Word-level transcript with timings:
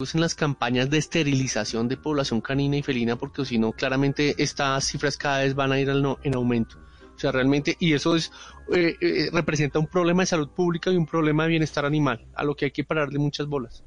en 0.00 0.20
las 0.20 0.36
campañas 0.36 0.88
de 0.90 0.98
esterilización 0.98 1.88
de 1.88 1.96
población 1.96 2.40
canina 2.40 2.76
y 2.76 2.84
felina, 2.84 3.16
porque 3.16 3.44
si 3.44 3.58
no, 3.58 3.72
claramente 3.72 4.40
estas 4.40 4.84
cifras 4.84 5.16
cada 5.16 5.40
vez 5.40 5.56
van 5.56 5.72
a 5.72 5.80
ir 5.80 5.88
en 5.88 6.34
aumento. 6.36 6.76
O 7.16 7.18
sea, 7.18 7.32
realmente, 7.32 7.76
y 7.80 7.94
eso 7.94 8.14
es, 8.14 8.30
eh, 8.72 8.94
eh, 9.00 9.28
representa 9.32 9.80
un 9.80 9.88
problema 9.88 10.22
de 10.22 10.26
salud 10.26 10.50
pública 10.50 10.92
y 10.92 10.96
un 10.96 11.04
problema 11.04 11.42
de 11.42 11.48
bienestar 11.48 11.84
animal, 11.84 12.24
a 12.36 12.44
lo 12.44 12.54
que 12.54 12.66
hay 12.66 12.70
que 12.70 12.84
pararle 12.84 13.18
muchas 13.18 13.48
bolas. 13.48 13.82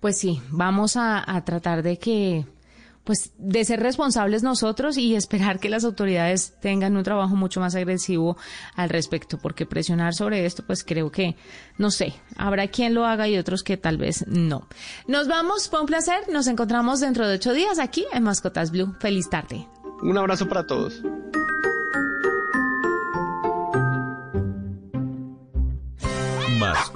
Pues 0.00 0.16
sí, 0.16 0.40
vamos 0.48 0.96
a 0.96 1.42
tratar 1.44 1.82
de 1.82 1.98
que 1.98 2.46
pues 3.06 3.32
de 3.38 3.64
ser 3.64 3.80
responsables 3.80 4.42
nosotros 4.42 4.98
y 4.98 5.14
esperar 5.14 5.60
que 5.60 5.70
las 5.70 5.84
autoridades 5.84 6.54
tengan 6.60 6.96
un 6.96 7.04
trabajo 7.04 7.36
mucho 7.36 7.60
más 7.60 7.76
agresivo 7.76 8.36
al 8.74 8.90
respecto, 8.90 9.38
porque 9.38 9.64
presionar 9.64 10.12
sobre 10.12 10.44
esto, 10.44 10.64
pues 10.66 10.82
creo 10.82 11.10
que, 11.12 11.36
no 11.78 11.92
sé, 11.92 12.14
habrá 12.36 12.66
quien 12.66 12.94
lo 12.94 13.06
haga 13.06 13.28
y 13.28 13.38
otros 13.38 13.62
que 13.62 13.76
tal 13.76 13.96
vez 13.96 14.26
no. 14.26 14.68
Nos 15.06 15.28
vamos, 15.28 15.70
fue 15.70 15.80
un 15.80 15.86
placer, 15.86 16.28
nos 16.32 16.48
encontramos 16.48 16.98
dentro 16.98 17.28
de 17.28 17.36
ocho 17.36 17.52
días 17.52 17.78
aquí 17.78 18.04
en 18.12 18.24
Mascotas 18.24 18.72
Blue. 18.72 18.92
Feliz 18.98 19.30
tarde. 19.30 19.68
Un 20.02 20.18
abrazo 20.18 20.48
para 20.48 20.66
todos. 20.66 21.00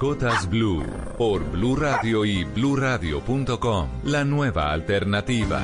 Mascotas 0.01 0.49
Blue 0.49 0.83
por 1.15 1.43
Blue 1.51 1.75
Radio 1.75 2.25
y 2.25 2.43
bluradio.com. 2.43 3.87
La 4.05 4.23
nueva 4.25 4.71
alternativa. 4.71 5.61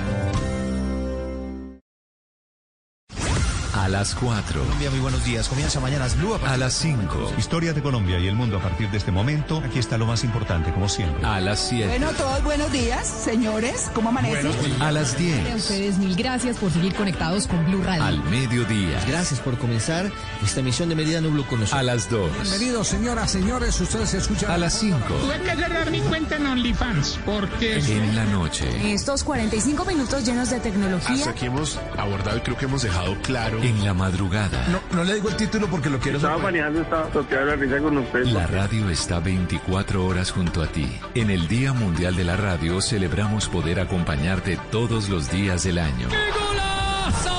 A 3.88 3.90
las 3.90 4.16
4. 4.16 4.64
Colombia, 4.64 4.91
muy 4.91 5.00
buenos 5.00 5.23
días. 5.23 5.48
Comienza 5.48 5.80
Mañanas 5.80 6.18
Blue. 6.18 6.38
A, 6.45 6.58
las 6.58 6.73
5. 6.73 7.36
Historia 7.38 7.72
de 7.72 7.82
Colombia 7.82 8.20
y 8.20 8.28
el 8.28 8.36
mundo 8.36 8.58
a 8.58 8.62
partir 8.62 8.91
de 8.91 8.98
este 8.98 9.14
momento. 9.14 9.64
Aquí 9.66 9.80
está 9.80 9.98
lo 9.98 10.05
más 10.05 10.26
importante, 10.26 10.73
como 10.73 10.90
siempre. 10.90 11.26
A 11.26 11.40
las 11.40 11.70
7. 11.70 11.88
Bueno, 11.88 12.12
todos 12.12 12.44
buenos 12.44 12.70
días, 12.73 13.08
señores. 13.08 13.90
¿Cómo 13.94 14.09
amanecen? 14.09 14.52
a 14.81 14.92
las 14.92 15.18
10. 15.18 15.54
A 15.54 15.55
ustedes 15.55 15.98
mil 16.00 16.18
gracias 16.18 16.58
por 16.58 16.70
seguir 16.70 16.95
conectados 16.95 17.48
con 17.48 17.64
Blue 17.64 17.81
Radio. 17.81 18.03
Al 18.03 18.22
mediodía. 18.26 19.02
Gracias 19.08 19.39
por 19.39 19.58
comenzar 19.58 20.11
esta 20.44 20.59
emisión 20.59 20.89
de 20.89 20.95
Meridiano 20.95 21.30
Blue 21.30 21.45
con 21.45 21.61
nosotros. 21.61 21.80
A 21.80 21.83
las 21.83 22.09
2. 22.09 22.30
Bienvenidos, 22.42 22.89
señoras, 22.89 23.31
señores. 23.31 23.80
Ustedes 23.80 24.14
escuchan. 24.16 24.52
A 24.52 24.58
las 24.58 24.73
5. 24.73 25.00
Tuve 25.00 25.39
que 25.44 25.56
cerrar 25.56 25.92
mi 25.92 26.02
cuenta 26.02 26.36
en 26.36 26.45
OnlyFans 26.45 27.20
porque... 27.26 27.78
En 27.78 28.17
la 28.17 28.26
noche. 28.26 28.67
Estos 28.94 29.23
45 29.23 29.86
minutos 29.86 30.26
llenos 30.26 30.50
de 30.50 30.59
tecnología. 30.59 31.16
Hasta 31.16 31.30
aquí 31.30 31.45
hemos 31.45 31.80
abordado 31.98 32.36
y 32.36 32.42
creo 32.42 32.58
que 32.58 32.66
hemos 32.66 32.81
dejado 32.81 33.16
claro. 33.22 33.64
En 33.64 33.77
la 33.83 33.94
madrugada. 33.94 34.67
No, 34.70 34.80
no 34.95 35.03
le 35.03 35.16
digo 35.16 35.30
el 35.30 35.36
título 35.36 35.67
porque 35.67 35.89
lo 35.89 36.00
quiero 36.00 36.17
Estaba 36.17 36.38
manejando, 36.38 36.81
estaba 36.81 37.09
la 37.45 37.56
risa 37.56 37.80
con 37.80 37.97
usted. 37.97 38.25
La 38.25 38.47
radio 38.47 38.89
está 38.89 39.20
24 39.20 40.06
horas 40.06 40.31
junto 40.31 40.61
a 40.61 40.67
ti. 40.67 40.88
En 41.16 41.30
el 41.30 41.47
Día 41.47 41.73
Mundial 41.73 42.16
de 42.16 42.23
la 42.23 42.38
Radio 42.38 42.81
celebramos 42.81 43.48
poder 43.50 43.80
acompañarte 43.80 44.58
todos 44.72 45.09
los 45.09 45.30
días 45.31 45.64
del 45.64 45.80
año. 45.80 46.08
¡Qué 46.09 46.17
golazo! 46.39 47.38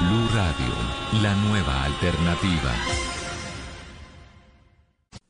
Blue 0.00 0.28
Radio, 0.34 1.22
la 1.22 1.34
nueva 1.36 1.84
alternativa. 1.84 3.11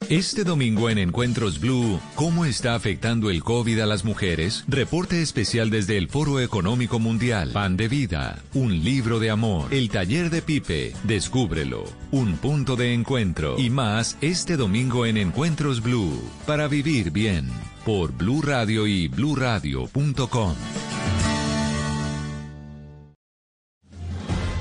Este 0.08 0.45
domingo 0.45 0.91
en 0.91 0.98
Encuentros 0.98 1.61
Blue, 1.61 2.00
¿cómo 2.14 2.45
está 2.45 2.75
afectando 2.75 3.31
el 3.31 3.42
COVID 3.42 3.81
a 3.81 3.86
las 3.86 4.05
mujeres? 4.05 4.64
Reporte 4.69 5.22
especial 5.22 5.70
desde 5.70 5.97
el 5.97 6.08
Foro 6.08 6.41
Económico 6.41 6.98
Mundial. 6.98 7.50
Pan 7.53 7.77
de 7.77 7.89
vida, 7.89 8.42
un 8.55 8.83
libro 8.84 9.19
de 9.19 9.30
amor, 9.30 9.73
el 9.73 9.89
taller 9.91 10.30
de 10.30 10.42
Pipe, 10.42 10.92
descúbrelo, 11.05 11.84
un 12.11 12.36
punto 12.36 12.77
de 12.77 12.92
encuentro 12.92 13.58
y 13.58 13.70
más 13.70 14.19
este 14.20 14.56
domingo 14.56 15.06
en 15.06 15.17
Encuentros 15.17 15.83
Blue, 15.83 16.23
para 16.47 16.69
vivir 16.69 17.11
bien, 17.11 17.48
por 17.84 18.12
Blue 18.12 18.42
Radio 18.42 18.86
y 18.86 19.08
bluradio.com. 19.08 20.55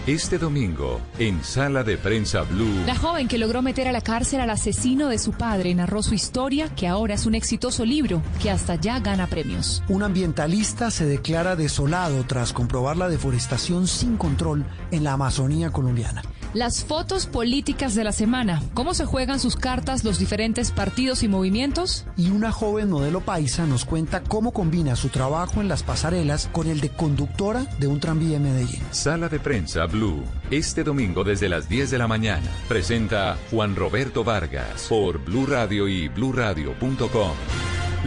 Este 0.08 0.40
domingo, 0.40 1.00
en 1.20 1.44
Sala 1.44 1.84
de 1.84 1.96
Prensa 1.96 2.42
Blue. 2.42 2.86
La 2.88 2.96
joven 2.96 3.28
que 3.28 3.38
logró 3.38 3.62
meter 3.62 3.88
a 3.88 3.92
la 3.92 4.02
cárcel 4.02 4.40
al 4.40 4.50
asesino 4.50 5.10
de 5.10 5.20
su 5.20 5.32
padre 5.32 5.76
narró 5.76 6.02
su 6.02 6.16
historia, 6.16 6.70
que 6.70 6.88
ahora 6.88 7.14
es 7.14 7.28
un 7.28 7.36
exitoso 7.36 7.86
libro, 7.86 8.24
que 8.42 8.50
hasta 8.50 8.74
ya 8.74 9.00
gana 9.00 9.28
premios. 9.28 9.84
Un 9.90 10.02
ambientalista 10.02 10.90
se 10.90 11.06
declara 11.06 11.56
desolado 11.56 12.24
tras 12.24 12.52
comprobar 12.52 12.98
la 12.98 13.10
deforestación 13.10 13.86
sin 13.86 14.18
control 14.18 14.66
en 14.90 15.04
la 15.04 15.14
Amazonía 15.14 15.70
colombiana. 15.70 16.24
Las 16.54 16.84
fotos 16.84 17.28
políticas 17.28 17.96
de 17.96 18.04
la 18.04 18.12
semana, 18.12 18.62
cómo 18.74 18.94
se 18.94 19.06
juegan 19.06 19.40
sus 19.40 19.56
cartas 19.56 20.04
los 20.04 20.20
diferentes 20.20 20.72
partidos 20.72 21.24
y 21.24 21.30
movimientos. 21.30 22.06
Y 22.18 22.30
una 22.30 22.52
joven 22.52 22.90
modelo 22.90 23.22
paisa 23.22 23.66
nos 23.66 23.86
cuenta 23.86 24.22
cómo 24.22 24.52
combina 24.52 24.98
su 24.98 25.08
trabajo 25.08 25.62
en 25.62 25.70
las 25.70 25.84
pasarelas 25.84 26.50
con 26.52 26.68
el 26.68 26.82
de 26.82 26.90
conductora 26.90 27.66
de 27.80 27.88
un 27.88 28.02
tranvía 28.02 28.36
en 28.36 28.44
Medellín. 28.44 28.82
Sala 28.92 29.30
de 29.30 29.40
Prensa 29.40 29.86
Blue, 29.86 30.24
este 30.50 30.84
domingo 30.84 31.24
desde 31.24 31.48
las 31.48 31.70
10 31.70 31.90
de 31.90 31.98
la 31.98 32.10
mañana. 32.10 32.52
Presenta 32.68 33.38
Juan 33.50 33.78
Roberto 33.78 34.26
Vargas 34.26 34.88
por 34.90 35.24
Blue 35.24 35.46
Radio 35.46 35.88
y 35.88 36.10
bluradio.com. 36.10 37.32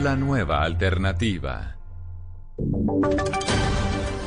La 0.03 0.17
nueva 0.17 0.65
alternativa. 0.65 1.77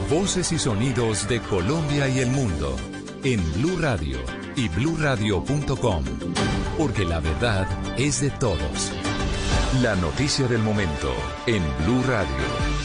Voces 0.09 0.51
y 0.51 0.57
sonidos 0.57 1.27
de 1.27 1.39
Colombia 1.41 2.07
y 2.07 2.19
el 2.19 2.31
mundo 2.31 2.75
en 3.23 3.41
Blue 3.53 3.77
Radio 3.79 4.17
y 4.55 4.69
bluradio.com, 4.69 6.03
porque 6.77 7.05
la 7.05 7.19
verdad 7.19 7.67
es 7.97 8.21
de 8.21 8.29
todos. 8.31 8.91
La 9.81 9.95
noticia 9.95 10.47
del 10.47 10.61
momento 10.61 11.13
en 11.45 11.63
Blue 11.85 12.03
Radio. 12.03 12.76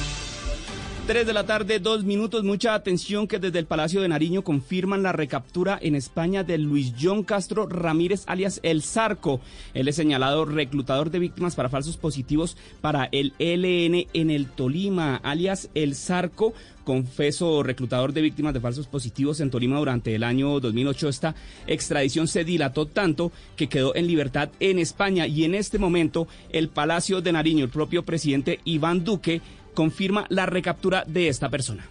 3 1.06 1.26
de 1.26 1.32
la 1.32 1.44
tarde, 1.44 1.80
dos 1.80 2.04
minutos. 2.04 2.44
Mucha 2.44 2.74
atención 2.74 3.26
que 3.26 3.40
desde 3.40 3.58
el 3.58 3.66
Palacio 3.66 4.00
de 4.00 4.08
Nariño 4.08 4.44
confirman 4.44 5.02
la 5.02 5.10
recaptura 5.10 5.76
en 5.82 5.96
España 5.96 6.44
de 6.44 6.58
Luis 6.58 6.94
John 7.00 7.24
Castro 7.24 7.66
Ramírez, 7.66 8.22
alias 8.26 8.60
El 8.62 8.82
Zarco. 8.82 9.40
Él 9.74 9.88
es 9.88 9.96
señalado 9.96 10.44
reclutador 10.44 11.10
de 11.10 11.18
víctimas 11.18 11.56
para 11.56 11.68
falsos 11.68 11.96
positivos 11.96 12.56
para 12.80 13.08
el 13.10 13.32
ELN 13.40 14.06
en 14.12 14.30
el 14.30 14.46
Tolima, 14.46 15.16
alias 15.16 15.70
El 15.74 15.96
Zarco 15.96 16.54
confeso 16.82 17.62
reclutador 17.62 18.12
de 18.12 18.22
víctimas 18.22 18.54
de 18.54 18.60
falsos 18.60 18.86
positivos 18.86 19.40
en 19.40 19.50
Tolima 19.50 19.78
durante 19.78 20.14
el 20.14 20.24
año 20.24 20.60
2008. 20.60 21.08
Esta 21.08 21.34
extradición 21.66 22.28
se 22.28 22.44
dilató 22.44 22.86
tanto 22.86 23.32
que 23.56 23.68
quedó 23.68 23.94
en 23.94 24.06
libertad 24.06 24.50
en 24.60 24.78
España 24.78 25.26
y 25.26 25.44
en 25.44 25.54
este 25.54 25.78
momento 25.78 26.26
el 26.50 26.68
Palacio 26.68 27.20
de 27.20 27.32
Nariño, 27.32 27.64
el 27.64 27.70
propio 27.70 28.04
presidente 28.04 28.60
Iván 28.64 29.04
Duque, 29.04 29.40
confirma 29.74 30.26
la 30.28 30.46
recaptura 30.46 31.04
de 31.06 31.28
esta 31.28 31.48
persona. 31.48 31.86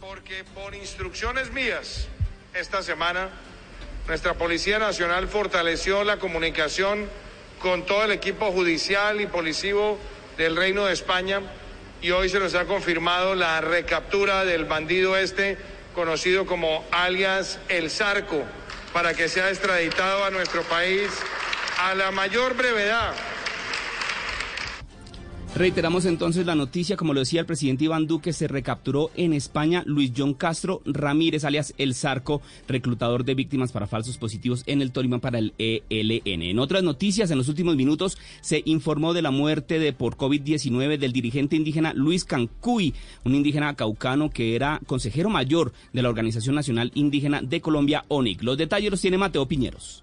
Porque 0.00 0.44
por 0.54 0.74
instrucciones 0.74 1.52
mías, 1.52 2.08
esta 2.54 2.82
semana, 2.82 3.28
nuestra 4.06 4.34
Policía 4.34 4.78
Nacional 4.78 5.28
fortaleció 5.28 6.04
la 6.04 6.18
comunicación 6.18 7.08
con 7.60 7.86
todo 7.86 8.04
el 8.04 8.12
equipo 8.12 8.50
judicial 8.50 9.20
y 9.20 9.26
policivo 9.26 9.98
del 10.36 10.56
Reino 10.56 10.84
de 10.86 10.92
España 10.92 11.40
y 12.02 12.10
hoy 12.10 12.28
se 12.28 12.40
nos 12.40 12.54
ha 12.54 12.64
confirmado 12.64 13.34
la 13.36 13.60
recaptura 13.60 14.44
del 14.44 14.64
bandido 14.64 15.16
este 15.16 15.56
conocido 15.94 16.46
como 16.46 16.84
alias 16.90 17.60
El 17.68 17.90
Zarco 17.90 18.42
para 18.92 19.14
que 19.14 19.28
sea 19.28 19.50
extraditado 19.50 20.24
a 20.24 20.30
nuestro 20.30 20.62
país 20.62 21.08
a 21.78 21.94
la 21.94 22.10
mayor 22.10 22.56
brevedad. 22.56 23.14
Reiteramos 25.54 26.06
entonces 26.06 26.46
la 26.46 26.54
noticia, 26.54 26.96
como 26.96 27.12
lo 27.12 27.20
decía 27.20 27.40
el 27.40 27.46
presidente 27.46 27.84
Iván 27.84 28.06
Duque, 28.06 28.32
se 28.32 28.48
recapturó 28.48 29.10
en 29.16 29.34
España 29.34 29.82
Luis 29.84 30.10
John 30.16 30.32
Castro 30.32 30.80
Ramírez, 30.86 31.44
alias 31.44 31.74
El 31.76 31.94
Zarco, 31.94 32.40
reclutador 32.66 33.22
de 33.26 33.34
víctimas 33.34 33.70
para 33.70 33.86
falsos 33.86 34.16
positivos 34.16 34.62
en 34.64 34.80
el 34.80 34.92
Tolima 34.92 35.18
para 35.18 35.38
el 35.38 35.52
ELN. 35.58 36.42
En 36.42 36.58
otras 36.58 36.82
noticias, 36.82 37.30
en 37.30 37.36
los 37.36 37.48
últimos 37.48 37.76
minutos 37.76 38.16
se 38.40 38.62
informó 38.64 39.12
de 39.12 39.20
la 39.20 39.30
muerte 39.30 39.78
de 39.78 39.92
por 39.92 40.16
COVID-19 40.16 40.96
del 40.96 41.12
dirigente 41.12 41.54
indígena 41.54 41.92
Luis 41.92 42.24
Cancuy, 42.24 42.94
un 43.24 43.34
indígena 43.34 43.74
caucano 43.74 44.30
que 44.30 44.56
era 44.56 44.80
consejero 44.86 45.28
mayor 45.28 45.74
de 45.92 46.00
la 46.00 46.08
Organización 46.08 46.54
Nacional 46.54 46.92
Indígena 46.94 47.42
de 47.42 47.60
Colombia, 47.60 48.06
ONIC. 48.08 48.42
Los 48.42 48.56
detalles 48.56 48.90
los 48.90 49.02
tiene 49.02 49.18
Mateo 49.18 49.46
Piñeros. 49.46 50.02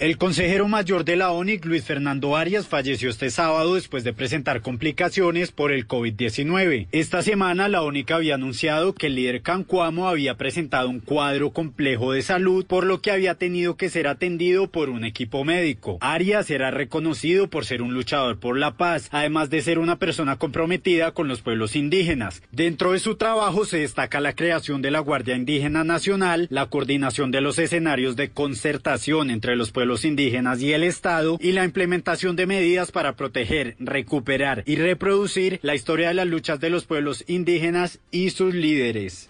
El 0.00 0.16
consejero 0.16 0.66
mayor 0.66 1.04
de 1.04 1.14
la 1.14 1.30
ONIC, 1.30 1.66
Luis 1.66 1.84
Fernando 1.84 2.34
Arias, 2.34 2.66
falleció 2.66 3.10
este 3.10 3.28
sábado 3.28 3.74
después 3.74 4.02
de 4.02 4.14
presentar 4.14 4.62
complicaciones 4.62 5.52
por 5.52 5.72
el 5.72 5.86
COVID-19. 5.86 6.86
Esta 6.90 7.20
semana 7.20 7.68
la 7.68 7.82
ONIC 7.82 8.10
había 8.12 8.36
anunciado 8.36 8.94
que 8.94 9.08
el 9.08 9.16
líder 9.16 9.42
Cancuamo 9.42 10.08
había 10.08 10.38
presentado 10.38 10.88
un 10.88 11.00
cuadro 11.00 11.50
complejo 11.50 12.12
de 12.12 12.22
salud, 12.22 12.64
por 12.64 12.86
lo 12.86 13.02
que 13.02 13.10
había 13.10 13.34
tenido 13.34 13.76
que 13.76 13.90
ser 13.90 14.08
atendido 14.08 14.70
por 14.70 14.88
un 14.88 15.04
equipo 15.04 15.44
médico. 15.44 15.98
Arias 16.00 16.48
era 16.48 16.70
reconocido 16.70 17.50
por 17.50 17.66
ser 17.66 17.82
un 17.82 17.92
luchador 17.92 18.38
por 18.40 18.56
la 18.56 18.78
paz, 18.78 19.10
además 19.12 19.50
de 19.50 19.60
ser 19.60 19.78
una 19.78 19.98
persona 19.98 20.36
comprometida 20.36 21.12
con 21.12 21.28
los 21.28 21.42
pueblos 21.42 21.76
indígenas. 21.76 22.42
Dentro 22.52 22.92
de 22.92 23.00
su 23.00 23.16
trabajo 23.16 23.66
se 23.66 23.80
destaca 23.80 24.18
la 24.20 24.34
creación 24.34 24.80
de 24.80 24.92
la 24.92 25.00
Guardia 25.00 25.36
Indígena 25.36 25.84
Nacional, 25.84 26.46
la 26.48 26.70
coordinación 26.70 27.30
de 27.30 27.42
los 27.42 27.58
escenarios 27.58 28.16
de 28.16 28.30
concertación 28.30 29.28
entre 29.28 29.56
los 29.56 29.70
pueblos 29.72 29.89
pueblos 29.90 30.04
indígenas 30.04 30.62
y 30.62 30.72
el 30.72 30.84
Estado 30.84 31.36
y 31.40 31.50
la 31.50 31.64
implementación 31.64 32.36
de 32.36 32.46
medidas 32.46 32.92
para 32.92 33.16
proteger, 33.16 33.74
recuperar 33.80 34.62
y 34.64 34.76
reproducir 34.76 35.58
la 35.62 35.74
historia 35.74 36.06
de 36.06 36.14
las 36.14 36.28
luchas 36.28 36.60
de 36.60 36.70
los 36.70 36.84
pueblos 36.84 37.24
indígenas 37.26 37.98
y 38.12 38.30
sus 38.30 38.54
líderes. 38.54 39.28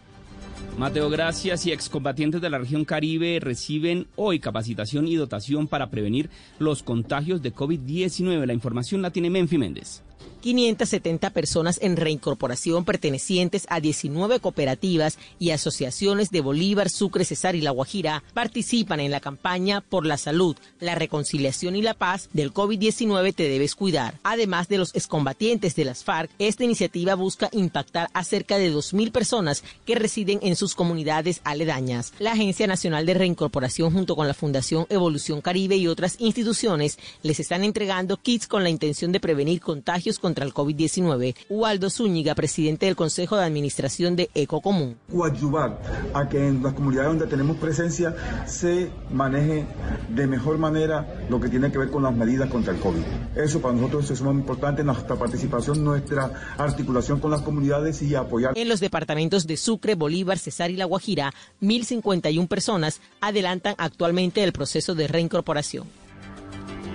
Mateo, 0.76 1.08
gracias. 1.08 1.64
Y 1.64 1.72
excombatientes 1.72 2.42
de 2.42 2.50
la 2.50 2.58
región 2.58 2.84
Caribe 2.84 3.38
reciben 3.40 4.06
hoy 4.16 4.38
capacitación 4.38 5.08
y 5.08 5.16
dotación 5.16 5.66
para 5.66 5.88
prevenir 5.88 6.28
los 6.58 6.82
contagios 6.82 7.40
de 7.40 7.54
COVID-19. 7.54 8.44
La 8.44 8.52
información 8.52 9.00
la 9.00 9.10
tiene 9.12 9.30
Menfi 9.30 9.56
Méndez. 9.56 10.02
570 10.40 11.30
personas 11.30 11.78
en 11.82 11.96
reincorporación 11.96 12.84
pertenecientes 12.84 13.66
a 13.68 13.80
19 13.80 14.40
cooperativas 14.40 15.18
y 15.38 15.50
asociaciones 15.50 16.30
de 16.30 16.40
Bolívar, 16.40 16.90
Sucre, 16.90 17.24
Cesar 17.24 17.54
y 17.54 17.60
La 17.60 17.70
Guajira 17.70 18.22
participan 18.34 19.00
en 19.00 19.10
la 19.10 19.20
campaña 19.20 19.80
por 19.80 20.06
la 20.06 20.16
salud, 20.16 20.56
la 20.80 20.94
reconciliación 20.94 21.76
y 21.76 21.82
la 21.82 21.94
paz 21.94 22.28
del 22.32 22.52
COVID-19 22.52 23.34
te 23.34 23.48
debes 23.48 23.74
cuidar. 23.74 24.14
Además 24.22 24.68
de 24.68 24.78
los 24.78 24.94
excombatientes 24.94 25.76
de 25.76 25.84
las 25.84 26.04
FARC, 26.04 26.30
esta 26.38 26.64
iniciativa 26.64 27.14
busca 27.14 27.48
impactar 27.52 28.08
a 28.12 28.24
cerca 28.24 28.58
de 28.58 28.72
2.000 28.72 29.12
personas 29.12 29.62
que 29.84 29.94
residen 29.94 30.40
en 30.42 30.56
sus 30.56 30.74
comunidades 30.74 31.40
aledañas. 31.44 32.12
La 32.18 32.32
Agencia 32.32 32.66
Nacional 32.66 33.06
de 33.06 33.14
Reincorporación 33.14 33.92
junto 33.92 34.16
con 34.16 34.26
la 34.26 34.34
Fundación 34.34 34.86
Evolución 34.88 35.40
Caribe 35.40 35.76
y 35.76 35.88
otras 35.88 36.16
instituciones 36.18 36.98
les 37.22 37.40
están 37.40 37.64
entregando 37.64 38.16
kits 38.16 38.46
con 38.46 38.62
la 38.62 38.70
intención 38.70 39.12
de 39.12 39.20
prevenir 39.20 39.60
contagios 39.60 40.18
con 40.18 40.29
contra 40.30 40.44
el 40.44 40.54
COVID-19. 40.54 41.34
Waldo 41.48 41.90
Zúñiga, 41.90 42.36
presidente 42.36 42.86
del 42.86 42.94
Consejo 42.94 43.36
de 43.36 43.44
Administración 43.44 44.14
de 44.14 44.30
Ecocomún. 44.32 44.96
Coadyuvar 45.10 45.80
a 46.14 46.28
que 46.28 46.46
en 46.46 46.62
las 46.62 46.72
comunidades 46.72 47.10
donde 47.10 47.26
tenemos 47.26 47.56
presencia 47.56 48.14
se 48.46 48.92
maneje 49.12 49.66
de 50.08 50.26
mejor 50.28 50.58
manera 50.58 51.26
lo 51.28 51.40
que 51.40 51.48
tiene 51.48 51.72
que 51.72 51.78
ver 51.78 51.90
con 51.90 52.04
las 52.04 52.14
medidas 52.14 52.48
contra 52.48 52.72
el 52.72 52.78
COVID. 52.78 53.02
Eso 53.34 53.60
para 53.60 53.74
nosotros 53.74 54.08
es 54.12 54.22
muy 54.22 54.34
importante, 54.34 54.84
nuestra 54.84 55.16
participación, 55.16 55.82
nuestra 55.82 56.54
articulación 56.56 57.18
con 57.18 57.32
las 57.32 57.42
comunidades 57.42 58.00
y 58.02 58.14
apoyar. 58.14 58.56
En 58.56 58.68
los 58.68 58.78
departamentos 58.78 59.48
de 59.48 59.56
Sucre, 59.56 59.96
Bolívar, 59.96 60.38
Cesar 60.38 60.70
y 60.70 60.76
La 60.76 60.84
Guajira, 60.84 61.34
1.051 61.60 62.46
personas 62.46 63.00
adelantan 63.20 63.74
actualmente 63.78 64.44
el 64.44 64.52
proceso 64.52 64.94
de 64.94 65.08
reincorporación. 65.08 65.88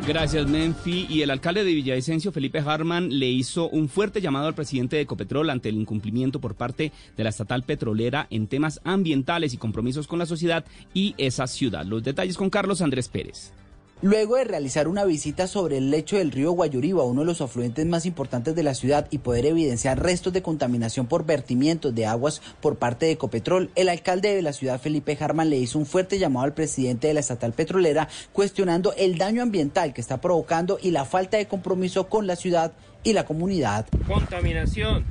Gracias, 0.07 0.47
Menfi. 0.47 1.07
Y 1.09 1.23
el 1.23 1.31
alcalde 1.31 1.63
de 1.63 1.73
Villavicencio, 1.73 2.31
Felipe 2.31 2.59
Harman, 2.59 3.09
le 3.09 3.25
hizo 3.25 3.67
un 3.69 3.89
fuerte 3.89 4.21
llamado 4.21 4.45
al 4.47 4.53
presidente 4.53 4.97
de 4.97 5.01
Ecopetrol 5.01 5.49
ante 5.49 5.69
el 5.69 5.75
incumplimiento 5.75 6.39
por 6.39 6.53
parte 6.53 6.91
de 7.17 7.23
la 7.23 7.31
estatal 7.31 7.63
petrolera 7.63 8.27
en 8.29 8.45
temas 8.45 8.79
ambientales 8.83 9.55
y 9.55 9.57
compromisos 9.57 10.05
con 10.05 10.19
la 10.19 10.27
sociedad 10.27 10.63
y 10.93 11.15
esa 11.17 11.47
ciudad. 11.47 11.85
Los 11.85 12.03
detalles 12.03 12.37
con 12.37 12.51
Carlos 12.51 12.81
Andrés 12.81 13.09
Pérez. 13.09 13.51
Luego 14.01 14.35
de 14.35 14.43
realizar 14.43 14.89
una 14.89 15.05
visita 15.05 15.47
sobre 15.47 15.77
el 15.77 15.89
lecho 15.89 16.17
del 16.17 16.31
río 16.31 16.51
Guayuriba, 16.51 17.03
uno 17.03 17.21
de 17.21 17.27
los 17.27 17.39
afluentes 17.39 17.85
más 17.85 18.05
importantes 18.05 18.53
de 18.53 18.61
la 18.61 18.73
ciudad, 18.73 19.07
y 19.09 19.19
poder 19.19 19.45
evidenciar 19.45 20.03
restos 20.03 20.33
de 20.33 20.41
contaminación 20.41 21.07
por 21.07 21.25
vertimientos 21.25 21.95
de 21.95 22.05
aguas 22.05 22.41
por 22.59 22.75
parte 22.75 23.05
de 23.05 23.13
Ecopetrol, 23.13 23.71
el 23.75 23.87
alcalde 23.87 24.35
de 24.35 24.41
la 24.41 24.51
ciudad, 24.51 24.81
Felipe 24.81 25.17
Harman, 25.19 25.49
le 25.49 25.57
hizo 25.57 25.79
un 25.79 25.85
fuerte 25.85 26.19
llamado 26.19 26.45
al 26.45 26.53
presidente 26.53 27.07
de 27.07 27.13
la 27.13 27.21
estatal 27.21 27.53
petrolera, 27.53 28.09
cuestionando 28.33 28.93
el 28.97 29.17
daño 29.17 29.41
ambiental 29.41 29.93
que 29.93 30.01
está 30.01 30.19
provocando 30.19 30.77
y 30.81 30.91
la 30.91 31.05
falta 31.05 31.37
de 31.37 31.47
compromiso 31.47 32.09
con 32.09 32.27
la 32.27 32.35
ciudad 32.35 32.73
y 33.03 33.13
la 33.13 33.25
comunidad. 33.25 33.87
Contaminación, 34.05 35.05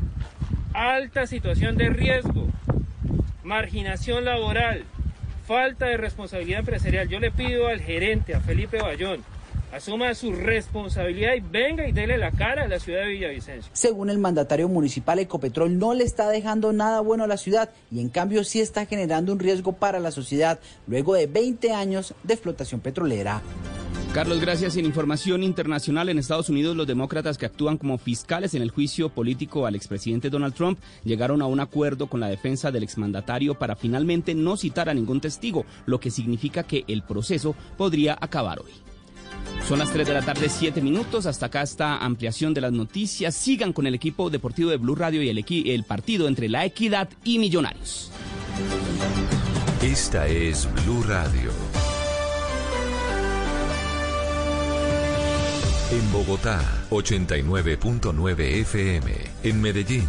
alta 0.75 1.27
situación 1.27 1.79
de 1.79 1.89
riesgo, 1.89 2.49
marginación 3.43 4.27
laboral, 4.27 4.85
falta 5.45 5.87
de 5.87 5.97
responsabilidad 5.97 6.61
empresarial. 6.61 7.09
Yo 7.09 7.21
le 7.21 7.31
pido 7.31 7.69
al 7.69 7.81
gerente, 7.81 8.35
a 8.35 8.41
Felipe 8.41 8.81
Bayón, 8.81 9.23
asuma 9.75 10.15
su 10.15 10.33
responsabilidad 10.33 11.35
y 11.35 11.41
venga 11.41 11.89
y 11.89 11.91
dele 11.91 12.17
la 12.17 12.31
cara 12.31 12.63
a 12.63 12.69
la 12.69 12.79
ciudad 12.79 13.01
de 13.01 13.09
Villavicencio. 13.09 13.73
Según 13.75 14.09
el 14.09 14.19
mandatario 14.19 14.69
municipal, 14.69 15.19
Ecopetrol 15.19 15.77
no 15.77 15.95
le 15.95 16.05
está 16.05 16.29
dejando 16.29 16.73
nada 16.73 17.01
bueno 17.01 17.25
a 17.25 17.27
la 17.27 17.37
ciudad 17.37 17.71
y 17.91 17.99
en 17.99 18.09
cambio 18.09 18.45
sí 18.45 18.61
está 18.61 18.87
generando 18.87 19.33
un 19.33 19.41
riesgo 19.41 19.73
para 19.73 19.99
la 19.99 20.13
sociedad 20.13 20.61
luego 20.87 21.15
de 21.15 21.27
20 21.27 21.73
años 21.73 22.15
de 22.23 22.35
explotación 22.35 22.81
petrolera. 22.81 23.43
Carlos, 24.13 24.41
gracias. 24.41 24.77
En 24.77 24.85
información 24.85 25.43
internacional, 25.43 26.09
en 26.09 26.21
Estados 26.21 26.49
Unidos, 26.49 26.77
los 26.77 26.87
demócratas 26.87 27.37
que 27.37 27.47
actúan 27.47 27.77
como 27.77 27.99
fiscales 27.99 28.55
en 28.55 28.63
el 28.63 28.71
juicio 28.71 29.09
político 29.09 29.67
al 29.67 29.75
expresidente 29.75 30.31
Donald 30.31 30.55
Trump 30.55 30.79
llegaron 31.03 31.43
a 31.43 31.47
un 31.47 31.59
acuerdo 31.59 32.07
con 32.07 32.21
la 32.21 32.29
defensa 32.29 32.71
del 32.71 32.85
exmandatario 32.85 33.59
para 33.59 33.75
finalmente 33.75 34.37
no 34.37 34.57
citar 34.57 34.89
a 34.89 34.95
ningún 34.95 35.21
testigo, 35.21 35.67
lo 35.87 35.99
que 35.99 36.13
significa 36.13 36.63
que 36.63 36.85
el 36.87 37.03
proceso 37.03 37.57
podría 37.77 38.17
acabar 38.21 38.61
hoy. 38.61 38.71
Son 39.69 39.79
las 39.79 39.91
3 39.93 40.07
de 40.07 40.15
la 40.15 40.23
tarde, 40.23 40.49
7 40.49 40.83
minutos. 40.83 41.25
Hasta 41.25 41.47
acá 41.47 41.63
esta 41.63 41.97
ampliación 41.97 42.53
de 42.53 42.61
las 42.61 42.73
noticias. 42.73 43.35
Sigan 43.35 43.73
con 43.73 43.87
el 43.87 43.95
equipo 43.95 44.29
deportivo 44.29 44.71
de 44.71 44.77
Blue 44.77 44.95
Radio 44.95 45.23
y 45.23 45.31
el, 45.31 45.45
el 45.49 45.85
partido 45.85 46.29
entre 46.29 46.51
La 46.51 46.65
Equidad 46.67 47.09
y 47.25 47.39
Millonarios. 47.39 48.11
Esta 49.83 50.27
es 50.29 50.69
Blue 50.85 51.03
Radio. 51.03 51.51
En 55.91 56.13
Bogotá, 56.13 56.61
89.9 56.91 58.41
FM. 58.41 59.13
En 59.45 59.61
Medellín, 59.61 60.09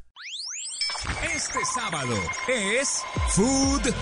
Este 1.35 1.59
sábado 1.65 2.15
es 2.47 3.01
Futbolero. 3.29 3.95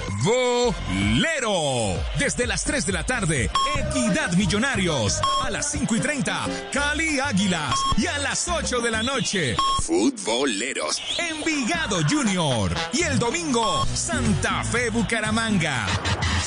Desde 2.17 2.45
las 2.45 2.65
3 2.65 2.85
de 2.85 2.91
la 2.91 3.05
tarde, 3.05 3.49
Equidad 3.77 4.33
Millonarios. 4.33 5.21
A 5.41 5.49
las 5.49 5.71
5 5.71 5.95
y 5.95 6.01
30, 6.01 6.47
Cali 6.73 7.17
Águilas. 7.19 7.73
Y 7.97 8.07
a 8.07 8.17
las 8.17 8.45
8 8.47 8.81
de 8.81 8.91
la 8.91 9.03
noche, 9.03 9.55
Futboleros. 9.81 11.01
Envigado 11.17 11.99
Junior. 12.09 12.73
Y 12.91 13.03
el 13.03 13.17
domingo, 13.17 13.85
Santa 13.93 14.63
Fe 14.65 14.89
Bucaramanga. 14.89 15.85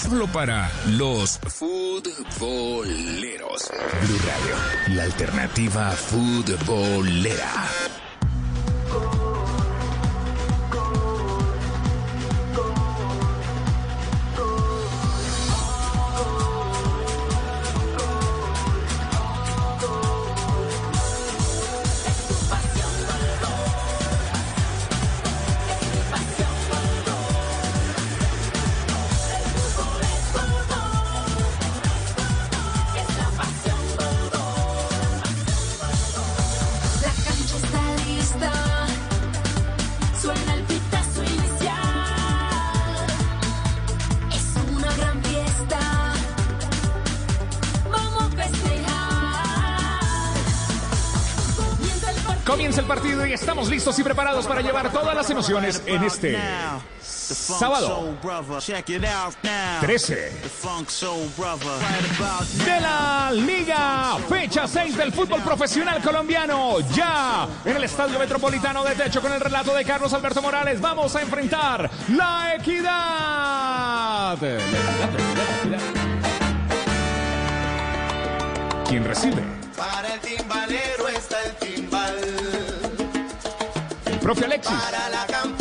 Solo 0.03 0.27
para 0.27 0.71
los 0.87 1.39
futboleros. 1.49 3.71
Blue 4.03 4.19
Radio, 4.27 4.57
la 4.97 5.05
alternativa 5.05 5.93
futbolera. 5.93 7.69
Listos 53.73 53.99
y 53.99 54.03
preparados 54.03 54.47
para 54.47 54.61
llevar 54.61 54.93
todas 54.93 55.15
las 55.15 55.31
emociones 55.31 55.83
en 55.87 56.05
este 56.05 56.39
sábado. 57.01 58.15
13 59.81 60.33
de 62.67 62.81
la 62.83 63.31
Liga, 63.33 64.19
fecha 64.29 64.69
6 64.69 64.95
del 64.95 65.11
fútbol 65.11 65.41
profesional 65.41 66.03
colombiano. 66.03 66.81
Ya 66.95 67.49
en 67.65 67.77
el 67.77 67.85
Estadio 67.85 68.19
Metropolitano 68.19 68.85
de 68.85 68.95
Techo 68.95 69.23
con 69.23 69.33
el 69.33 69.41
relato 69.41 69.75
de 69.75 69.87
Carlos 69.87 70.13
Alberto 70.13 70.43
Morales, 70.43 70.79
vamos 70.79 71.17
a 71.17 71.23
enfrentar 71.23 71.91
la 72.09 72.57
equidad. 72.57 74.37
¿Quién 78.87 79.05
recibe? 79.05 79.62
Profe 84.23 84.45
Alexis. 84.45 85.52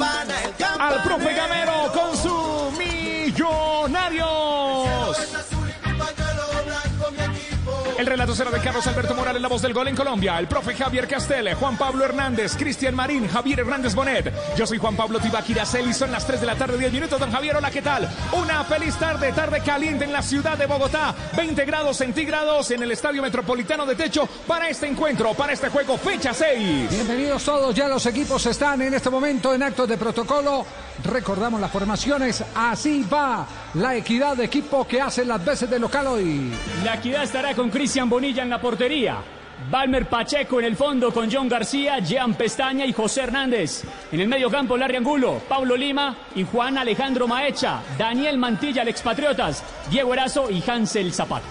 Relato 8.31 8.35
será 8.35 8.51
de 8.51 8.63
Carlos 8.63 8.87
Alberto 8.87 9.15
Morales, 9.15 9.41
la 9.41 9.47
voz 9.47 9.61
del 9.61 9.73
gol 9.73 9.87
en 9.87 9.95
Colombia. 9.95 10.39
El 10.39 10.47
profe 10.47 10.73
Javier 10.73 11.07
Castel, 11.07 11.53
Juan 11.55 11.77
Pablo 11.77 12.05
Hernández, 12.05 12.55
Cristian 12.55 12.95
Marín, 12.95 13.27
Javier 13.27 13.59
Hernández 13.59 13.93
Bonet. 13.93 14.33
Yo 14.55 14.65
soy 14.65 14.77
Juan 14.77 14.95
Pablo 14.95 15.19
Tibaquiracel 15.19 15.89
y 15.89 15.93
son 15.93 16.11
las 16.11 16.25
3 16.25 16.39
de 16.39 16.47
la 16.47 16.55
tarde, 16.55 16.77
10 16.77 16.93
minutos. 16.93 17.19
Don 17.19 17.31
Javier, 17.31 17.57
hola, 17.57 17.71
¿qué 17.71 17.81
tal? 17.81 18.09
Una 18.31 18.63
feliz 18.63 18.95
tarde, 18.95 19.31
tarde 19.33 19.61
caliente 19.61 20.05
en 20.05 20.13
la 20.13 20.21
ciudad 20.21 20.57
de 20.57 20.65
Bogotá. 20.65 21.13
20 21.35 21.65
grados 21.65 21.97
centígrados 21.97 22.71
en 22.71 22.83
el 22.83 22.91
Estadio 22.91 23.21
Metropolitano 23.21 23.85
de 23.85 23.95
Techo 23.95 24.27
para 24.47 24.69
este 24.69 24.87
encuentro, 24.87 25.33
para 25.33 25.53
este 25.53 25.69
juego, 25.69 25.97
fecha 25.97 26.33
6. 26.33 26.89
Bienvenidos 26.89 27.43
todos, 27.43 27.75
ya 27.75 27.87
los 27.87 28.05
equipos 28.05 28.45
están 28.45 28.81
en 28.81 28.93
este 28.93 29.09
momento 29.09 29.53
en 29.53 29.63
actos 29.63 29.87
de 29.89 29.97
protocolo. 29.97 30.65
Recordamos 31.03 31.59
las 31.59 31.71
formaciones, 31.71 32.43
así 32.53 33.05
va 33.11 33.47
la 33.73 33.95
equidad 33.95 34.37
de 34.37 34.45
equipo 34.45 34.85
que 34.85 35.01
hace 35.01 35.25
las 35.25 35.43
veces 35.43 35.69
de 35.69 35.79
local 35.79 36.07
hoy. 36.07 36.51
La 36.83 36.95
equidad 36.95 37.23
estará 37.23 37.55
con 37.55 37.69
Cristian 37.69 38.09
Bonilla 38.21 38.43
en 38.43 38.51
la 38.51 38.61
portería. 38.61 39.17
Balmer 39.71 40.05
Pacheco 40.05 40.59
en 40.59 40.67
el 40.67 40.75
fondo 40.75 41.11
con 41.11 41.27
John 41.31 41.49
García, 41.49 41.97
Jean 41.97 42.35
Pestaña 42.35 42.85
y 42.85 42.93
José 42.93 43.21
Hernández. 43.21 43.83
En 44.11 44.19
el 44.19 44.27
medio 44.27 44.47
campo, 44.51 44.77
Larry 44.77 44.97
Angulo, 44.97 45.41
Pablo 45.49 45.75
Lima 45.75 46.15
y 46.35 46.43
Juan 46.43 46.77
Alejandro 46.77 47.27
Maecha. 47.27 47.81
Daniel 47.97 48.37
Mantilla, 48.37 48.83
el 48.83 48.89
expatriotas. 48.89 49.63
Diego 49.89 50.13
Erazo 50.13 50.51
y 50.51 50.61
Hansel 50.61 51.11
Zapata. 51.11 51.47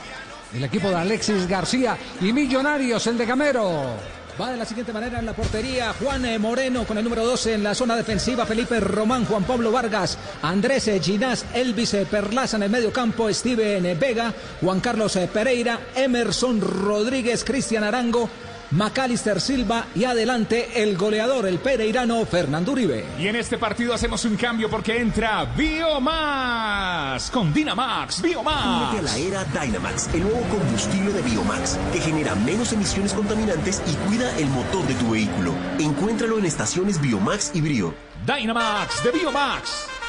El 0.55 0.62
equipo 0.62 0.91
de 0.91 0.95
Alexis 0.95 1.49
García 1.49 1.99
y 2.21 2.33
Millonarios, 2.33 3.05
el 3.09 3.19
de 3.19 3.27
Gamero. 3.27 4.20
Va 4.40 4.50
de 4.50 4.56
la 4.56 4.64
siguiente 4.64 4.94
manera 4.94 5.18
en 5.18 5.26
la 5.26 5.35
portería 5.35 5.92
Juan 6.00 6.25
eh, 6.25 6.38
Moreno 6.38 6.87
con 6.87 6.97
el 6.97 7.04
número 7.04 7.26
12 7.26 7.54
en 7.54 7.62
la 7.62 7.75
zona 7.75 7.94
defensiva 7.94 8.47
Felipe 8.47 8.80
Román, 8.80 9.26
Juan 9.26 9.44
Pablo 9.44 9.70
Vargas, 9.70 10.16
Andrés 10.40 10.88
eh, 10.88 10.99
Ginás, 10.99 11.44
Elvis 11.52 11.92
eh, 11.92 12.06
Perlaza 12.11 12.56
en 12.56 12.62
el 12.62 12.70
medio 12.70 12.90
campo, 12.90 13.30
Steven 13.30 13.99
Vega, 14.00 14.32
Juan 14.62 14.80
Carlos 14.80 15.18
Pereira, 15.30 15.80
Emerson 15.94 16.59
Rodríguez, 16.59 17.44
Cristian 17.44 17.85
Arango, 17.85 18.30
Macalister 18.73 19.41
Silva 19.41 19.87
y 19.95 20.05
adelante 20.05 20.83
el 20.83 20.97
goleador, 20.97 21.47
el 21.47 21.59
pereirano 21.59 22.25
Fernando 22.25 22.73
Uribe. 22.73 23.05
Y 23.19 23.27
en 23.27 23.37
este 23.37 23.59
partido 23.59 23.93
hacemos 23.93 24.25
un 24.25 24.37
cambio 24.37 24.71
porque 24.71 25.00
entra 25.00 25.45
Biomax 25.57 27.31
con 27.31 27.53
Dynamax 27.53 28.23
Biomax. 28.23 28.93
Únete 28.93 28.99
a 28.99 29.03
la 29.03 29.17
era 29.19 29.45
Dynamax, 29.45 30.15
el 30.15 30.23
nuevo 30.23 30.41
combustible 30.49 31.12
de 31.12 31.23
Biomax 31.23 31.79
que 31.93 32.00
genera 32.00 32.35
menos 32.35 32.73
emisiones 32.73 33.12
contaminantes 33.12 33.83
y 33.87 33.95
cuida 34.09 34.37
el 34.39 34.47
motor 34.49 34.87
de 34.87 34.95
tu 34.95 35.11
vehículo. 35.11 35.53
Encuéntralo 35.79 36.39
en 36.39 36.47
estaciones 36.47 37.00
Biomax 37.00 37.50
y 37.55 37.61
Brio. 37.61 37.95
Dynamax 38.27 39.03
de 39.03 39.11
Biomax. 39.11 40.00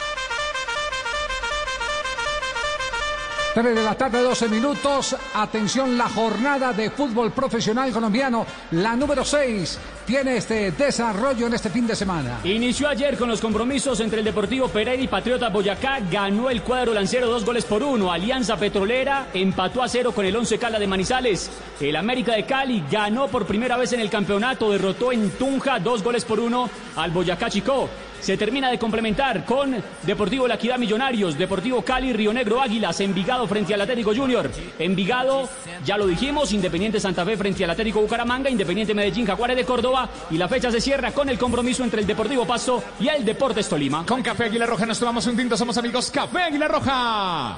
3 3.53 3.75
de 3.75 3.83
la 3.83 3.95
tarde, 3.95 4.23
12 4.23 4.47
minutos. 4.47 5.15
Atención, 5.33 5.97
la 5.97 6.07
jornada 6.07 6.71
de 6.71 6.89
fútbol 6.89 7.31
profesional 7.31 7.91
colombiano, 7.91 8.45
la 8.71 8.95
número 8.95 9.25
6, 9.25 9.77
tiene 10.05 10.37
este 10.37 10.71
desarrollo 10.71 11.47
en 11.47 11.53
este 11.53 11.69
fin 11.69 11.87
de 11.87 11.95
semana. 11.95 12.39
Inició 12.43 12.89
ayer 12.89 13.17
con 13.17 13.29
los 13.29 13.41
compromisos 13.41 13.99
entre 13.99 14.19
el 14.19 14.25
Deportivo 14.25 14.67
Pereira 14.67 15.01
y 15.01 15.07
Patriota 15.07 15.49
Boyacá. 15.49 15.99
Ganó 16.11 16.49
el 16.49 16.61
cuadro 16.61 16.93
lancero 16.93 17.27
dos 17.27 17.45
goles 17.45 17.65
por 17.65 17.83
uno. 17.83 18.11
Alianza 18.11 18.57
Petrolera 18.57 19.27
empató 19.33 19.83
a 19.83 19.87
cero 19.87 20.11
con 20.11 20.25
el 20.25 20.35
Once 20.35 20.57
Cala 20.57 20.79
de 20.79 20.87
Manizales. 20.87 21.51
El 21.79 21.95
América 21.95 22.33
de 22.33 22.45
Cali 22.45 22.83
ganó 22.89 23.27
por 23.27 23.45
primera 23.45 23.77
vez 23.77 23.93
en 23.93 23.99
el 23.99 24.09
campeonato. 24.09 24.71
Derrotó 24.71 25.11
en 25.11 25.29
Tunja 25.31 25.79
dos 25.79 26.03
goles 26.03 26.25
por 26.25 26.39
uno 26.39 26.69
al 26.95 27.11
Boyacá 27.11 27.49
Chico 27.49 27.89
se 28.21 28.37
termina 28.37 28.69
de 28.69 28.77
complementar 28.77 29.43
con 29.45 29.75
Deportivo 30.03 30.47
La 30.47 30.53
Equidad 30.55 30.77
Millonarios, 30.77 31.37
Deportivo 31.37 31.81
Cali, 31.81 32.13
Río 32.13 32.31
Negro 32.31 32.61
Águilas, 32.61 32.99
Envigado 33.01 33.47
frente 33.47 33.73
al 33.73 33.81
Atlético 33.81 34.15
Junior, 34.15 34.49
Envigado, 34.77 35.49
ya 35.83 35.97
lo 35.97 36.05
dijimos, 36.05 36.53
Independiente 36.53 36.99
Santa 36.99 37.25
Fe 37.25 37.35
frente 37.35 37.63
al 37.63 37.71
Atlético 37.71 37.99
Bucaramanga, 37.99 38.49
Independiente 38.49 38.93
Medellín, 38.93 39.25
Jaguares 39.25 39.57
de 39.57 39.65
Córdoba 39.65 39.90
y 40.29 40.37
la 40.37 40.47
fecha 40.47 40.71
se 40.71 40.81
cierra 40.81 41.11
con 41.11 41.29
el 41.29 41.37
compromiso 41.37 41.83
entre 41.83 42.01
el 42.01 42.07
Deportivo 42.07 42.45
Paso 42.45 42.83
y 42.99 43.07
el 43.07 43.25
Deportes 43.25 43.67
Tolima. 43.67 44.05
Con 44.05 44.21
Café 44.21 44.45
Aguilar 44.45 44.69
Roja 44.69 44.85
nos 44.85 44.99
tomamos 44.99 45.25
un 45.27 45.35
tinto, 45.35 45.57
somos 45.57 45.77
amigos 45.77 46.11
Café 46.11 46.43
Aguilar 46.43 46.71
Roja. 46.71 47.57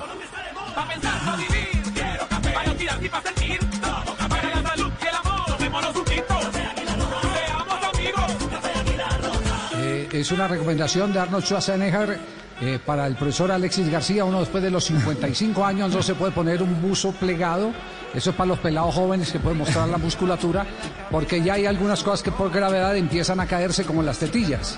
es 10.19 10.31
una 10.31 10.47
recomendación 10.47 11.11
de 11.11 11.19
Arnold 11.19 11.43
Schwarzenegger 11.43 12.19
eh, 12.63 12.79
para 12.83 13.07
el 13.07 13.15
profesor 13.15 13.51
Alexis 13.51 13.89
García. 13.89 14.23
Uno 14.25 14.39
después 14.39 14.63
de 14.63 14.71
los 14.71 14.85
55 14.85 15.65
años 15.65 15.93
no 15.93 16.01
se 16.01 16.15
puede 16.15 16.31
poner 16.31 16.61
un 16.63 16.81
buzo 16.81 17.11
plegado. 17.11 17.71
Eso 18.13 18.29
es 18.29 18.35
para 18.35 18.49
los 18.49 18.59
pelados 18.59 18.93
jóvenes 18.93 19.31
que 19.31 19.39
pueden 19.39 19.57
mostrar 19.57 19.89
la 19.89 19.97
musculatura, 19.97 20.67
porque 21.09 21.41
ya 21.41 21.55
hay 21.55 21.65
algunas 21.65 22.03
cosas 22.03 22.21
que 22.21 22.31
por 22.31 22.51
gravedad 22.51 22.95
empiezan 22.95 23.39
a 23.39 23.47
caerse 23.47 23.85
como 23.85 24.03
las 24.03 24.19
tetillas. 24.19 24.77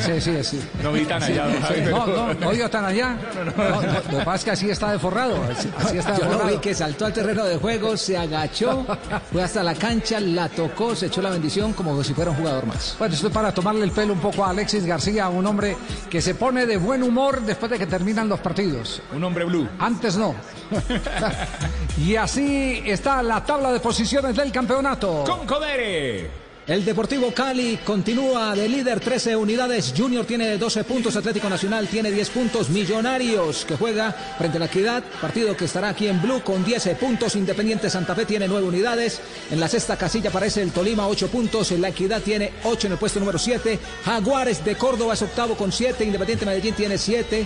Sí, 0.00 0.20
sí, 0.20 0.44
sí. 0.44 0.60
No 0.80 0.92
vi 0.92 1.04
tan 1.04 1.20
allá. 1.20 1.46
Sí, 1.66 1.80
no, 1.90 2.06
no, 2.06 2.34
no 2.34 2.52
yo 2.52 2.70
tan 2.70 2.84
allá. 2.84 3.16
No, 3.56 3.82
lo 3.82 4.18
que 4.18 4.24
pasa 4.24 4.34
es 4.36 4.44
que 4.44 4.50
así 4.52 4.70
está 4.70 4.92
deforrado. 4.92 5.34
Así 5.50 5.98
está 5.98 6.12
Yo 6.16 6.20
deforrado. 6.24 6.44
lo 6.50 6.52
vi 6.52 6.58
que 6.58 6.72
saltó 6.72 7.06
al 7.06 7.12
terreno 7.12 7.44
de 7.44 7.56
juego, 7.56 7.96
se 7.96 8.16
agachó, 8.16 8.86
fue 9.32 9.42
hasta 9.42 9.64
la 9.64 9.74
cancha, 9.74 10.20
la 10.20 10.48
tocó, 10.48 10.94
se 10.94 11.06
echó 11.06 11.20
la 11.20 11.30
bendición 11.30 11.72
como 11.72 12.00
si 12.04 12.14
fuera 12.14 12.30
un 12.30 12.36
jugador 12.36 12.66
más. 12.66 12.94
Bueno, 12.96 13.12
esto 13.12 13.26
es 13.26 13.32
para 13.32 13.52
tomarle 13.52 13.82
el 13.82 13.90
pelo 13.90 14.12
un 14.12 14.20
poco 14.20 14.44
a 14.44 14.50
Alexis 14.50 14.86
García, 14.86 15.28
un 15.28 15.44
hombre 15.46 15.76
que 16.08 16.20
se 16.22 16.36
pone 16.36 16.64
de 16.64 16.76
buen 16.76 17.01
humor 17.02 17.40
después 17.42 17.70
de 17.70 17.78
que 17.78 17.86
terminan 17.86 18.28
los 18.28 18.40
partidos. 18.40 19.02
Un 19.12 19.24
hombre 19.24 19.44
blue. 19.44 19.68
Antes 19.78 20.16
no. 20.16 20.34
y 21.98 22.16
así 22.16 22.82
está 22.84 23.22
la 23.22 23.44
tabla 23.44 23.72
de 23.72 23.80
posiciones 23.80 24.36
del 24.36 24.50
campeonato. 24.50 25.24
Con 25.24 25.46
Codere. 25.46 26.41
El 26.64 26.84
Deportivo 26.84 27.32
Cali 27.34 27.80
continúa 27.84 28.54
de 28.54 28.68
líder 28.68 29.00
13 29.00 29.34
unidades. 29.34 29.92
Junior 29.96 30.24
tiene 30.24 30.56
12 30.58 30.84
puntos. 30.84 31.16
Atlético 31.16 31.48
Nacional 31.48 31.88
tiene 31.88 32.12
10 32.12 32.30
puntos. 32.30 32.70
Millonarios 32.70 33.64
que 33.64 33.74
juega 33.74 34.12
frente 34.38 34.58
a 34.58 34.60
la 34.60 34.66
Equidad. 34.66 35.02
Partido 35.20 35.56
que 35.56 35.64
estará 35.64 35.88
aquí 35.88 36.06
en 36.06 36.22
Blue 36.22 36.40
con 36.44 36.64
10 36.64 36.90
puntos. 37.00 37.34
Independiente 37.34 37.90
Santa 37.90 38.14
Fe 38.14 38.26
tiene 38.26 38.46
9 38.46 38.64
unidades. 38.64 39.20
En 39.50 39.58
la 39.58 39.66
sexta 39.66 39.96
casilla 39.96 40.30
aparece 40.30 40.62
el 40.62 40.70
Tolima 40.70 41.08
8 41.08 41.26
puntos. 41.32 41.72
La 41.72 41.88
Equidad 41.88 42.22
tiene 42.22 42.52
8 42.62 42.86
en 42.86 42.92
el 42.92 42.98
puesto 42.98 43.18
número 43.18 43.40
7. 43.40 43.80
Jaguares 44.04 44.64
de 44.64 44.76
Córdoba 44.76 45.14
es 45.14 45.22
octavo 45.22 45.56
con 45.56 45.72
7. 45.72 46.04
Independiente 46.04 46.46
Medellín 46.46 46.74
tiene 46.74 46.96
7. 46.96 47.44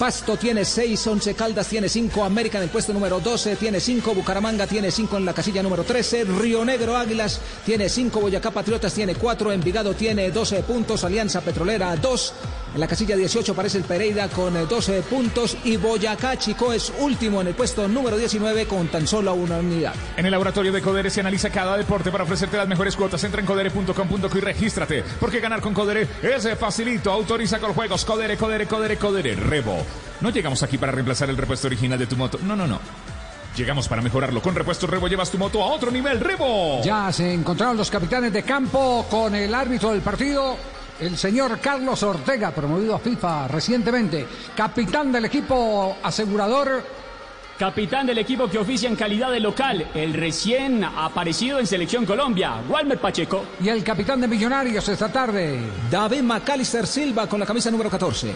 Pasto 0.00 0.38
tiene 0.38 0.64
6, 0.64 1.08
11 1.08 1.34
Caldas 1.34 1.68
tiene 1.68 1.86
5, 1.86 2.24
América 2.24 2.56
en 2.56 2.64
el 2.64 2.70
puesto 2.70 2.90
número 2.94 3.20
12 3.20 3.56
tiene 3.56 3.80
5, 3.80 4.14
Bucaramanga 4.14 4.66
tiene 4.66 4.90
5 4.90 5.18
en 5.18 5.26
la 5.26 5.34
casilla 5.34 5.62
número 5.62 5.84
13, 5.84 6.24
Río 6.24 6.64
Negro 6.64 6.96
Águilas 6.96 7.38
tiene 7.66 7.86
5, 7.86 8.18
Boyacá 8.18 8.50
Patriotas 8.50 8.94
tiene 8.94 9.14
4, 9.14 9.52
Envigado 9.52 9.92
tiene 9.92 10.30
12 10.30 10.62
puntos, 10.62 11.04
Alianza 11.04 11.42
Petrolera 11.42 11.94
2, 11.96 12.32
en 12.74 12.80
la 12.80 12.86
casilla 12.86 13.16
18 13.16 13.52
aparece 13.52 13.78
el 13.78 13.84
Pereira 13.84 14.28
con 14.28 14.54
12 14.68 15.02
puntos 15.02 15.56
y 15.64 15.76
Boyacá 15.76 16.38
Chico 16.38 16.72
es 16.72 16.92
último 16.98 17.40
en 17.40 17.48
el 17.48 17.54
puesto 17.54 17.88
número 17.88 18.16
19 18.16 18.66
con 18.66 18.88
tan 18.88 19.06
solo 19.06 19.34
una 19.34 19.58
unidad. 19.58 19.94
En 20.16 20.26
el 20.26 20.30
laboratorio 20.30 20.72
de 20.72 20.82
Codere 20.82 21.10
se 21.10 21.20
analiza 21.20 21.50
cada 21.50 21.76
deporte 21.76 22.10
para 22.10 22.24
ofrecerte 22.24 22.56
las 22.56 22.68
mejores 22.68 22.96
cuotas. 22.96 23.22
Entra 23.24 23.40
en 23.40 23.46
codere.com.co 23.46 24.38
y 24.38 24.40
regístrate, 24.40 25.04
porque 25.18 25.40
ganar 25.40 25.60
con 25.60 25.74
Codere 25.74 26.06
es 26.22 26.48
facilito. 26.58 27.10
Autoriza 27.10 27.58
con 27.58 27.74
juegos 27.74 28.04
Codere, 28.04 28.36
Codere, 28.36 28.66
Codere, 28.66 28.96
Codere, 28.96 29.34
Rebo. 29.34 29.84
No 30.20 30.30
llegamos 30.30 30.62
aquí 30.62 30.78
para 30.78 30.92
reemplazar 30.92 31.30
el 31.30 31.36
repuesto 31.36 31.66
original 31.66 31.98
de 31.98 32.06
tu 32.06 32.16
moto. 32.16 32.38
No, 32.42 32.54
no, 32.54 32.66
no. 32.66 32.80
Llegamos 33.56 33.88
para 33.88 34.00
mejorarlo. 34.00 34.40
Con 34.40 34.54
Repuesto 34.54 34.86
Rebo 34.86 35.08
llevas 35.08 35.30
tu 35.30 35.38
moto 35.38 35.62
a 35.62 35.66
otro 35.66 35.90
nivel. 35.90 36.20
Rebo. 36.20 36.82
Ya 36.84 37.12
se 37.12 37.32
encontraron 37.32 37.76
los 37.76 37.90
capitanes 37.90 38.32
de 38.32 38.42
campo 38.42 39.06
con 39.10 39.34
el 39.34 39.52
árbitro 39.54 39.90
del 39.90 40.02
partido. 40.02 40.56
El 41.00 41.16
señor 41.16 41.58
Carlos 41.60 42.02
Ortega, 42.02 42.50
promovido 42.50 42.94
a 42.94 42.98
FIFA 42.98 43.48
recientemente, 43.48 44.26
capitán 44.54 45.10
del 45.10 45.24
equipo 45.24 45.96
asegurador 46.02 47.00
capitán 47.58 48.06
del 48.06 48.16
equipo 48.16 48.48
que 48.48 48.56
oficia 48.56 48.88
en 48.88 48.96
calidad 48.96 49.30
de 49.30 49.38
local, 49.38 49.86
el 49.94 50.14
recién 50.14 50.82
aparecido 50.82 51.58
en 51.58 51.66
Selección 51.66 52.06
Colombia, 52.06 52.54
Walmer 52.66 52.98
Pacheco. 52.98 53.44
Y 53.62 53.68
el 53.68 53.84
capitán 53.84 54.18
de 54.18 54.28
Millonarios 54.28 54.88
esta 54.88 55.12
tarde. 55.12 55.60
David 55.90 56.22
McAllister 56.22 56.86
Silva 56.86 57.26
con 57.26 57.38
la 57.38 57.44
camisa 57.44 57.70
número 57.70 57.90
14. 57.90 58.32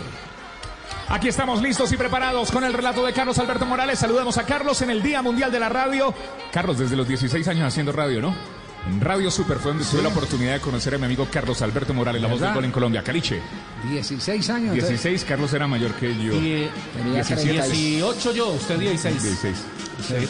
Aquí 1.09 1.29
estamos 1.29 1.63
listos 1.63 1.91
y 1.93 1.97
preparados 1.97 2.51
con 2.51 2.65
el 2.65 2.75
relato 2.75 3.03
de 3.03 3.15
Carlos 3.15 3.39
Alberto 3.39 3.65
Morales. 3.65 3.99
Saludamos 3.99 4.37
a 4.37 4.45
Carlos 4.45 4.83
en 4.83 4.91
el 4.91 5.03
Día 5.03 5.23
Mundial 5.23 5.51
de 5.51 5.61
la 5.61 5.71
Radio. 5.71 6.13
Carlos, 6.53 6.79
desde 6.79 6.95
los 6.95 7.09
16 7.09 7.49
años 7.49 7.67
haciendo 7.67 7.93
radio, 7.93 8.21
¿no? 8.21 8.35
En 8.87 9.01
Radio 9.01 9.31
Super 9.31 9.59
fue 9.59 9.73
donde 9.73 9.85
tuve 9.85 10.03
la 10.03 10.09
oportunidad 10.09 10.55
de 10.55 10.61
conocer 10.61 10.95
a 10.95 10.99
mi 10.99 11.07
amigo 11.07 11.27
Carlos 11.31 11.63
Alberto 11.63 11.95
Morales, 11.95 12.21
la 12.21 12.29
voz 12.29 12.41
del 12.41 12.53
gol 12.53 12.65
en 12.65 12.71
Colombia. 12.71 13.03
Caliche. 13.03 13.41
16 13.91 14.51
años. 14.51 14.75
16, 14.75 15.25
Carlos 15.25 15.53
era 15.53 15.67
mayor 15.67 15.93
que 15.95 16.15
yo. 16.17 16.35
Y, 16.35 16.69
18 17.05 18.33
yo, 18.33 18.49
usted 18.51 18.79
16. 18.79 19.23
16. 19.23 19.57
16. 20.09 20.29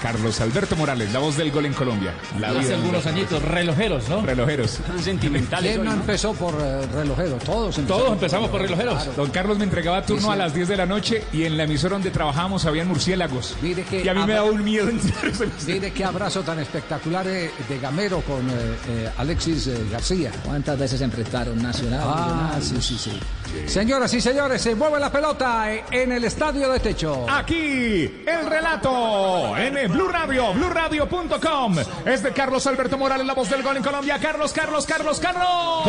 Carlos 0.00 0.40
Alberto 0.40 0.76
Morales, 0.76 1.12
la 1.12 1.18
voz 1.18 1.36
del 1.36 1.50
gol 1.50 1.66
en 1.66 1.74
Colombia. 1.74 2.14
La 2.38 2.48
Hace 2.50 2.60
vida 2.60 2.74
algunos 2.76 3.06
añitos, 3.06 3.42
relojeros, 3.42 4.08
¿no? 4.08 4.22
Relojeros. 4.22 4.78
Sentimentales. 5.02 5.72
¿Quién 5.72 5.84
no 5.84 5.92
empezó 5.92 6.32
por 6.34 6.54
eh, 6.60 6.86
relojero? 6.86 7.36
Todos 7.44 7.76
empezamos. 7.78 8.02
Todos 8.02 8.12
empezamos 8.14 8.48
por 8.50 8.62
relojeros. 8.62 9.16
Don 9.16 9.30
Carlos 9.30 9.58
me 9.58 9.64
entregaba 9.64 10.02
turno 10.06 10.20
Sí, 10.22 10.26
sí. 10.26 10.32
a 10.32 10.36
las 10.36 10.54
10 10.54 10.68
de 10.68 10.76
la 10.76 10.86
noche 10.86 11.24
y 11.32 11.44
en 11.44 11.56
la 11.56 11.64
emisora 11.64 11.94
donde 11.94 12.10
trabajábamos 12.10 12.64
habían 12.64 12.88
murciélagos. 12.88 13.56
Mire 13.60 13.82
que 13.82 14.02
y 14.04 14.08
a 14.08 14.14
mí 14.14 14.24
me 14.24 14.34
daba 14.34 14.50
un 14.50 14.62
miedo. 14.64 14.88
Mire 15.66 15.92
qué 15.92 16.04
abrazo 16.04 16.42
tan 16.42 16.58
espectacular 16.60 17.26
eh, 17.26 17.50
de 17.68 17.78
Gamero 17.78 18.20
con 18.22 18.48
eh, 18.48 18.52
eh, 18.88 19.10
Alexis 19.18 19.66
eh, 19.66 19.86
García. 19.90 20.30
¿Cuántas 20.44 20.78
veces 20.78 20.98
se 20.98 21.04
enfrentaron 21.04 21.60
Nacional? 21.60 22.00
Ah, 22.02 22.49
Millonarios? 22.58 22.82
sí, 22.84 22.98
sí, 22.98 23.10
sí. 23.10 23.20
Señoras 23.66 24.14
y 24.14 24.20
señores, 24.20 24.62
se 24.62 24.74
mueve 24.74 25.00
la 25.00 25.10
pelota 25.10 25.66
en 25.90 26.12
el 26.12 26.24
estadio 26.24 26.70
de 26.70 26.80
techo. 26.80 27.26
Aquí 27.28 28.22
el 28.26 28.46
relato 28.46 29.56
en 29.56 29.90
Blue 29.90 30.08
Radio, 30.08 30.52
BlueRadio.com. 30.52 31.76
Es 32.06 32.22
de 32.22 32.32
Carlos 32.32 32.66
Alberto 32.66 32.96
Morales, 32.96 33.26
la 33.26 33.34
voz 33.34 33.50
del 33.50 33.62
gol 33.62 33.76
en 33.76 33.82
Colombia. 33.82 34.18
Carlos, 34.20 34.52
Carlos, 34.52 34.86
Carlos, 34.86 35.18
Carlos. 35.18 35.82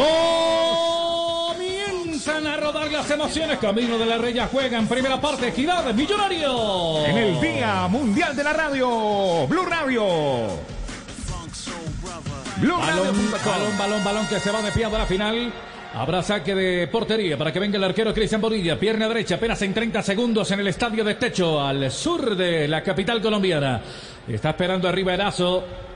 Comienzan 1.51 2.47
a 2.47 2.57
rodar 2.57 2.91
las 2.91 3.09
emociones. 3.11 3.59
Camino 3.59 3.97
de 3.97 4.05
la 4.05 4.17
Raya 4.17 4.47
juega 4.51 4.77
en 4.77 4.87
primera 4.87 5.21
parte. 5.21 5.47
Equidad, 5.49 5.93
Millonario. 5.93 7.05
En 7.05 7.17
el 7.17 7.41
Día 7.41 7.87
Mundial 7.87 8.35
de 8.35 8.43
la 8.43 8.53
Radio, 8.53 9.47
Blue 9.47 9.65
Radio. 9.65 10.05
Balón, 12.57 12.77
BlueRadio.com. 12.77 13.51
balón, 13.51 13.77
balón, 13.77 14.03
balón 14.03 14.27
que 14.27 14.39
se 14.39 14.51
va 14.51 14.61
desviando 14.61 14.97
a 14.97 14.99
la 14.99 15.05
final. 15.05 15.51
Habrá 15.93 16.23
saque 16.23 16.55
de 16.55 16.87
portería 16.87 17.37
para 17.37 17.51
que 17.51 17.59
venga 17.59 17.77
el 17.77 17.83
arquero 17.83 18.13
Cristian 18.13 18.39
Bonilla. 18.39 18.79
Pierna 18.79 19.09
derecha, 19.09 19.35
apenas 19.35 19.61
en 19.61 19.73
30 19.73 20.01
segundos 20.01 20.49
en 20.51 20.61
el 20.61 20.67
estadio 20.67 21.03
de 21.03 21.15
Techo, 21.15 21.59
al 21.59 21.91
sur 21.91 22.35
de 22.37 22.65
la 22.67 22.81
capital 22.81 23.21
colombiana. 23.21 23.81
Está 24.25 24.51
esperando 24.51 24.87
arriba 24.87 25.13
Erazo. 25.13 25.90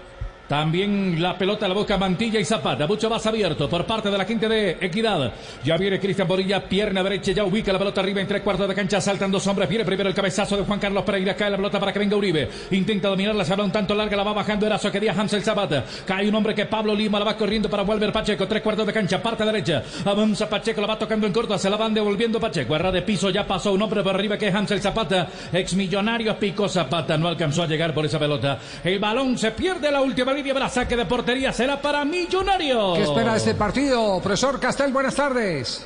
También 0.48 1.22
la 1.22 1.36
pelota 1.38 1.68
la 1.68 1.74
busca 1.74 1.98
Mantilla 1.98 2.40
y 2.40 2.46
Zapata. 2.46 2.86
Mucho 2.86 3.10
más 3.10 3.25
abierto 3.25 3.68
por 3.68 3.84
parte 3.86 4.12
de 4.12 4.18
la 4.18 4.25
quinta 4.25 4.48
de 4.48 4.78
Equidad. 4.80 5.34
Ya 5.64 5.75
viene 5.75 6.00
Cristian 6.00 6.28
Borilla, 6.28 6.64
pierna 6.64 7.02
derecha, 7.02 7.32
ya 7.32 7.44
ubica 7.44 7.74
la 7.74 7.80
pelota 7.80 8.02
arriba 8.02 8.22
en 8.22 8.28
tres 8.28 8.44
cuartos 8.44 8.68
de 8.68 8.75
cancha. 8.75 9.02
Saltan 9.02 9.32
dos 9.32 9.46
hombres. 9.48 9.68
Viene 9.68 9.84
primero 9.84 10.08
el 10.08 10.14
cabezazo 10.14 10.56
de 10.56 10.64
Juan 10.64 10.80
Carlos 10.80 11.04
Pereira. 11.04 11.36
Cae 11.36 11.50
la 11.50 11.58
pelota 11.58 11.80
para 11.80 11.92
que 11.92 11.98
venga 11.98 12.16
Uribe. 12.16 12.48
Intenta 12.72 13.10
dominarla, 13.10 13.44
se 13.44 13.54
un 13.56 13.72
tanto 13.72 13.96
larga, 13.96 14.16
la 14.18 14.24
va 14.24 14.34
bajando 14.34 14.68
Erazo. 14.68 14.92
Que 14.92 15.00
día 15.00 15.14
Hansel 15.18 15.42
Zapata. 15.42 15.84
Cae 16.06 16.30
un 16.30 16.36
hombre 16.36 16.54
que 16.54 16.66
Pablo 16.66 16.94
Lima 16.94 17.18
la 17.18 17.25
va 17.25 17.36
corriendo 17.36 17.68
para 17.68 17.82
volver 17.82 18.12
Pacheco. 18.12 18.48
Tres 18.48 18.62
cuartos 18.62 18.86
de 18.86 18.94
cancha, 18.94 19.22
parte 19.24 19.44
derecha. 19.46 19.82
Avanza 20.06 20.48
Pacheco, 20.48 20.80
la 20.80 20.88
va 20.88 21.00
tocando 21.00 21.25
en 21.25 21.34
corto. 21.34 21.58
Se 21.58 21.70
la 21.72 21.78
van 21.78 21.94
devolviendo 21.94 22.40
Pacheco. 22.40 22.75
Erra 22.75 22.92
de 22.92 23.02
piso, 23.02 23.32
ya 23.32 23.48
pasó 23.48 23.74
un 23.74 23.82
hombre 23.82 24.04
por 24.04 24.14
arriba 24.14 24.38
que 24.38 24.50
es 24.50 24.54
Hansel 24.54 24.80
Zapata. 24.80 25.28
Ex 25.52 25.74
millonario 25.74 26.38
Pico 26.38 26.70
Zapata. 26.70 27.18
No 27.18 27.30
alcanzó 27.30 27.64
a 27.64 27.68
llegar 27.68 27.96
por 27.96 28.06
esa 28.06 28.20
pelota. 28.20 28.60
El 28.84 29.00
balón 29.00 29.40
se 29.40 29.52
pierde 29.52 29.92
la 29.92 30.02
última 30.02 30.35
línea. 30.36 30.54
Habrá 30.54 30.70
saque 30.70 30.96
de 30.96 31.06
portería. 31.06 31.51
Será 31.51 31.82
para 31.82 32.06
Millonarios. 32.06 32.98
¿Qué 32.98 33.04
espera 33.04 33.36
este 33.36 33.56
partido? 33.56 34.22
Profesor 34.22 34.60
Castel, 34.60 34.92
buenas 34.92 35.16
tardes. 35.16 35.86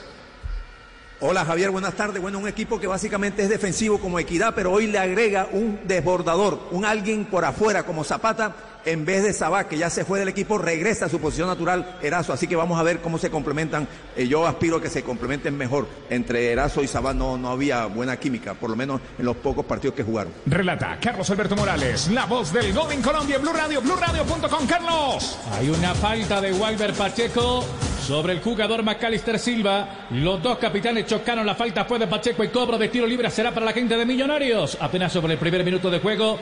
Hola 1.21 1.43
Javier, 1.43 1.69
buenas 1.69 1.95
tardes. 1.95 2.21
Bueno, 2.21 2.39
un 2.39 2.47
equipo 2.47 2.80
que 2.80 2.88
básicamente 2.88 3.43
es 3.43 3.50
defensivo 3.50 4.00
como 4.00 4.19
Equidad, 4.19 4.54
pero 4.56 4.71
hoy 4.71 4.88
le 4.88 5.00
agrega 5.00 5.50
un 5.52 5.82
desbordador, 5.84 6.69
un 6.71 6.86
alguien 6.86 7.26
por 7.26 7.43
afuera 7.43 7.84
como 7.84 8.06
Zapata, 8.06 8.56
en 8.86 9.06
vez 9.06 9.24
de 9.24 9.34
Sabá, 9.34 9.68
que 9.68 9.78
ya 9.78 9.89
se 9.89 10.06
fue 10.06 10.20
del 10.20 10.30
equipo, 10.30 10.58
regresa 10.58 11.06
a 11.06 11.10
su 11.10 11.20
posición 11.20 11.48
natural 11.48 11.98
Erazo. 12.02 12.34
Así 12.34 12.48
que 12.48 12.56
vamos 12.56 12.80
a 12.80 12.84
ver 12.84 13.00
cómo 13.00 13.18
se 13.18 13.30
complementan. 13.30 13.88
Eh, 14.15 14.28
yo 14.28 14.48
aspiro 14.48 14.78
a 14.78 14.82
que 14.82 14.89
se 14.89 15.04
complementen 15.04 15.58
mejor. 15.58 15.88
Entre 16.10 16.52
Erazo 16.52 16.82
y 16.82 16.88
Sabá 16.88 17.13
no, 17.13 17.38
no 17.38 17.50
había 17.50 17.86
buena 17.86 18.18
química, 18.18 18.54
por 18.54 18.70
lo 18.70 18.76
menos 18.76 19.02
en 19.18 19.26
los 19.26 19.36
pocos 19.38 19.65
partidos 19.65 19.96
que 19.96 20.04
jugaron. 20.04 20.34
Relata 20.46 20.98
Carlos 21.02 21.30
Alberto 21.30 21.56
Morales, 21.56 22.10
la 22.10 22.26
voz 22.26 22.52
del 22.54 22.74
gol 22.74 22.92
en 22.92 23.02
Colombia, 23.02 23.38
Blue 23.38 23.54
Radio, 23.54 23.82
BlueRadio.com. 23.82 24.68
Carlos. 24.68 25.38
Hay 25.54 25.70
una 25.70 25.94
falta 25.96 26.42
de 26.42 26.54
Walter 26.54 26.94
Pacheco 26.94 27.63
sobre 28.06 28.34
el 28.34 28.42
jugador 28.42 28.84
Macalister 28.84 29.38
Silva. 29.39 30.08
Los 30.12 30.42
dos 30.42 30.58
capitanes 30.58 31.06
chocaron 31.06 31.46
la 31.46 31.56
falta 31.56 31.86
fue 31.86 32.00
de 32.00 32.08
Pacheco 32.08 32.44
y 32.44 32.50
cobro 32.50 32.78
de 32.78 32.88
tiro 32.89 33.06
libre 33.06 33.30
será 33.30 33.54
para 33.54 33.65
la 33.65 33.74
gente 33.74 33.96
de 33.96 34.06
Millonarios. 34.06 34.78
Apenas 34.80 35.12
sobre 35.12 35.34
el 35.34 35.39
primer 35.39 35.63
minuto 35.63 35.89
de 35.92 36.00
juego. 36.00 36.39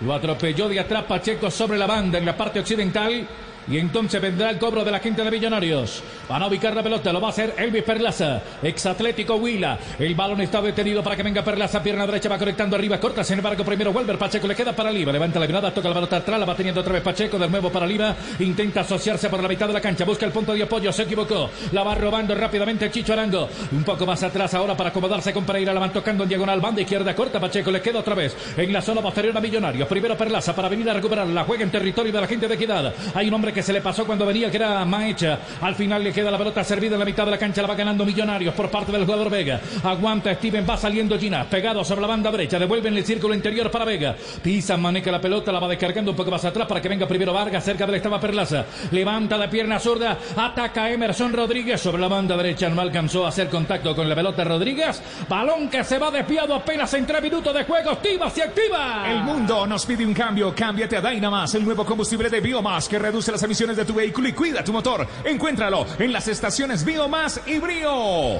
Lo 0.00 0.14
atropelló 0.14 0.68
de 0.68 0.80
atrás 0.80 1.04
Pacheco 1.04 1.50
sobre 1.50 1.78
la 1.78 1.86
banda 1.86 2.18
en 2.18 2.24
la 2.24 2.36
parte 2.36 2.60
occidental. 2.60 3.26
Y 3.68 3.78
entonces 3.78 4.20
vendrá 4.20 4.50
el 4.50 4.58
cobro 4.58 4.84
de 4.84 4.90
la 4.90 5.00
gente 5.00 5.22
de 5.22 5.30
Millonarios. 5.30 6.02
Van 6.28 6.42
a 6.42 6.46
ubicar 6.46 6.74
la 6.74 6.82
pelota, 6.82 7.12
lo 7.12 7.20
va 7.20 7.28
a 7.28 7.30
hacer 7.30 7.54
Elvis 7.56 7.82
Perlaza, 7.82 8.42
ex 8.62 8.86
Atlético 8.86 9.36
Huila. 9.36 9.78
El 9.98 10.14
balón 10.14 10.40
está 10.40 10.60
detenido 10.60 11.02
para 11.02 11.16
que 11.16 11.22
venga 11.22 11.42
Perlaza, 11.42 11.82
pierna 11.82 12.06
derecha 12.06 12.28
va 12.28 12.38
conectando 12.38 12.76
arriba, 12.76 12.98
corta, 12.98 13.24
sin 13.24 13.38
embargo, 13.38 13.64
primero 13.64 13.90
Welber 13.90 14.18
Pacheco 14.18 14.46
le 14.46 14.54
queda 14.54 14.72
para 14.72 14.90
Liva, 14.90 15.12
levanta 15.12 15.38
la 15.38 15.46
mirada, 15.46 15.72
toca 15.72 15.88
la 15.88 15.94
pelota 15.94 16.16
atrás, 16.16 16.40
la 16.40 16.46
va 16.46 16.54
teniendo 16.54 16.80
otra 16.80 16.92
vez 16.92 17.02
Pacheco, 17.02 17.38
de 17.38 17.48
nuevo 17.48 17.70
para 17.70 17.86
Liva, 17.86 18.14
intenta 18.38 18.80
asociarse 18.80 19.28
por 19.28 19.42
la 19.42 19.48
mitad 19.48 19.66
de 19.66 19.72
la 19.72 19.80
cancha, 19.80 20.04
busca 20.04 20.26
el 20.26 20.32
punto 20.32 20.52
de 20.52 20.62
apoyo, 20.62 20.92
se 20.92 21.02
equivocó, 21.02 21.50
la 21.72 21.82
va 21.82 21.94
robando 21.94 22.34
rápidamente 22.34 22.90
Chicho 22.90 23.12
Arango, 23.12 23.48
un 23.72 23.84
poco 23.84 24.06
más 24.06 24.22
atrás 24.22 24.54
ahora 24.54 24.76
para 24.76 24.90
acomodarse 24.90 25.32
con 25.32 25.44
Pereira, 25.44 25.72
la 25.72 25.80
van 25.80 25.92
tocando 25.92 26.24
en 26.24 26.28
diagonal, 26.28 26.60
banda 26.60 26.80
izquierda 26.80 27.14
corta, 27.14 27.40
Pacheco 27.40 27.70
le 27.70 27.80
queda 27.80 28.00
otra 28.00 28.14
vez 28.14 28.36
en 28.56 28.72
la 28.72 28.82
zona 28.82 29.00
posterior 29.00 29.36
a 29.36 29.40
Millonarios, 29.40 29.88
primero 29.88 30.16
Perlaza 30.16 30.54
para 30.54 30.68
venir 30.68 30.88
a 30.90 30.94
recuperar, 30.94 31.26
la 31.26 31.44
juega 31.44 31.64
en 31.64 31.70
territorio 31.70 32.12
de 32.12 32.20
la 32.20 32.26
gente 32.26 32.48
de 32.48 32.54
Equidad, 32.54 32.92
hay 33.14 33.28
un 33.28 33.34
hombre 33.34 33.49
que 33.52 33.62
se 33.62 33.72
le 33.72 33.80
pasó 33.80 34.04
cuando 34.06 34.26
venía 34.26 34.50
que 34.50 34.56
era 34.56 34.84
Maecha. 34.84 35.38
Al 35.60 35.74
final 35.74 36.02
le 36.02 36.12
queda 36.12 36.30
la 36.30 36.38
pelota 36.38 36.64
servida 36.64 36.94
en 36.94 37.00
la 37.00 37.04
mitad 37.04 37.24
de 37.24 37.32
la 37.32 37.38
cancha. 37.38 37.62
La 37.62 37.68
va 37.68 37.74
ganando 37.74 38.04
Millonarios 38.04 38.54
por 38.54 38.70
parte 38.70 38.92
del 38.92 39.04
jugador 39.04 39.30
Vega. 39.30 39.60
Aguanta 39.82 40.34
Steven, 40.34 40.66
va 40.68 40.76
saliendo 40.76 41.18
Gina. 41.18 41.44
Pegado 41.44 41.84
sobre 41.84 42.00
la 42.00 42.06
banda 42.06 42.30
derecha. 42.30 42.58
Devuelven 42.58 42.96
el 42.96 43.04
círculo 43.04 43.34
interior 43.34 43.70
para 43.70 43.84
Vega. 43.84 44.16
Pisa, 44.42 44.76
maneca 44.76 45.10
la 45.10 45.20
pelota, 45.20 45.52
la 45.52 45.60
va 45.60 45.68
descargando 45.68 46.10
un 46.10 46.16
poco 46.16 46.30
más 46.30 46.44
atrás 46.44 46.66
para 46.66 46.80
que 46.80 46.88
venga 46.88 47.06
primero 47.06 47.32
Vargas. 47.32 47.64
Cerca 47.64 47.86
de 47.86 47.92
él 47.92 47.96
estaba 47.96 48.20
Perlaza. 48.20 48.64
Levanta 48.90 49.38
de 49.38 49.48
pierna 49.48 49.78
zurda. 49.78 50.18
Ataca 50.36 50.90
Emerson 50.90 51.32
Rodríguez 51.32 51.80
sobre 51.80 52.00
la 52.00 52.08
banda 52.08 52.36
derecha. 52.36 52.68
No 52.68 52.80
alcanzó 52.80 53.26
a 53.26 53.28
hacer 53.28 53.48
contacto 53.48 53.94
con 53.94 54.08
la 54.08 54.14
pelota 54.14 54.44
Rodríguez. 54.44 55.02
Balón 55.28 55.68
que 55.68 55.84
se 55.84 55.98
va 55.98 56.10
desviado 56.10 56.54
apenas 56.54 56.92
en 56.94 57.06
tres 57.06 57.22
minutos 57.22 57.54
de 57.54 57.64
juego. 57.64 57.90
Activa, 57.90 58.30
se 58.30 58.42
activa. 58.42 59.10
El 59.10 59.22
mundo 59.22 59.66
nos 59.66 59.84
pide 59.86 60.04
un 60.04 60.14
cambio. 60.14 60.54
Cámbiate 60.54 60.96
a 60.96 61.00
Dynamas, 61.00 61.54
el 61.54 61.64
nuevo 61.64 61.84
combustible 61.84 62.28
de 62.28 62.40
Biomas 62.40 62.88
que 62.88 62.98
reduce 62.98 63.32
las 63.32 63.39
emisiones 63.42 63.76
de 63.76 63.84
tu 63.84 63.94
vehículo 63.94 64.28
y 64.28 64.32
cuida 64.32 64.64
tu 64.64 64.72
motor. 64.72 65.06
Encuéntralo 65.24 65.86
en 65.98 66.12
las 66.12 66.28
estaciones 66.28 66.84
Biomas 66.84 67.40
y 67.46 67.58
Brio. 67.58 68.38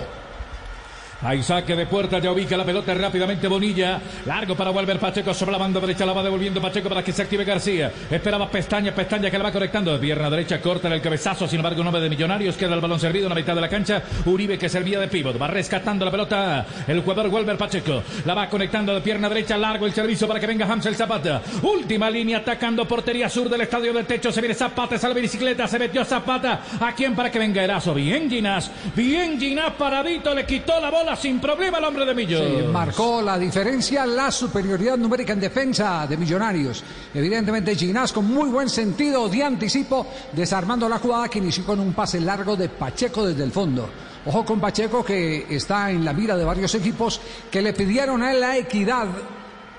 Hay 1.23 1.43
saque 1.43 1.77
de 1.77 1.85
puerta, 1.85 2.19
ya 2.19 2.33
ubica 2.33 2.57
la 2.57 2.65
pelota 2.65 2.95
rápidamente 2.95 3.47
Bonilla. 3.47 4.01
Largo 4.25 4.57
para 4.57 4.71
volver 4.71 4.99
Pacheco 4.99 5.35
sobre 5.35 5.53
la 5.53 5.59
banda 5.59 5.79
derecha, 5.79 6.07
la 6.07 6.15
va 6.15 6.23
devolviendo 6.23 6.63
Pacheco 6.63 6.89
para 6.89 7.05
que 7.05 7.13
se 7.13 7.21
active 7.21 7.45
García. 7.45 7.93
Esperaba 8.11 8.51
Pestaña, 8.51 8.95
Pestaña 8.95 9.31
que 9.31 9.37
la 9.37 9.45
va 9.45 9.53
conectando. 9.53 9.93
De 9.93 9.99
pierna 9.99 10.31
derecha, 10.31 10.63
corta 10.63 10.89
en 10.89 10.95
el 10.95 11.03
cabezazo, 11.03 11.47
sin 11.47 11.59
embargo, 11.59 11.83
un 11.83 11.89
hombre 11.89 12.03
de 12.03 12.09
Millonarios. 12.09 12.57
Queda 12.57 12.75
el 12.75 12.81
balón 12.81 12.99
servido 12.99 13.27
en 13.27 13.31
la 13.31 13.35
mitad 13.35 13.55
de 13.55 13.61
la 13.61 13.69
cancha. 13.69 14.03
Uribe 14.25 14.57
que 14.57 14.71
servía 14.71 14.99
de 14.99 15.09
pívot, 15.09 15.41
va 15.41 15.47
rescatando 15.47 16.07
la 16.07 16.11
pelota. 16.11 16.67
El 16.89 17.03
jugador 17.03 17.29
Wolver 17.29 17.59
Pacheco 17.59 18.03
la 18.25 18.33
va 18.33 18.49
conectando 18.49 18.95
de 18.95 19.03
pierna 19.03 19.29
derecha, 19.29 19.59
largo 19.59 19.85
el 19.85 19.93
servicio 19.93 20.27
para 20.27 20.41
que 20.41 20.47
venga 20.47 20.65
Hamsel 20.65 20.97
Zapata. 20.97 21.43
Última 21.63 22.09
línea 22.09 22.39
atacando 22.39 22.89
portería 22.89 23.29
sur 23.29 23.51
del 23.51 23.61
estadio 23.61 23.93
del 23.93 24.07
techo. 24.07 24.33
Se 24.33 24.41
viene 24.41 24.55
Zapata, 24.55 24.97
sale 24.97 25.21
bicicleta, 25.21 25.69
se 25.69 25.79
metió 25.79 26.03
Zapata. 26.03 26.63
¿A 26.81 26.95
quién 26.95 27.15
para 27.15 27.31
que 27.31 27.39
venga 27.39 27.63
Erazo? 27.63 27.93
Bien 27.93 28.31
Ginás, 28.31 28.71
bien 28.97 29.39
Ginás 29.39 29.75
paradito, 29.75 30.35
le 30.35 30.47
quitó 30.47 30.81
la 30.81 30.91
bola 30.91 31.10
sin 31.17 31.41
problema 31.41 31.79
al 31.79 31.85
hombre 31.85 32.05
de 32.05 32.15
Millo. 32.15 32.39
Sí, 32.39 32.63
marcó 32.73 33.23
la 33.23 33.39
diferencia, 33.39 34.07
la 34.07 34.31
superioridad 34.31 34.97
numérica 34.97 35.33
en 35.33 35.41
defensa 35.41 36.07
de 36.07 36.17
Millonarios. 36.17 36.83
Evidentemente 37.15 37.75
Ginás 37.75 38.13
con 38.13 38.27
muy 38.27 38.49
buen 38.49 38.69
sentido 38.69 39.29
de 39.29 39.43
anticipo, 39.43 40.07
desarmando 40.33 40.89
la 40.89 40.99
jugada 40.99 41.29
que 41.29 41.39
inició 41.39 41.65
con 41.65 41.81
un 41.81 41.93
pase 41.93 42.21
largo 42.21 42.57
de 42.57 42.69
Pacheco 42.69 43.27
desde 43.27 43.45
el 43.45 43.53
fondo. 43.53 43.89
Ojo 44.27 44.45
con 44.45 44.61
Pacheco 44.61 45.05
que 45.05 45.47
está 45.49 45.91
en 45.91 46.05
la 46.05 46.13
mira 46.13 46.37
de 46.37 46.45
varios 46.45 46.75
equipos 46.75 47.21
que 47.51 47.63
le 47.63 47.73
pidieron 47.73 48.23
a 48.23 48.33
él 48.33 48.41
la 48.41 48.57
equidad, 48.57 49.09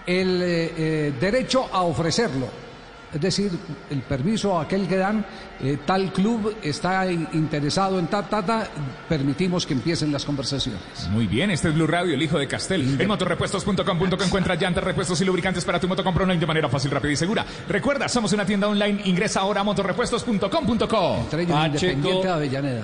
el 0.06 0.41
eh, 0.41 0.74
eh, 0.78 1.13
derecho 1.20 1.70
a 1.72 1.84
ofrecerlo. 1.84 2.71
Es 3.13 3.19
decir, 3.19 3.52
el 3.89 4.02
permiso 4.04 4.58
a 4.58 4.63
aquel 4.63 4.88
que 4.88 4.95
dan, 4.95 5.26
eh, 5.62 5.78
tal 5.86 6.13
club 6.13 6.56
está 6.63 7.12
in- 7.12 7.28
interesado 7.34 8.00
en 8.00 8.08
ta, 8.08 8.24
ta, 8.24 8.41
ta, 8.45 8.67
permitimos 9.10 9.65
que 9.65 9.74
empiecen 9.74 10.12
las 10.12 10.24
conversaciones. 10.24 10.82
Muy 11.10 11.28
bien, 11.28 11.52
este 11.52 11.67
es 11.69 11.76
Blue 11.76 11.88
Radio, 11.88 12.13
el 12.13 12.21
hijo 12.21 12.39
de 12.39 12.47
Castel. 12.47 13.00
En 13.02 13.08
motorrepuestos.com.co 13.08 14.24
encuentra 14.24 14.56
llantas, 14.56 14.84
repuestos 14.84 15.19
y 15.21 15.26
lubricantes 15.26 15.65
para 15.65 15.80
tu 15.80 15.88
moto. 15.88 16.04
Compra 16.04 16.24
online 16.24 16.39
de 16.39 16.45
manera 16.47 16.69
fácil, 16.69 16.89
rápida 16.91 17.12
y 17.12 17.15
segura. 17.17 17.45
Recuerda, 17.67 18.08
somos 18.08 18.32
una 18.34 18.45
tienda 18.45 18.67
online. 18.69 19.02
Ingresa 19.06 19.41
ahora 19.41 19.62
a 19.62 19.63
motorrepuestos.com.co. 19.65 21.17
Entre 21.19 21.43
ellos 21.43 21.65
Independiente 21.65 22.28
de 22.28 22.34
Avellaneda. 22.34 22.82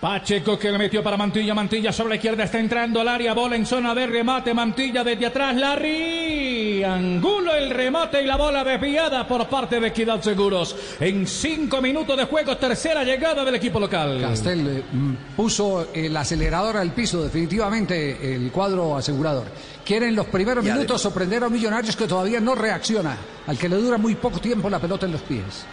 Pacheco 0.00 0.58
que 0.58 0.72
le 0.72 0.78
metió 0.78 1.02
para 1.02 1.18
Mantilla, 1.18 1.54
Mantilla 1.54 1.92
sobre 1.92 2.10
la 2.10 2.14
izquierda 2.14 2.44
está 2.44 2.58
entrando 2.58 3.02
al 3.02 3.08
área, 3.08 3.34
bola 3.34 3.54
en 3.54 3.66
zona 3.66 3.94
de 3.94 4.06
remate, 4.06 4.54
Mantilla 4.54 5.04
desde 5.04 5.26
atrás, 5.26 5.54
Larry, 5.54 6.82
Angulo 6.82 7.54
el 7.54 7.68
remate 7.68 8.22
y 8.22 8.26
la 8.26 8.36
bola 8.36 8.64
desviada 8.64 9.28
por 9.28 9.46
parte 9.46 9.78
de 9.78 9.88
Equidad 9.88 10.22
Seguros. 10.22 10.74
En 10.98 11.26
cinco 11.26 11.82
minutos 11.82 12.16
de 12.16 12.24
juego, 12.24 12.56
tercera 12.56 13.04
llegada 13.04 13.44
del 13.44 13.56
equipo 13.56 13.78
local. 13.78 14.22
Castel 14.22 14.66
eh, 14.68 14.82
mm, 14.90 15.36
puso 15.36 15.88
el 15.92 16.16
acelerador 16.16 16.78
al 16.78 16.92
piso, 16.92 17.22
definitivamente 17.22 18.34
el 18.34 18.50
cuadro 18.50 18.96
asegurador. 18.96 19.48
Quieren 19.84 20.16
los 20.16 20.26
primeros 20.28 20.64
minutos 20.64 21.02
sorprender 21.02 21.42
a 21.42 21.48
un 21.48 21.52
Millonarios 21.52 21.94
que 21.94 22.06
todavía 22.06 22.40
no 22.40 22.54
reacciona, 22.54 23.18
al 23.46 23.58
que 23.58 23.68
le 23.68 23.76
dura 23.76 23.98
muy 23.98 24.14
poco 24.14 24.38
tiempo 24.38 24.70
la 24.70 24.78
pelota 24.78 25.04
en 25.04 25.12
los 25.12 25.20
pies. 25.20 25.66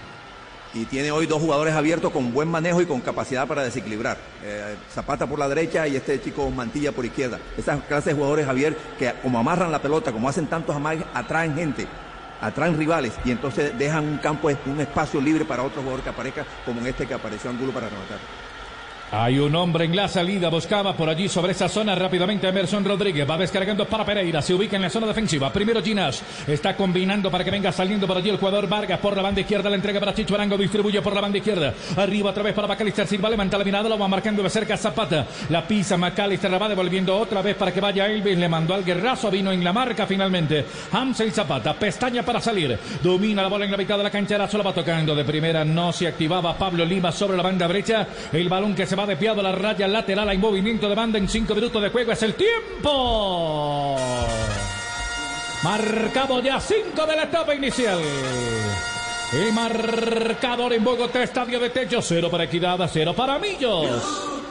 Y 0.73 0.85
tiene 0.85 1.11
hoy 1.11 1.25
dos 1.25 1.41
jugadores 1.41 1.73
abiertos 1.73 2.11
con 2.11 2.33
buen 2.33 2.49
manejo 2.49 2.81
y 2.81 2.85
con 2.85 3.01
capacidad 3.01 3.47
para 3.47 3.63
desequilibrar. 3.63 4.17
Eh, 4.43 4.75
Zapata 4.93 5.25
por 5.25 5.39
la 5.39 5.47
derecha 5.47 5.87
y 5.87 5.95
este 5.95 6.21
chico 6.21 6.49
Mantilla 6.49 6.91
por 6.91 7.05
izquierda. 7.05 7.39
Esas 7.57 7.81
clases 7.83 8.07
de 8.07 8.13
jugadores, 8.13 8.45
Javier, 8.45 8.77
que 8.99 9.13
como 9.21 9.39
amarran 9.39 9.71
la 9.71 9.81
pelota, 9.81 10.11
como 10.11 10.29
hacen 10.29 10.47
tantos 10.47 10.75
amagues, 10.75 11.05
atraen 11.13 11.55
gente, 11.55 11.87
atraen 12.41 12.77
rivales 12.77 13.13
y 13.25 13.31
entonces 13.31 13.77
dejan 13.77 14.05
un 14.05 14.17
campo, 14.17 14.49
un 14.65 14.79
espacio 14.79 15.21
libre 15.21 15.45
para 15.45 15.63
otro 15.63 15.81
jugador 15.81 16.03
que 16.03 16.09
aparezca, 16.09 16.45
como 16.65 16.81
en 16.81 16.87
este 16.87 17.07
que 17.07 17.13
apareció 17.13 17.49
Angulo 17.49 17.71
para 17.71 17.89
rematar. 17.89 18.19
Hay 19.09 19.39
un 19.39 19.55
hombre 19.55 19.85
en 19.85 19.95
la 19.95 20.09
salida, 20.09 20.49
buscaba 20.49 20.93
por 20.93 21.07
allí 21.07 21.29
sobre 21.29 21.53
esa 21.53 21.69
zona 21.69 21.95
rápidamente 21.95 22.45
Emerson 22.45 22.83
Rodríguez, 22.83 23.29
va 23.29 23.37
descargando 23.37 23.85
para 23.85 24.03
Pereira, 24.03 24.41
se 24.41 24.53
ubica 24.53 24.75
en 24.75 24.81
la 24.81 24.89
zona 24.89 25.07
defensiva, 25.07 25.51
primero 25.53 25.81
Ginas, 25.81 26.21
está 26.45 26.75
combinando 26.75 27.31
para 27.31 27.45
que 27.45 27.51
venga 27.51 27.71
saliendo 27.71 28.05
por 28.05 28.17
allí 28.17 28.29
el 28.29 28.37
jugador 28.37 28.67
Vargas 28.67 28.99
por 28.99 29.15
la 29.15 29.21
banda 29.21 29.39
izquierda, 29.39 29.69
la 29.69 29.77
entrega 29.77 30.01
para 30.01 30.13
Chicho 30.13 30.35
Arango, 30.35 30.57
distribuye 30.57 31.01
por 31.01 31.15
la 31.15 31.21
banda 31.21 31.37
izquierda, 31.37 31.73
arriba 31.95 32.31
otra 32.31 32.43
vez 32.43 32.53
para 32.53 32.67
Macalister 32.67 33.07
Silva, 33.07 33.29
levanta 33.29 33.57
la 33.57 33.63
mirada, 33.63 33.87
lo 33.87 33.97
va 33.97 34.09
marcando 34.09 34.43
de 34.43 34.49
cerca 34.49 34.75
Zapata, 34.75 35.25
la 35.47 35.65
pisa 35.65 35.95
Macalister, 35.95 36.51
la 36.51 36.57
va 36.57 36.67
devolviendo 36.67 37.17
otra 37.17 37.41
vez 37.41 37.55
para 37.55 37.71
que 37.71 37.79
vaya 37.79 38.07
Elvis, 38.07 38.37
le 38.37 38.49
mandó 38.49 38.73
al 38.73 38.83
guerrazo, 38.83 39.31
vino 39.31 39.53
en 39.53 39.63
la 39.63 39.71
marca 39.71 40.05
finalmente, 40.05 40.65
Hamsel 40.91 41.31
Zapata, 41.31 41.73
pestaña 41.75 42.23
para 42.23 42.41
salir, 42.41 42.77
domina 43.01 43.41
la 43.41 43.47
bola 43.47 43.63
en 43.63 43.71
la 43.71 43.77
mitad 43.77 43.97
de 43.97 44.03
la 44.03 44.11
cancha, 44.11 44.35
Erazo 44.35 44.57
la 44.57 44.65
va 44.65 44.73
tocando. 44.73 45.15
De 45.15 45.23
primera, 45.23 45.63
no 45.63 45.93
se 45.93 46.07
activaba 46.07 46.57
Pablo 46.57 46.83
Lima 46.83 47.13
sobre 47.13 47.37
la 47.37 47.43
banda 47.43 47.69
derecha, 47.69 48.05
el 48.33 48.49
balón 48.49 48.75
que 48.75 48.85
se 48.85 48.96
va 48.97 49.05
desviado 49.05 49.41
la 49.41 49.51
raya 49.51 49.87
lateral, 49.87 50.29
hay 50.29 50.37
movimiento 50.37 50.89
de 50.89 50.95
banda 50.95 51.17
en 51.17 51.27
cinco 51.27 51.53
minutos 51.53 51.81
de 51.81 51.89
juego, 51.89 52.11
es 52.11 52.23
el 52.23 52.33
tiempo. 52.33 53.97
Marcado 55.63 56.41
ya 56.41 56.59
cinco 56.59 57.05
de 57.05 57.15
la 57.15 57.23
etapa 57.23 57.53
inicial. 57.53 57.99
El 59.33 59.53
marcador 59.53 60.73
en 60.73 60.83
Bogotá, 60.83 61.23
estadio 61.23 61.59
de 61.59 61.69
techo, 61.69 62.01
cero 62.01 62.29
para 62.31 62.45
Equidad, 62.45 62.79
cero 62.91 63.13
para 63.15 63.37
Millos. 63.37 64.46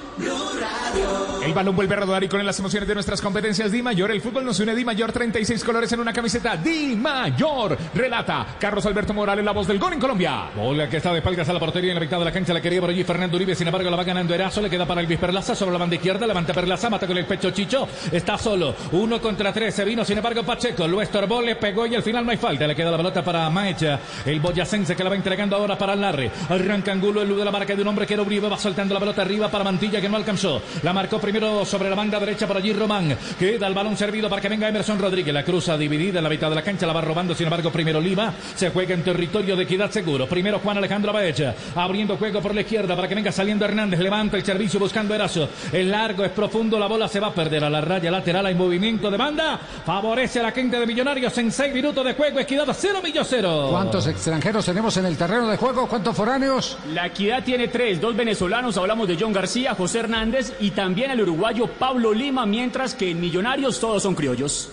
El 1.47 1.53
balón 1.53 1.77
vuelve 1.77 1.95
a 1.95 1.99
rodar 1.99 2.25
y 2.25 2.29
con 2.29 2.41
él 2.41 2.47
las 2.47 2.59
emociones 2.59 2.89
de 2.89 2.95
nuestras 2.95 3.21
competencias 3.21 3.71
Di 3.71 3.83
Mayor. 3.83 4.11
El 4.11 4.21
fútbol 4.21 4.45
nos 4.45 4.59
une 4.59 4.75
Di 4.75 4.85
Mayor, 4.85 5.13
36 5.13 5.63
colores 5.63 5.93
en 5.93 6.01
una 6.01 6.13
camiseta. 6.13 6.57
Di 6.57 6.97
Mayor. 6.97 7.77
Relata 7.95 8.47
Carlos 8.59 8.85
Alberto 8.87 9.15
Morales, 9.15 9.45
la 9.45 9.53
voz 9.53 9.67
del 9.67 9.79
gol 9.79 9.93
en 9.93 10.01
Colombia. 10.01 10.51
Bola 10.57 10.89
que 10.89 10.97
está 10.97 11.13
de 11.13 11.19
espaldas 11.19 11.49
a 11.49 11.53
la 11.53 11.61
portería 11.61 11.93
en 11.93 11.97
la 11.97 12.01
mitad 12.01 12.19
de 12.19 12.25
la 12.25 12.33
cancha. 12.33 12.53
La 12.53 12.61
quería 12.61 12.81
por 12.81 12.91
allí 12.91 13.05
Fernando 13.05 13.37
Uribe. 13.37 13.55
Sin 13.55 13.69
embargo, 13.69 13.89
la 13.91 13.97
va 13.97 14.05
ganando 14.05 14.35
Erazo. 14.35 14.61
Le 14.61 14.71
queda 14.71 14.87
para 14.87 15.01
Elvis 15.03 15.19
Perlaza 15.19 15.55
sobre 15.55 15.73
la 15.73 15.79
banda 15.79 15.95
izquierda. 15.95 16.27
Levanta 16.27 16.53
Perlaza. 16.53 16.91
Mata 16.91 17.07
con 17.07 17.17
el 17.17 17.27
pecho 17.27 17.51
Chicho. 17.51 17.87
Está 18.11 18.39
solo. 18.39 18.75
Uno 18.93 19.21
contra 19.21 19.53
tres. 19.53 19.75
Se 19.75 19.85
vino, 19.85 20.05
sin 20.05 20.17
embargo, 20.17 20.43
Pacheco. 20.43 20.89
Lo 20.89 21.01
estorbó, 21.01 21.43
le 21.43 21.57
pegó 21.57 21.87
y 21.87 21.95
al 21.95 22.03
final 22.03 22.25
no 22.25 22.33
hay 22.33 22.39
falta. 22.39 22.67
Le 22.67 22.75
queda 22.75 22.91
la 22.91 22.97
pelota 22.97 23.23
para 23.23 23.49
Maecha. 23.51 24.01
El 24.25 24.41
boyacense 24.41 24.97
que 24.97 25.05
la 25.05 25.11
va 25.11 25.17
entregando 25.17 25.55
ahora 25.57 25.77
para 25.79 25.95
Larry. 25.95 26.31
Arranca 26.49 26.91
Angulo. 26.91 27.23
El 27.23 27.29
luz 27.29 27.39
de 27.39 27.45
la 27.45 27.53
marca 27.53 27.77
de 27.77 27.83
un 27.83 27.89
hombre 27.89 28.07
que 28.07 28.15
era 28.15 28.23
Uribe. 28.23 28.49
Va 28.49 28.59
soltando 28.59 28.95
la 28.95 29.01
pelota 29.01 29.23
arriba 29.23 29.49
para 29.49 29.63
Mantilla 29.63 30.01
que 30.07 30.11
no 30.11 30.17
alcanzó. 30.17 30.63
La 30.83 30.93
marcó 30.93 31.19
primero 31.19 31.65
sobre 31.65 31.91
la 31.91 31.97
banda 31.97 32.21
derecha 32.21 32.47
por 32.47 32.57
allí 32.57 32.73
Román. 32.73 33.17
Queda 33.39 33.67
el 33.67 33.75
balón 33.75 33.97
servido 33.97 34.29
para 34.29 34.41
que 34.41 34.49
venga 34.49 34.69
Emerson 34.69 34.99
Rodríguez. 34.99 35.35
La 35.35 35.45
cruza 35.45 35.77
dividida 35.77 36.19
en 36.19 36.25
la 36.25 36.31
mitad 36.31 36.49
de 36.49 36.55
la 36.55 36.63
cancha. 36.63 36.87
La 36.87 36.93
va 36.93 37.01
robando, 37.01 37.35
sin 37.35 37.47
embargo, 37.47 37.73
primero 37.73 38.01
Lima. 38.01 38.33
Se 38.55 38.71
juega 38.71 38.95
en 38.95 39.03
territorio 39.03 39.57
de 39.57 39.65
equidad 39.65 39.91
seguro. 39.91 40.29
Primero 40.29 40.61
Juan 40.61 40.79
Alejandro 40.79 41.13
Baecha. 41.13 41.55
Abriendo 41.75 42.17
juego 42.17 42.41
por 42.41 42.55
la 42.55 42.61
izquierda 42.61 42.95
para 42.95 43.09
que 43.09 43.17
venga 43.17 43.33
saliendo 43.33 43.65
Hernández. 43.65 43.99
Levanta 43.99 44.37
el 44.37 44.45
servicio 44.45 44.79
buscando 44.79 45.15
Erazo. 45.15 45.49
El 45.73 45.91
largo 45.91 46.25
es 46.25 46.31
profundo. 46.31 46.79
La 46.79 46.87
bola 46.87 47.09
se 47.09 47.19
va 47.19 47.29
a 47.29 47.35
perder 47.35 47.65
a 47.65 47.71
la 47.71 47.81
raya 47.81 48.11
lateral. 48.11 48.47
Hay 48.47 48.55
movimiento 48.55 49.11
de 49.11 49.17
banda. 49.17 49.59
Favorece 49.85 50.39
a 50.39 50.45
la 50.45 50.53
gente 50.53 50.79
de 50.79 50.87
Millonarios 50.87 51.37
en 51.39 51.51
seis 51.51 51.75
minutos 51.75 52.05
de 52.05 52.15
juego. 52.15 52.39
Equidad 52.39 52.67
0 52.73 53.01
Millo 53.03 53.25
0. 53.25 53.69
¿Cuántos 53.71 54.07
extranjeros 54.07 54.65
tenemos 54.65 54.97
en 54.99 55.07
el 55.07 55.17
terreno 55.17 55.49
de 55.49 55.57
juego? 55.57 55.89
¿Cuántos 55.89 56.17
foráneos? 56.17 56.79
La 56.93 57.07
equidad 57.07 57.43
tiene 57.43 57.69
tres, 57.69 58.01
dos 58.01 58.15
venezolanos, 58.15 58.77
hablamos 58.77 59.09
de 59.09 59.17
John 59.19 59.33
García, 59.33 59.75
José 59.75 59.96
Hernández 59.99 60.55
y 60.61 60.71
también 60.71 61.11
el 61.11 61.21
uruguayo 61.21 61.67
Pablo 61.67 62.13
Lima, 62.13 62.47
mientras 62.47 62.95
que 62.95 63.11
en 63.11 63.21
Millonarios 63.21 63.81
todos 63.81 64.03
son 64.03 64.15
criollos. 64.15 64.71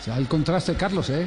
O 0.00 0.04
sea, 0.04 0.18
el 0.18 0.28
contraste, 0.28 0.74
Carlos, 0.74 1.10
¿eh? 1.10 1.26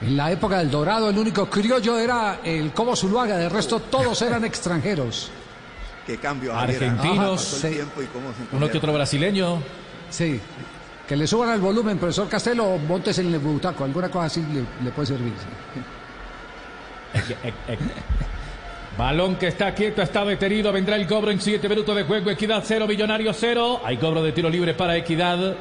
En 0.00 0.16
la 0.16 0.30
época 0.30 0.58
del 0.58 0.70
Dorado, 0.70 1.10
el 1.10 1.18
único 1.18 1.48
criollo 1.48 1.98
era 1.98 2.40
el 2.44 2.72
Cobo 2.72 2.94
Zuluaga, 2.94 3.36
de 3.36 3.48
resto 3.48 3.80
todos 3.80 4.20
eran 4.22 4.44
extranjeros. 4.44 5.30
Qué 6.06 6.18
cambio. 6.18 6.54
Argentinos, 6.54 7.64
y 7.64 8.06
cómo 8.06 8.32
se 8.32 8.56
uno 8.56 8.68
que 8.68 8.78
otro 8.78 8.92
brasileño. 8.92 9.62
Sí. 10.10 10.40
Que 11.08 11.16
le 11.16 11.26
suban 11.26 11.50
al 11.50 11.60
volumen, 11.60 11.98
profesor 11.98 12.28
Castelo, 12.28 12.78
montes 12.78 13.18
en 13.18 13.32
el 13.32 13.38
butaco, 13.38 13.84
alguna 13.84 14.08
cosa 14.10 14.26
así 14.26 14.42
le, 14.42 14.64
le 14.84 14.90
puede 14.90 15.06
servir. 15.06 15.32
Balón 18.96 19.34
que 19.36 19.48
está 19.48 19.74
quieto, 19.74 20.02
está 20.02 20.24
detenido. 20.24 20.72
Vendrá 20.72 20.94
el 20.94 21.06
cobro 21.08 21.32
en 21.32 21.40
7 21.40 21.68
minutos 21.68 21.96
de 21.96 22.04
juego. 22.04 22.30
Equidad 22.30 22.62
0, 22.64 22.86
Millonarios 22.86 23.36
0. 23.40 23.80
Hay 23.84 23.96
cobro 23.96 24.22
de 24.22 24.30
tiro 24.30 24.48
libre 24.48 24.72
para 24.74 24.96
Equidad. 24.96 25.56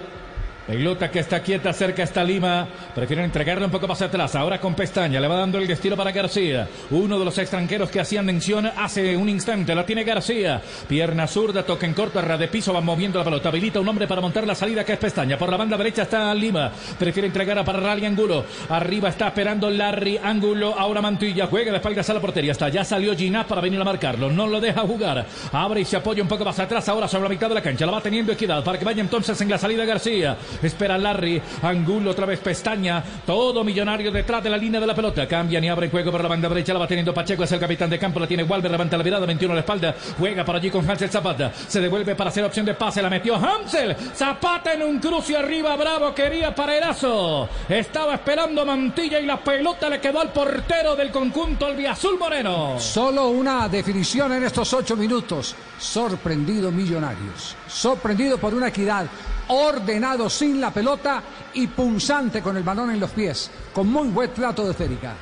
Pelota 0.65 1.11
que 1.11 1.19
está 1.19 1.41
quieta, 1.41 1.73
cerca 1.73 2.03
está 2.03 2.23
Lima. 2.23 2.65
Prefieren 2.95 3.25
entregarle 3.25 3.65
un 3.65 3.71
poco 3.71 3.85
más 3.85 4.01
atrás. 4.01 4.33
Ahora 4.35 4.61
con 4.61 4.73
pestaña. 4.73 5.19
Le 5.19 5.27
va 5.27 5.35
dando 5.35 5.57
el 5.57 5.67
destino 5.67 5.97
para 5.97 6.13
García. 6.13 6.69
Uno 6.91 7.19
de 7.19 7.25
los 7.25 7.37
extranjeros 7.37 7.89
que 7.89 7.99
hacían 7.99 8.25
mención 8.25 8.67
hace 8.67 9.17
un 9.17 9.27
instante. 9.27 9.75
La 9.75 9.85
tiene 9.85 10.05
García. 10.05 10.61
Pierna 10.87 11.27
zurda, 11.27 11.63
toca 11.63 11.85
en 11.85 11.93
corto, 11.93 12.21
de 12.21 12.47
piso. 12.47 12.71
Va 12.71 12.79
moviendo 12.79 13.19
la 13.19 13.25
pelota. 13.25 13.49
Habilita 13.49 13.81
un 13.81 13.89
hombre 13.89 14.07
para 14.07 14.21
montar 14.21 14.47
la 14.47 14.55
salida 14.55 14.85
que 14.85 14.93
es 14.93 14.99
pestaña. 14.99 15.37
Por 15.37 15.49
la 15.49 15.57
banda 15.57 15.75
derecha 15.75 16.03
está 16.03 16.33
Lima. 16.33 16.71
Prefiere 16.97 17.27
entregar 17.27 17.59
a 17.59 17.65
para 17.65 17.81
Rally 17.81 18.05
Angulo. 18.05 18.45
Arriba 18.69 19.09
está 19.09 19.27
esperando 19.27 19.69
Larry 19.69 20.17
Angulo. 20.23 20.75
Ahora 20.79 21.01
Mantilla. 21.01 21.47
Juega 21.47 21.71
de 21.71 21.77
espaldas 21.77 22.09
a 22.09 22.13
la 22.13 22.21
portería. 22.21 22.53
Hasta 22.53 22.69
ya 22.69 22.85
salió 22.85 23.13
Ginás 23.17 23.47
para 23.47 23.59
venir 23.59 23.81
a 23.81 23.83
marcarlo. 23.83 24.31
No 24.31 24.47
lo 24.47 24.61
deja 24.61 24.81
jugar. 24.81 25.25
Abre 25.51 25.81
y 25.81 25.85
se 25.85 25.97
apoya 25.97 26.23
un 26.23 26.29
poco 26.29 26.45
más 26.45 26.57
atrás. 26.57 26.87
Ahora 26.87 27.09
sobre 27.09 27.23
la 27.23 27.29
mitad 27.29 27.49
de 27.49 27.55
la 27.55 27.61
cancha. 27.61 27.85
La 27.85 27.91
va 27.91 27.99
teniendo 27.99 28.31
equidad 28.31 28.63
para 28.63 28.79
que 28.79 28.85
vaya 28.85 29.01
entonces 29.01 29.39
en 29.41 29.49
la 29.49 29.57
salida 29.57 29.83
García. 29.83 30.37
Espera 30.61 30.97
Larry. 30.97 31.41
Angulo 31.61 32.11
otra 32.11 32.25
vez 32.25 32.39
pestaña. 32.39 33.03
Todo 33.25 33.63
millonario 33.63 34.11
detrás 34.11 34.43
de 34.43 34.49
la 34.49 34.57
línea 34.57 34.79
de 34.79 34.87
la 34.87 34.95
pelota. 34.95 35.27
Cambian 35.27 35.63
y 35.63 35.69
abre 35.69 35.89
juego 35.89 36.11
por 36.11 36.21
la 36.21 36.29
banda 36.29 36.49
derecha. 36.49 36.73
La 36.73 36.79
va 36.79 36.87
teniendo 36.87 37.13
Pacheco. 37.13 37.43
Es 37.43 37.51
el 37.51 37.59
capitán 37.59 37.89
de 37.89 37.99
campo. 37.99 38.19
La 38.19 38.27
tiene 38.27 38.43
Walber. 38.43 38.71
Levanta 38.71 38.97
la 38.97 39.03
mirada. 39.03 39.25
21 39.25 39.51
a 39.51 39.55
la 39.55 39.61
espalda. 39.61 39.95
Juega 40.17 40.43
por 40.45 40.55
allí 40.55 40.69
con 40.69 40.89
Hansel 40.89 41.09
Zapata. 41.09 41.51
Se 41.53 41.81
devuelve 41.81 42.15
para 42.15 42.29
hacer 42.29 42.43
opción 42.43 42.65
de 42.65 42.73
pase. 42.73 43.01
La 43.01 43.09
metió 43.09 43.35
Hansel. 43.35 43.95
Zapata 44.15 44.73
en 44.73 44.83
un 44.83 44.99
cruce 44.99 45.35
arriba. 45.35 45.75
Bravo. 45.75 46.13
Quería 46.13 46.53
para 46.53 46.75
Erazo. 46.75 47.49
Estaba 47.67 48.15
esperando 48.15 48.65
Mantilla 48.65 49.19
y 49.19 49.25
la 49.25 49.37
pelota 49.37 49.89
le 49.89 49.99
quedó 49.99 50.19
al 50.19 50.31
portero 50.31 50.95
del 50.95 51.11
conjunto 51.11 51.65
Albiazul 51.65 52.17
Moreno. 52.17 52.79
Solo 52.79 53.29
una 53.29 53.67
definición 53.67 54.33
en 54.33 54.43
estos 54.43 54.73
ocho 54.73 54.95
minutos. 54.95 55.55
Sorprendido 55.77 56.71
Millonarios. 56.71 57.55
Sorprendido 57.67 58.37
por 58.37 58.53
una 58.53 58.67
equidad. 58.69 59.05
Ordenado 59.47 60.29
sin 60.29 60.59
la 60.61 60.71
pelota 60.71 61.21
y 61.53 61.67
punzante 61.67 62.41
con 62.41 62.57
el 62.57 62.63
balón 62.63 62.91
en 62.91 62.99
los 62.99 63.11
pies. 63.11 63.51
Con 63.73 63.89
muy 63.89 64.09
buen 64.09 64.33
trato 64.33 64.67
de 64.67 64.73
Férica. 64.73 65.13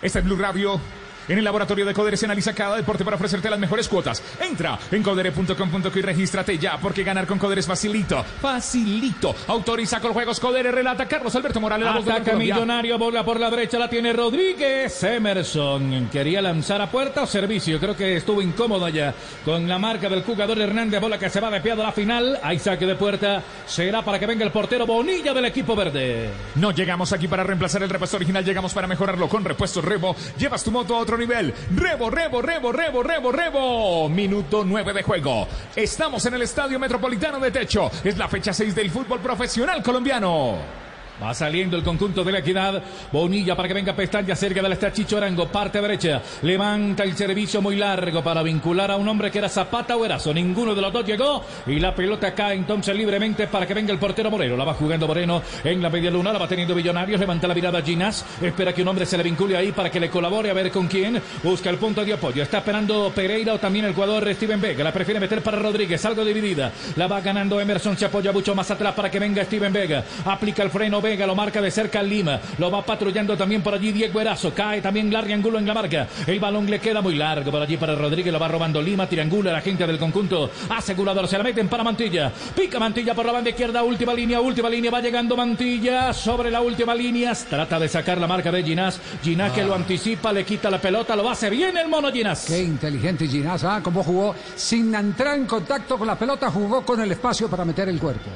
Este 0.00 0.18
es 0.20 0.24
Blue 0.24 0.36
Radio. 0.36 0.80
En 1.28 1.38
el 1.38 1.44
laboratorio 1.44 1.84
de 1.84 1.94
Codere 1.94 2.16
se 2.16 2.24
analiza 2.24 2.54
cada 2.54 2.76
deporte 2.76 3.04
para 3.04 3.16
ofrecerte 3.16 3.50
las 3.50 3.58
mejores 3.58 3.88
cuotas. 3.88 4.22
Entra 4.40 4.78
en 4.90 5.02
codere.com.co 5.02 5.98
y 5.98 6.02
regístrate 6.02 6.58
ya, 6.58 6.78
porque 6.78 7.04
ganar 7.04 7.26
con 7.26 7.38
Codere 7.38 7.60
es 7.60 7.66
facilito. 7.66 8.24
Facilito. 8.40 9.34
Autoriza 9.46 10.00
con 10.00 10.12
juegos 10.12 10.40
Codere, 10.40 10.72
relata 10.72 11.06
Carlos 11.06 11.34
Alberto 11.34 11.60
Morales. 11.60 11.86
La 11.86 11.92
voz 11.92 12.04
de 12.04 12.12
Ataca. 12.12 12.36
Millonario, 12.36 12.98
bola 12.98 13.24
por 13.24 13.38
la 13.38 13.50
derecha, 13.50 13.78
la 13.78 13.90
tiene 13.90 14.12
Rodríguez. 14.12 15.02
Emerson 15.02 16.08
quería 16.10 16.40
lanzar 16.40 16.80
a 16.80 16.90
puerta 16.90 17.22
o 17.22 17.26
servicio. 17.26 17.78
Creo 17.78 17.96
que 17.96 18.16
estuvo 18.16 18.40
incómodo 18.40 18.88
ya 18.88 19.14
con 19.44 19.68
la 19.68 19.78
marca 19.78 20.08
del 20.08 20.22
jugador 20.22 20.58
Hernández. 20.58 21.00
Bola 21.00 21.18
que 21.18 21.28
se 21.28 21.40
va 21.40 21.50
de 21.50 21.70
a 21.70 21.76
la 21.76 21.92
final. 21.92 22.38
Hay 22.42 22.58
saque 22.58 22.86
de 22.86 22.94
puerta. 22.94 23.42
Será 23.66 24.02
para 24.02 24.18
que 24.18 24.26
venga 24.26 24.44
el 24.44 24.52
portero 24.52 24.86
Bonilla 24.86 25.34
del 25.34 25.44
equipo 25.44 25.76
verde. 25.76 26.30
No 26.54 26.70
llegamos 26.70 27.12
aquí 27.12 27.28
para 27.28 27.44
reemplazar 27.44 27.82
el 27.82 27.90
repuesto 27.90 28.16
original, 28.16 28.44
llegamos 28.44 28.72
para 28.72 28.86
mejorarlo 28.86 29.28
con 29.28 29.44
repuestos 29.44 29.84
Rebo. 29.84 30.16
Llevas 30.38 30.64
tu 30.64 30.70
moto 30.70 30.96
a 30.96 30.98
otro 31.00 31.17
nivel. 31.18 31.52
Rebo, 31.74 32.10
Rebo, 32.10 32.40
Rebo, 32.40 32.72
Rebo, 32.72 33.02
Rebo, 33.02 33.32
Rebo. 33.32 34.08
Minuto 34.08 34.64
9 34.64 34.92
de 34.92 35.02
juego. 35.02 35.46
Estamos 35.76 36.24
en 36.26 36.34
el 36.34 36.42
Estadio 36.42 36.78
Metropolitano 36.78 37.38
de 37.38 37.50
Techo. 37.50 37.90
Es 38.02 38.16
la 38.16 38.28
fecha 38.28 38.52
6 38.52 38.74
del 38.74 38.90
fútbol 38.90 39.20
profesional 39.20 39.82
colombiano. 39.82 40.87
Va 41.22 41.34
saliendo 41.34 41.76
el 41.76 41.82
conjunto 41.82 42.22
de 42.22 42.30
la 42.30 42.38
equidad. 42.38 42.80
Bonilla 43.10 43.56
para 43.56 43.66
que 43.66 43.74
venga 43.74 43.94
Pestaña 43.94 44.36
cerca 44.36 44.62
del 44.62 44.72
está 44.72 44.92
Chicho 44.92 45.16
Arango. 45.16 45.48
Parte 45.48 45.80
derecha. 45.80 46.22
Levanta 46.42 47.02
el 47.02 47.16
servicio 47.16 47.60
muy 47.60 47.74
largo 47.74 48.22
para 48.22 48.42
vincular 48.42 48.92
a 48.92 48.96
un 48.96 49.08
hombre 49.08 49.30
que 49.30 49.38
era 49.38 49.48
Zapata 49.48 49.96
o 49.96 50.04
Erazo. 50.04 50.32
Ninguno 50.32 50.76
de 50.76 50.82
los 50.82 50.92
dos 50.92 51.04
llegó. 51.04 51.44
Y 51.66 51.80
la 51.80 51.92
pelota 51.92 52.32
cae 52.34 52.54
entonces 52.54 52.94
libremente 52.94 53.48
para 53.48 53.66
que 53.66 53.74
venga 53.74 53.92
el 53.92 53.98
portero 53.98 54.30
Moreno. 54.30 54.56
La 54.56 54.64
va 54.64 54.74
jugando 54.74 55.08
Moreno 55.08 55.42
en 55.64 55.82
la 55.82 55.90
media 55.90 56.10
luna. 56.10 56.32
La 56.32 56.38
va 56.38 56.46
teniendo 56.46 56.76
Millonarios. 56.76 57.18
Levanta 57.18 57.48
la 57.48 57.54
mirada 57.54 57.82
Ginas. 57.82 58.24
Espera 58.40 58.72
que 58.72 58.82
un 58.82 58.88
hombre 58.88 59.04
se 59.04 59.16
le 59.16 59.24
vincule 59.24 59.56
ahí 59.56 59.72
para 59.72 59.90
que 59.90 59.98
le 59.98 60.10
colabore 60.10 60.50
a 60.50 60.54
ver 60.54 60.70
con 60.70 60.86
quién. 60.86 61.20
Busca 61.42 61.68
el 61.68 61.78
punto 61.78 62.04
de 62.04 62.12
apoyo. 62.12 62.44
Está 62.44 62.58
esperando 62.58 63.10
Pereira 63.12 63.54
o 63.54 63.58
también 63.58 63.86
el 63.86 63.92
jugador 63.92 64.32
Steven 64.34 64.60
Vega. 64.60 64.84
La 64.84 64.92
prefiere 64.92 65.18
meter 65.18 65.42
para 65.42 65.58
Rodríguez. 65.58 66.04
Algo 66.04 66.24
dividida. 66.24 66.70
La 66.94 67.08
va 67.08 67.20
ganando 67.20 67.60
Emerson. 67.60 67.96
Se 67.96 68.04
apoya 68.04 68.30
mucho 68.30 68.54
más 68.54 68.70
atrás 68.70 68.94
para 68.94 69.10
que 69.10 69.18
venga 69.18 69.44
Steven 69.44 69.72
Vega. 69.72 70.04
Aplica 70.24 70.62
el 70.62 70.70
freno. 70.70 71.07
Lo 71.16 71.34
marca 71.34 71.60
de 71.60 71.70
cerca 71.70 72.02
Lima. 72.02 72.40
Lo 72.58 72.70
va 72.70 72.84
patrullando 72.84 73.36
también 73.36 73.62
por 73.62 73.74
allí 73.74 73.92
Diego 73.92 74.20
Erazo. 74.20 74.52
Cae 74.54 74.80
también 74.80 75.12
largo 75.12 75.32
Angulo 75.32 75.58
en 75.58 75.66
la 75.66 75.74
marca. 75.74 76.06
El 76.26 76.40
balón 76.40 76.70
le 76.70 76.80
queda 76.80 77.00
muy 77.00 77.14
largo 77.14 77.50
por 77.50 77.62
allí 77.62 77.76
para 77.76 77.94
Rodríguez. 77.94 78.32
Lo 78.32 78.38
va 78.38 78.48
robando 78.48 78.80
Lima. 78.80 79.06
Triangula 79.06 79.52
la 79.52 79.60
gente 79.60 79.86
del 79.86 79.98
conjunto. 79.98 80.50
Asegurador. 80.68 81.28
Se 81.28 81.38
la 81.38 81.44
meten 81.44 81.68
para 81.68 81.84
Mantilla. 81.84 82.32
Pica 82.54 82.78
Mantilla 82.78 83.14
por 83.14 83.26
la 83.26 83.32
banda 83.32 83.50
izquierda. 83.50 83.82
Última 83.82 84.14
línea. 84.14 84.40
Última 84.40 84.68
línea. 84.68 84.90
Va 84.90 85.00
llegando 85.00 85.36
Mantilla 85.36 86.12
sobre 86.12 86.50
la 86.50 86.60
última 86.60 86.94
línea. 86.94 87.32
Trata 87.34 87.78
de 87.78 87.88
sacar 87.88 88.18
la 88.18 88.26
marca 88.26 88.50
de 88.50 88.62
Ginás. 88.62 89.00
Ginás 89.22 89.52
que 89.52 89.64
lo 89.64 89.74
anticipa. 89.74 90.32
Le 90.32 90.44
quita 90.44 90.70
la 90.70 90.80
pelota. 90.80 91.14
Lo 91.14 91.28
hace 91.28 91.50
bien 91.50 91.76
el 91.76 91.88
mono 91.88 92.10
Ginás. 92.12 92.46
Qué 92.46 92.62
inteligente 92.62 93.26
Ginás, 93.26 93.64
¿ah? 93.64 93.80
Cómo 93.82 94.02
jugó 94.02 94.34
sin 94.56 94.94
entrar 94.94 95.36
en 95.36 95.46
contacto 95.46 95.98
con 95.98 96.06
la 96.06 96.18
pelota, 96.18 96.50
jugó 96.50 96.84
con 96.84 97.00
el 97.00 97.12
espacio 97.12 97.48
para 97.48 97.64
meter 97.64 97.88
el 97.88 97.98
cuerpo. 97.98 98.30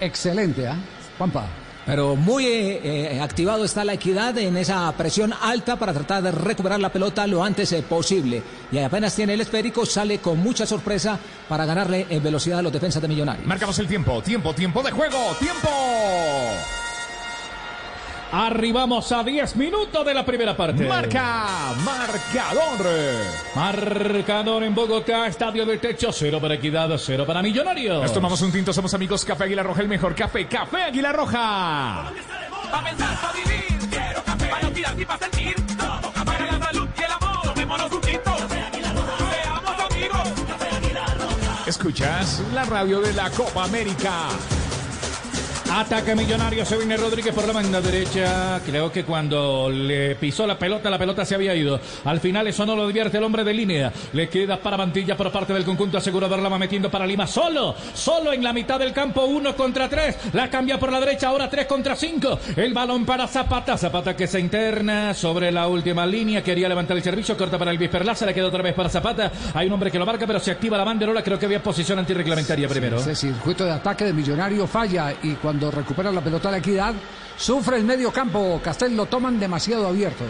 Excelente, 0.00 0.66
¿ah? 0.66 0.76
Juanpa. 1.16 1.67
Pero 1.88 2.16
muy 2.16 2.44
eh, 2.44 3.14
eh, 3.14 3.20
activado 3.22 3.64
está 3.64 3.82
la 3.82 3.94
equidad 3.94 4.36
en 4.36 4.58
esa 4.58 4.92
presión 4.92 5.32
alta 5.32 5.76
para 5.76 5.94
tratar 5.94 6.22
de 6.22 6.32
recuperar 6.32 6.78
la 6.78 6.92
pelota 6.92 7.26
lo 7.26 7.42
antes 7.42 7.72
eh, 7.72 7.82
posible. 7.82 8.42
Y 8.70 8.76
apenas 8.76 9.16
tiene 9.16 9.32
el 9.32 9.40
esférico, 9.40 9.86
sale 9.86 10.18
con 10.18 10.38
mucha 10.38 10.66
sorpresa 10.66 11.18
para 11.48 11.64
ganarle 11.64 12.06
en 12.10 12.22
velocidad 12.22 12.58
a 12.58 12.62
los 12.62 12.74
defensas 12.74 13.00
de 13.00 13.08
Millonarios. 13.08 13.46
Marcamos 13.46 13.78
el 13.78 13.88
tiempo, 13.88 14.20
tiempo, 14.20 14.54
tiempo 14.54 14.82
de 14.82 14.90
juego, 14.90 15.34
tiempo. 15.40 15.68
Arribamos 18.30 19.10
a 19.12 19.24
10 19.24 19.56
minutos 19.56 20.04
de 20.04 20.12
la 20.12 20.24
primera 20.24 20.54
parte. 20.56 20.84
Marca, 20.86 21.46
marcador. 21.82 22.86
Marcador 23.54 24.62
en 24.64 24.74
Bogotá, 24.74 25.26
estadio 25.26 25.64
del 25.64 25.80
techo, 25.80 26.12
cero 26.12 26.38
para 26.40 26.54
Equidad, 26.54 26.90
cero 26.98 27.24
para 27.26 27.40
Millonarios. 27.40 28.02
Nos 28.02 28.12
tomamos 28.12 28.40
un 28.42 28.52
tinto, 28.52 28.72
somos 28.72 28.92
amigos 28.92 29.24
Café 29.24 29.44
Águila 29.44 29.62
Roja, 29.62 29.80
el 29.80 29.88
mejor 29.88 30.14
café, 30.14 30.46
Café 30.46 30.82
Águila 30.82 31.12
Roja. 31.12 32.12
Pa' 32.70 32.84
pensar, 32.84 33.18
pa' 33.18 33.32
vivir, 33.32 33.88
quiero 33.90 34.22
café. 34.22 34.46
Pa' 34.46 34.60
no 34.60 34.70
tirar 34.72 34.94
ni 34.94 35.04
pa' 35.06 35.18
sentir, 35.18 35.54
todo 35.78 36.12
café. 36.12 36.24
Para 36.26 36.52
la 36.52 36.66
salud 36.66 36.88
y 36.98 37.02
el 37.02 37.10
amor, 37.10 37.42
tomémonos 37.44 37.92
un 37.92 38.00
tinto. 38.02 38.36
Seamos 38.36 39.90
amigos. 39.90 40.28
Escuchas 41.66 42.42
la 42.52 42.64
radio 42.64 43.00
de 43.00 43.14
la 43.14 43.30
Copa 43.30 43.64
América. 43.64 44.28
Ataque 45.70 46.16
millonario, 46.16 46.64
se 46.64 46.78
viene 46.78 46.96
Rodríguez 46.96 47.34
por 47.34 47.46
la 47.46 47.52
banda 47.52 47.80
derecha. 47.82 48.58
Creo 48.64 48.90
que 48.90 49.04
cuando 49.04 49.68
le 49.68 50.16
pisó 50.16 50.46
la 50.46 50.58
pelota, 50.58 50.88
la 50.88 50.98
pelota 50.98 51.26
se 51.26 51.34
había 51.34 51.54
ido. 51.54 51.78
Al 52.04 52.20
final 52.20 52.46
eso 52.46 52.64
no 52.64 52.74
lo 52.74 52.86
divierte 52.86 53.18
el 53.18 53.24
hombre 53.24 53.44
de 53.44 53.52
línea. 53.52 53.92
Le 54.14 54.30
queda 54.30 54.58
para 54.58 54.78
Mantilla 54.78 55.14
por 55.14 55.30
parte 55.30 55.52
del 55.52 55.64
conjunto 55.64 55.98
asegurador. 55.98 56.38
La 56.38 56.48
va 56.48 56.58
metiendo 56.58 56.90
para 56.90 57.06
Lima 57.06 57.26
solo, 57.26 57.74
solo 57.94 58.32
en 58.32 58.42
la 58.42 58.54
mitad 58.54 58.78
del 58.78 58.94
campo, 58.94 59.24
uno 59.26 59.54
contra 59.54 59.90
tres. 59.90 60.16
La 60.32 60.48
cambia 60.48 60.78
por 60.78 60.90
la 60.90 61.00
derecha, 61.00 61.28
ahora 61.28 61.50
tres 61.50 61.66
contra 61.66 61.94
cinco. 61.94 62.40
El 62.56 62.72
balón 62.72 63.04
para 63.04 63.28
Zapata. 63.28 63.76
Zapata 63.76 64.16
que 64.16 64.26
se 64.26 64.40
interna 64.40 65.12
sobre 65.12 65.52
la 65.52 65.68
última 65.68 66.06
línea. 66.06 66.42
Quería 66.42 66.68
levantar 66.68 66.96
el 66.96 67.02
servicio, 67.02 67.36
corta 67.36 67.58
para 67.58 67.70
el 67.72 67.78
Perlaza. 67.90 68.24
Le 68.24 68.32
queda 68.32 68.46
otra 68.46 68.62
vez 68.62 68.74
para 68.74 68.88
Zapata. 68.88 69.30
Hay 69.52 69.66
un 69.66 69.74
hombre 69.74 69.90
que 69.90 69.98
lo 69.98 70.06
marca, 70.06 70.26
pero 70.26 70.40
se 70.40 70.50
activa 70.50 70.78
la 70.78 70.84
banderola. 70.84 71.22
Creo 71.22 71.38
que 71.38 71.44
había 71.44 71.62
posición 71.62 71.98
antirreglamentaria 71.98 72.66
primero. 72.68 72.96
Ese 72.96 73.14
circuito 73.14 73.66
de 73.66 73.72
ataque 73.72 74.06
de 74.06 74.14
Millonario 74.14 74.66
falla 74.66 75.14
y 75.22 75.34
cuando 75.34 75.57
recupera 75.70 76.12
la 76.12 76.22
pelota 76.22 76.50
la 76.50 76.58
equidad, 76.58 76.94
sufre 77.36 77.76
el 77.76 77.84
medio 77.84 78.12
campo. 78.12 78.60
Castel 78.62 78.96
lo 78.96 79.06
toman 79.06 79.38
demasiado 79.38 79.86
abierto. 79.88 80.24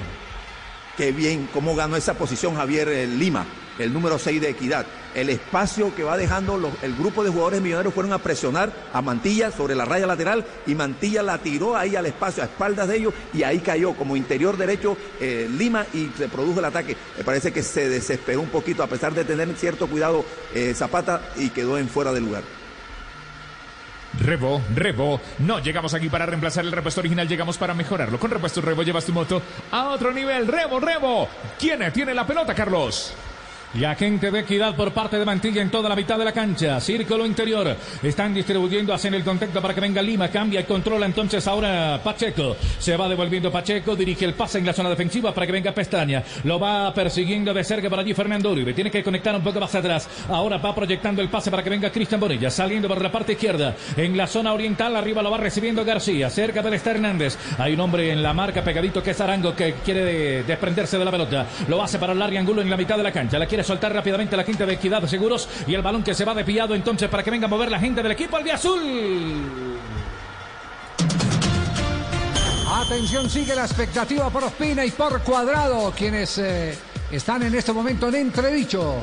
Qué 0.96 1.12
bien, 1.12 1.48
cómo 1.52 1.76
ganó 1.76 1.94
esa 1.94 2.14
posición 2.14 2.56
Javier 2.56 2.88
eh, 2.88 3.06
Lima, 3.06 3.46
el 3.78 3.92
número 3.92 4.18
6 4.18 4.40
de 4.40 4.50
Equidad. 4.50 4.84
El 5.14 5.30
espacio 5.30 5.94
que 5.94 6.02
va 6.02 6.16
dejando 6.16 6.72
el 6.82 6.94
grupo 6.96 7.22
de 7.22 7.30
jugadores 7.30 7.60
millonarios 7.62 7.94
fueron 7.94 8.12
a 8.12 8.18
presionar 8.18 8.72
a 8.92 9.00
Mantilla 9.00 9.52
sobre 9.52 9.76
la 9.76 9.84
raya 9.84 10.08
lateral 10.08 10.44
y 10.66 10.74
Mantilla 10.74 11.22
la 11.22 11.38
tiró 11.38 11.76
ahí 11.76 11.94
al 11.94 12.06
espacio, 12.06 12.42
a 12.42 12.46
espaldas 12.46 12.88
de 12.88 12.96
ellos 12.96 13.14
y 13.32 13.44
ahí 13.44 13.60
cayó 13.60 13.94
como 13.94 14.16
interior 14.16 14.56
derecho 14.56 14.96
eh, 15.20 15.48
Lima 15.56 15.86
y 15.94 16.10
se 16.18 16.26
produjo 16.26 16.58
el 16.58 16.64
ataque. 16.64 16.96
Me 17.16 17.22
parece 17.22 17.52
que 17.52 17.62
se 17.62 17.88
desesperó 17.88 18.40
un 18.40 18.48
poquito 18.48 18.82
a 18.82 18.88
pesar 18.88 19.14
de 19.14 19.24
tener 19.24 19.54
cierto 19.56 19.86
cuidado 19.86 20.24
eh, 20.52 20.74
Zapata 20.74 21.30
y 21.36 21.50
quedó 21.50 21.78
en 21.78 21.88
fuera 21.88 22.12
de 22.12 22.20
lugar. 22.20 22.57
Rebo, 24.20 24.60
Rebo, 24.74 25.20
no 25.40 25.60
llegamos 25.60 25.94
aquí 25.94 26.08
para 26.08 26.26
reemplazar 26.26 26.64
el 26.64 26.72
repuesto 26.72 27.00
original, 27.00 27.28
llegamos 27.28 27.56
para 27.58 27.74
mejorarlo. 27.74 28.18
Con 28.18 28.30
repuesto 28.30 28.60
Rebo 28.60 28.82
llevas 28.82 29.04
tu 29.04 29.12
moto 29.12 29.40
a 29.70 29.90
otro 29.90 30.12
nivel. 30.12 30.46
Rebo, 30.46 30.80
Rebo. 30.80 31.28
¿Quién 31.58 31.92
tiene 31.92 32.14
la 32.14 32.26
pelota, 32.26 32.54
Carlos? 32.54 33.14
Y 33.74 33.84
agente 33.84 34.30
de 34.30 34.40
equidad 34.40 34.74
por 34.74 34.92
parte 34.92 35.18
de 35.18 35.24
Mantilla 35.26 35.60
en 35.60 35.70
toda 35.70 35.88
la 35.90 35.94
mitad 35.96 36.18
de 36.18 36.24
la 36.24 36.32
cancha. 36.32 36.80
Círculo 36.80 37.26
interior. 37.26 37.76
Están 38.02 38.32
distribuyendo, 38.32 38.94
hacen 38.94 39.12
el 39.12 39.22
contacto 39.22 39.60
para 39.60 39.74
que 39.74 39.80
venga 39.80 40.00
Lima. 40.00 40.28
Cambia 40.28 40.60
y 40.60 40.64
controla 40.64 41.04
entonces 41.04 41.46
ahora 41.46 42.00
Pacheco. 42.02 42.56
Se 42.78 42.96
va 42.96 43.08
devolviendo 43.08 43.52
Pacheco. 43.52 43.94
Dirige 43.94 44.24
el 44.24 44.32
pase 44.34 44.58
en 44.58 44.66
la 44.66 44.72
zona 44.72 44.88
defensiva 44.88 45.34
para 45.34 45.46
que 45.46 45.52
venga 45.52 45.72
Pestaña. 45.72 46.22
Lo 46.44 46.58
va 46.58 46.92
persiguiendo 46.94 47.52
de 47.52 47.62
cerca 47.62 47.90
por 47.90 47.98
allí 48.00 48.14
Fernando 48.14 48.50
Uribe. 48.50 48.72
Tiene 48.72 48.90
que 48.90 49.04
conectar 49.04 49.34
un 49.36 49.42
poco 49.42 49.60
más 49.60 49.74
atrás. 49.74 50.08
Ahora 50.30 50.56
va 50.56 50.74
proyectando 50.74 51.20
el 51.20 51.28
pase 51.28 51.50
para 51.50 51.62
que 51.62 51.70
venga 51.70 51.90
Cristian 51.90 52.20
Bonilla. 52.20 52.50
Saliendo 52.50 52.88
por 52.88 53.02
la 53.02 53.12
parte 53.12 53.32
izquierda. 53.32 53.76
En 53.96 54.16
la 54.16 54.26
zona 54.26 54.54
oriental, 54.54 54.96
arriba 54.96 55.22
lo 55.22 55.30
va 55.30 55.36
recibiendo 55.36 55.84
García. 55.84 56.30
Cerca 56.30 56.62
del 56.62 56.72
está 56.74 56.92
Hernández. 56.92 57.36
Hay 57.58 57.74
un 57.74 57.80
hombre 57.80 58.10
en 58.10 58.22
la 58.22 58.32
marca 58.32 58.64
pegadito 58.64 59.02
que 59.02 59.10
es 59.10 59.20
Arango 59.20 59.54
que 59.54 59.74
quiere 59.84 60.04
de- 60.04 60.42
desprenderse 60.44 60.98
de 60.98 61.04
la 61.04 61.10
pelota. 61.10 61.46
Lo 61.68 61.82
hace 61.82 61.98
para 61.98 62.14
el 62.14 62.18
largo 62.18 62.38
ángulo 62.38 62.62
en 62.62 62.70
la 62.70 62.76
mitad 62.78 62.96
de 62.96 63.02
la 63.02 63.12
cancha. 63.12 63.38
La 63.38 63.46
quiere 63.46 63.57
soltar 63.64 63.92
rápidamente 63.92 64.36
la 64.36 64.44
quinta 64.44 64.66
de 64.66 64.74
Equidad 64.74 65.06
Seguros. 65.06 65.48
Y 65.66 65.74
el 65.74 65.82
balón 65.82 66.02
que 66.02 66.14
se 66.14 66.24
va 66.24 66.34
desviado 66.34 66.74
entonces 66.74 67.08
para 67.08 67.22
que 67.22 67.30
venga 67.30 67.46
a 67.46 67.48
mover 67.48 67.70
la 67.70 67.78
gente 67.78 68.02
del 68.02 68.12
equipo 68.12 68.36
albiazul. 68.36 69.78
Atención, 72.70 73.28
sigue 73.28 73.54
la 73.54 73.64
expectativa 73.64 74.30
por 74.30 74.44
Ospina 74.44 74.84
y 74.84 74.90
por 74.90 75.22
Cuadrado, 75.22 75.92
quienes 75.96 76.38
eh, 76.38 76.76
están 77.10 77.42
en 77.42 77.54
este 77.54 77.72
momento 77.72 78.08
en 78.08 78.14
entredicho. 78.16 79.00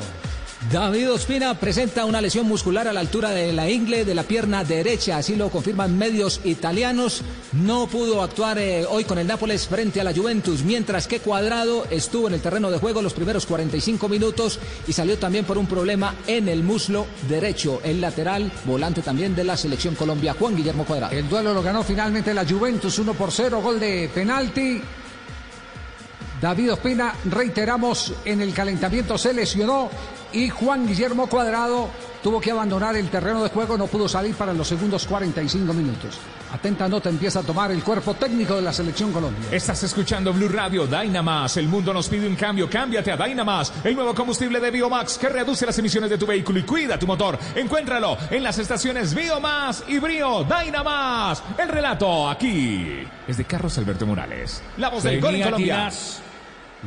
David 0.71 1.11
Ospina 1.11 1.53
presenta 1.59 2.05
una 2.05 2.19
lesión 2.19 2.47
muscular 2.47 2.87
a 2.87 2.93
la 2.93 2.99
altura 2.99 3.29
de 3.29 3.53
la 3.53 3.69
ingle 3.69 4.03
de 4.03 4.15
la 4.15 4.23
pierna 4.23 4.63
derecha, 4.63 5.17
así 5.17 5.35
lo 5.35 5.49
confirman 5.49 5.95
medios 5.95 6.41
italianos. 6.43 7.21
No 7.53 7.85
pudo 7.85 8.23
actuar 8.23 8.57
eh, 8.57 8.83
hoy 8.89 9.03
con 9.03 9.19
el 9.19 9.27
Nápoles 9.27 9.67
frente 9.67 10.01
a 10.01 10.03
la 10.03 10.13
Juventus, 10.13 10.63
mientras 10.63 11.07
que 11.07 11.19
Cuadrado 11.19 11.85
estuvo 11.91 12.27
en 12.27 12.33
el 12.33 12.41
terreno 12.41 12.71
de 12.71 12.79
juego 12.79 13.03
los 13.03 13.13
primeros 13.13 13.45
45 13.45 14.09
minutos 14.09 14.59
y 14.87 14.93
salió 14.93 15.19
también 15.19 15.45
por 15.45 15.59
un 15.59 15.67
problema 15.67 16.15
en 16.25 16.47
el 16.47 16.63
muslo 16.63 17.05
derecho, 17.29 17.81
el 17.83 18.01
lateral 18.01 18.51
volante 18.65 19.03
también 19.03 19.35
de 19.35 19.43
la 19.43 19.57
selección 19.57 19.93
Colombia, 19.93 20.35
Juan 20.37 20.55
Guillermo 20.55 20.83
Cuadrado. 20.83 21.13
El 21.13 21.29
duelo 21.29 21.53
lo 21.53 21.61
ganó 21.61 21.83
finalmente 21.83 22.33
la 22.33 22.45
Juventus 22.45 22.97
1 22.97 23.13
por 23.13 23.31
0, 23.31 23.61
gol 23.61 23.79
de 23.79 24.09
penalti. 24.13 24.81
David 26.41 26.73
Ospina, 26.73 27.13
reiteramos, 27.25 28.13
en 28.25 28.41
el 28.41 28.53
calentamiento 28.53 29.17
se 29.17 29.33
lesionó 29.33 29.89
y 30.33 30.49
Juan 30.49 30.87
Guillermo 30.87 31.27
Cuadrado 31.27 31.89
tuvo 32.21 32.41
que 32.41 32.51
abandonar 32.51 32.95
el 32.95 33.09
terreno 33.09 33.43
de 33.43 33.49
juego, 33.49 33.77
no 33.77 33.87
pudo 33.87 34.09
salir 34.09 34.35
para 34.35 34.53
los 34.53 34.67
segundos 34.67 35.05
45 35.05 35.73
minutos. 35.73 36.17
Atenta 36.51 36.87
nota 36.87 37.09
empieza 37.09 37.39
a 37.39 37.43
tomar 37.43 37.71
el 37.71 37.83
cuerpo 37.83 38.13
técnico 38.13 38.55
de 38.55 38.61
la 38.61 38.71
selección 38.71 39.11
Colombia. 39.11 39.49
Estás 39.51 39.83
escuchando 39.83 40.31
Blue 40.31 40.47
Radio 40.47 40.87
Dynamas. 40.87 41.57
El 41.57 41.67
mundo 41.67 41.93
nos 41.93 42.07
pide 42.07 42.27
un 42.27 42.35
cambio. 42.35 42.69
Cámbiate 42.69 43.11
a 43.11 43.17
Dynamas, 43.17 43.73
el 43.83 43.93
nuevo 43.93 44.15
combustible 44.15 44.59
de 44.59 44.71
Biomax 44.71 45.17
que 45.17 45.29
reduce 45.29 45.65
las 45.65 45.77
emisiones 45.77 46.09
de 46.09 46.17
tu 46.17 46.25
vehículo 46.25 46.59
y 46.59 46.63
cuida 46.63 46.97
tu 46.97 47.07
motor. 47.07 47.37
Encuéntralo 47.55 48.17
en 48.31 48.41
las 48.41 48.57
estaciones 48.57 49.13
Biomas 49.13 49.83
y 49.87 49.99
Brio 49.99 50.45
Dynamas. 50.45 51.43
El 51.57 51.67
relato 51.67 52.29
aquí 52.29 53.05
es 53.27 53.37
de 53.37 53.45
Carlos 53.45 53.77
Alberto 53.77 54.05
Morales. 54.05 54.63
La 54.77 54.89
voz 54.89 55.03
del 55.03 55.19
gol 55.19 55.35
en 55.35 55.43
Colombia. 55.43 55.91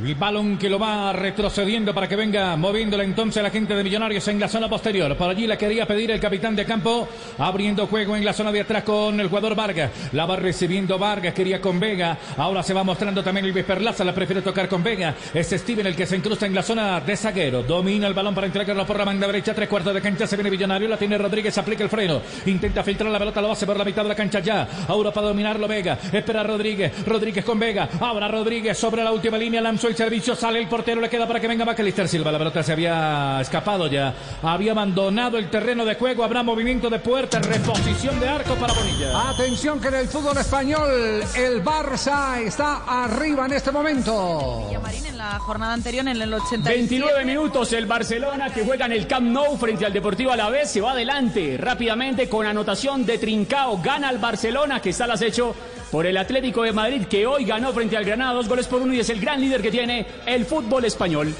El 0.01 0.15
balón 0.15 0.57
que 0.57 0.69
lo 0.69 0.79
va 0.79 1.11
retrocediendo 1.11 1.93
para 1.93 2.07
que 2.07 2.15
venga 2.15 2.55
moviéndola 2.55 3.03
entonces 3.03 3.43
la 3.43 3.49
gente 3.49 3.75
de 3.75 3.83
Millonarios 3.83 4.25
en 4.29 4.39
la 4.39 4.47
zona 4.47 4.69
posterior. 4.69 5.15
Por 5.17 5.29
allí 5.29 5.45
la 5.45 5.57
quería 5.57 5.85
pedir 5.85 6.09
el 6.11 6.21
capitán 6.21 6.55
de 6.55 6.63
campo, 6.63 7.05
abriendo 7.37 7.85
juego 7.85 8.15
en 8.15 8.23
la 8.23 8.31
zona 8.31 8.49
de 8.51 8.61
atrás 8.61 8.83
con 8.83 9.19
el 9.19 9.27
jugador 9.27 9.55
Vargas. 9.55 9.91
La 10.13 10.25
va 10.25 10.37
recibiendo 10.37 10.97
Vargas, 10.97 11.33
quería 11.33 11.59
con 11.59 11.81
Vega. 11.81 12.17
Ahora 12.37 12.63
se 12.63 12.73
va 12.73 12.85
mostrando 12.85 13.21
también 13.21 13.45
el 13.45 13.65
Perlaza, 13.65 14.05
la 14.05 14.15
prefiere 14.15 14.41
tocar 14.41 14.69
con 14.69 14.81
Vega. 14.81 15.13
Es 15.33 15.49
Steven 15.49 15.85
el 15.85 15.97
que 15.97 16.05
se 16.05 16.15
incrusta 16.15 16.45
en 16.45 16.55
la 16.55 16.63
zona 16.63 17.01
de 17.01 17.17
zaguero. 17.17 17.63
Domina 17.63 18.07
el 18.07 18.13
balón 18.13 18.33
para 18.33 18.47
entregarlo 18.47 18.85
por 18.85 18.97
la 18.97 19.03
banda 19.03 19.27
derecha, 19.27 19.53
tres 19.53 19.67
cuartos 19.67 19.93
de 19.93 20.01
cancha. 20.01 20.25
Se 20.25 20.37
viene 20.37 20.49
Millonario, 20.49 20.87
la 20.87 20.95
tiene 20.95 21.17
Rodríguez, 21.17 21.57
aplica 21.57 21.83
el 21.83 21.89
freno. 21.89 22.21
Intenta 22.45 22.83
filtrar 22.83 23.11
la 23.11 23.19
pelota, 23.19 23.41
lo 23.41 23.51
hace 23.51 23.65
por 23.65 23.75
la 23.75 23.83
mitad 23.83 24.03
de 24.03 24.09
la 24.09 24.15
cancha 24.15 24.39
ya. 24.39 24.65
Ahora 24.87 25.11
para 25.11 25.27
dominarlo 25.27 25.67
Vega. 25.67 25.99
Espera 26.13 26.41
Rodríguez, 26.41 27.05
Rodríguez 27.05 27.43
con 27.43 27.59
Vega. 27.59 27.89
Ahora 27.99 28.29
Rodríguez 28.29 28.77
sobre 28.77 29.03
la 29.03 29.11
última 29.11 29.37
línea, 29.37 29.59
lanzó 29.59 29.88
el 29.89 29.95
servicio, 29.95 30.35
sale 30.35 30.59
el 30.59 30.67
portero, 30.67 31.01
le 31.01 31.09
queda 31.09 31.27
para 31.27 31.39
que 31.39 31.47
venga 31.47 31.65
Macalister 31.65 32.07
Silva. 32.07 32.31
La 32.31 32.37
pelota 32.37 32.63
se 32.63 32.71
había 32.71 33.39
escapado 33.41 33.87
ya. 33.87 34.13
Había 34.43 34.71
abandonado 34.71 35.37
el 35.37 35.49
terreno 35.49 35.83
de 35.83 35.95
juego. 35.95 36.23
Habrá 36.23 36.43
movimiento 36.43 36.89
de 36.89 36.99
puerta, 36.99 37.39
reposición 37.39 38.19
de 38.19 38.29
arco 38.29 38.55
para 38.55 38.73
Bonilla. 38.73 39.29
Atención 39.29 39.81
que 39.81 39.87
en 39.89 39.95
el 39.95 40.07
fútbol 40.07 40.37
español 40.37 40.89
el 41.35 41.63
Barça 41.63 42.39
está 42.39 42.83
arriba 42.85 43.45
en 43.47 43.53
este 43.53 43.71
momento. 43.71 44.65
Villamarín 44.67 45.05
en 45.07 45.17
la 45.17 45.39
jornada 45.39 45.73
anterior, 45.73 46.07
en 46.07 46.21
el 46.21 46.33
87. 46.33 46.69
29 46.69 47.25
minutos 47.25 47.73
el 47.73 47.85
Barcelona 47.85 48.53
que 48.53 48.63
juega 48.63 48.85
en 48.85 48.93
el 48.93 49.07
Camp 49.07 49.27
Nou 49.27 49.57
frente 49.57 49.85
al 49.85 49.93
Deportivo 49.93 50.31
Alavés 50.31 50.71
se 50.71 50.81
va 50.81 50.91
adelante 50.91 51.57
rápidamente 51.57 52.29
con 52.29 52.45
anotación 52.45 53.05
de 53.05 53.17
Trincao 53.17 53.81
gana 53.81 54.09
el 54.09 54.19
Barcelona 54.19 54.81
que 54.81 54.91
está 54.91 55.05
al 55.05 55.11
acecho 55.11 55.55
por 55.91 56.05
el 56.05 56.17
Atlético 56.17 56.63
de 56.63 56.71
Madrid 56.71 57.05
que 57.07 57.25
hoy 57.25 57.45
ganó 57.45 57.73
frente 57.73 57.97
al 57.97 58.05
Granada 58.05 58.33
dos 58.33 58.47
goles 58.47 58.67
por 58.67 58.81
uno 58.81 58.93
y 58.93 58.99
es 58.99 59.09
el 59.09 59.19
gran 59.19 59.41
líder 59.41 59.61
que 59.61 59.71
tiene 59.71 60.05
el 60.25 60.45
fútbol 60.45 60.85
español. 60.85 61.33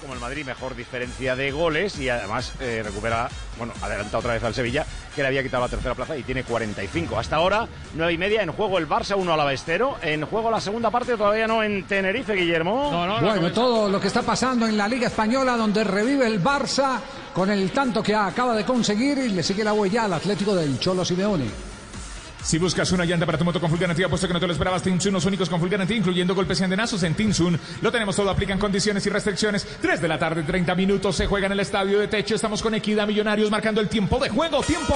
como 0.00 0.14
el 0.14 0.20
Madrid, 0.20 0.44
mejor 0.44 0.76
diferencia 0.76 1.34
de 1.34 1.50
goles 1.50 1.98
y 1.98 2.08
además 2.08 2.52
eh, 2.60 2.82
recupera, 2.84 3.28
bueno, 3.56 3.72
adelanta 3.82 4.18
otra 4.18 4.34
vez 4.34 4.44
al 4.44 4.54
Sevilla, 4.54 4.86
que 5.14 5.22
le 5.22 5.28
había 5.28 5.42
quitado 5.42 5.64
la 5.64 5.68
tercera 5.68 5.94
plaza 5.94 6.16
y 6.16 6.22
tiene 6.22 6.44
45. 6.44 7.18
Hasta 7.18 7.36
ahora, 7.36 7.66
nueve 7.94 8.12
y 8.12 8.18
media, 8.18 8.42
en 8.42 8.52
juego 8.52 8.78
el 8.78 8.88
Barça, 8.88 9.16
uno 9.16 9.32
a 9.32 9.36
la 9.36 9.44
Bestero, 9.44 9.96
en 10.02 10.24
juego 10.24 10.50
la 10.50 10.60
segunda 10.60 10.90
parte, 10.90 11.16
todavía 11.16 11.46
no 11.46 11.62
en 11.62 11.84
Tenerife, 11.84 12.34
Guillermo. 12.34 12.90
Bueno, 13.20 13.52
todo 13.52 13.88
lo 13.88 14.00
que 14.00 14.08
está 14.08 14.22
pasando 14.22 14.66
en 14.66 14.76
la 14.76 14.88
Liga 14.88 15.08
Española, 15.08 15.56
donde 15.56 15.84
revive 15.84 16.26
el 16.26 16.42
Barça 16.42 17.00
con 17.34 17.50
el 17.50 17.70
tanto 17.70 18.02
que 18.02 18.14
acaba 18.14 18.54
de 18.54 18.64
conseguir 18.64 19.18
y 19.18 19.28
le 19.30 19.42
sigue 19.42 19.64
la 19.64 19.72
huella 19.72 20.04
al 20.04 20.12
Atlético 20.12 20.54
del 20.54 20.78
Cholo 20.78 21.04
Simeone. 21.04 21.67
Si 22.42 22.56
buscas 22.58 22.90
una 22.92 23.04
llanta 23.04 23.26
para 23.26 23.36
tu 23.36 23.44
moto 23.44 23.60
con 23.60 23.68
full 23.68 23.78
garantía, 23.78 24.08
puesto 24.08 24.26
que 24.26 24.32
no 24.32 24.40
te 24.40 24.46
lo 24.46 24.52
esperabas, 24.52 24.82
Tinsun, 24.82 25.12
los 25.12 25.24
únicos 25.26 25.50
con 25.50 25.60
full 25.60 25.68
garantía, 25.68 25.96
incluyendo 25.96 26.34
golpes 26.34 26.60
y 26.60 26.64
andenazos 26.64 27.02
en 27.02 27.14
Tinsun. 27.14 27.58
Lo 27.82 27.92
tenemos 27.92 28.16
todo, 28.16 28.30
aplican 28.30 28.58
condiciones 28.58 29.04
y 29.06 29.10
restricciones. 29.10 29.66
3 29.80 30.00
de 30.00 30.08
la 30.08 30.18
tarde, 30.18 30.42
30 30.42 30.74
minutos, 30.74 31.16
se 31.16 31.26
juega 31.26 31.46
en 31.46 31.52
el 31.52 31.60
estadio 31.60 31.98
de 31.98 32.08
techo. 32.08 32.34
Estamos 32.34 32.62
con 32.62 32.74
Equidad 32.74 33.06
Millonarios 33.06 33.50
marcando 33.50 33.80
el 33.80 33.88
tiempo 33.88 34.18
de 34.18 34.30
juego. 34.30 34.62
¡Tiempo! 34.62 34.94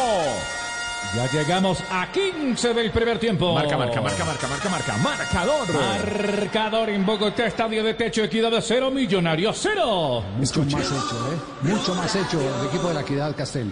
Ya 1.14 1.30
llegamos 1.30 1.82
a 1.90 2.10
15 2.10 2.72
del 2.72 2.90
primer 2.90 3.18
tiempo. 3.18 3.52
Marca, 3.52 3.76
marca, 3.76 4.00
marca, 4.00 4.24
marca, 4.24 4.48
marca, 4.48 4.68
marca. 4.70 4.96
Marcador. 4.96 5.74
Marcador 5.74 6.88
en 6.88 7.04
Bogotá, 7.04 7.46
estadio 7.46 7.84
de 7.84 7.92
techo, 7.92 8.24
equidad 8.24 8.50
de 8.50 8.62
cero, 8.62 8.90
millonario 8.90 9.52
cero. 9.52 10.24
Mucho 10.38 10.64
más 10.64 10.86
hecho, 10.86 11.32
¿eh? 11.32 11.68
Mucho 11.68 11.94
más 11.94 12.16
hecho 12.16 12.40
el 12.40 12.66
equipo 12.66 12.88
de 12.88 12.94
la 12.94 13.00
Equidad 13.02 13.36
Castel. 13.36 13.70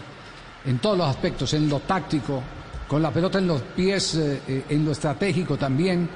En 0.66 0.78
todos 0.80 0.98
los 0.98 1.08
aspectos, 1.08 1.54
en 1.54 1.66
lo 1.70 1.80
táctico, 1.80 2.42
con 2.90 3.00
la 3.00 3.12
pelota 3.12 3.38
en 3.38 3.46
los 3.46 3.62
pies, 3.62 4.16
eh, 4.16 4.42
eh, 4.48 4.64
en 4.68 4.84
lo 4.84 4.90
estratégico 4.90 5.56
también, 5.56 6.10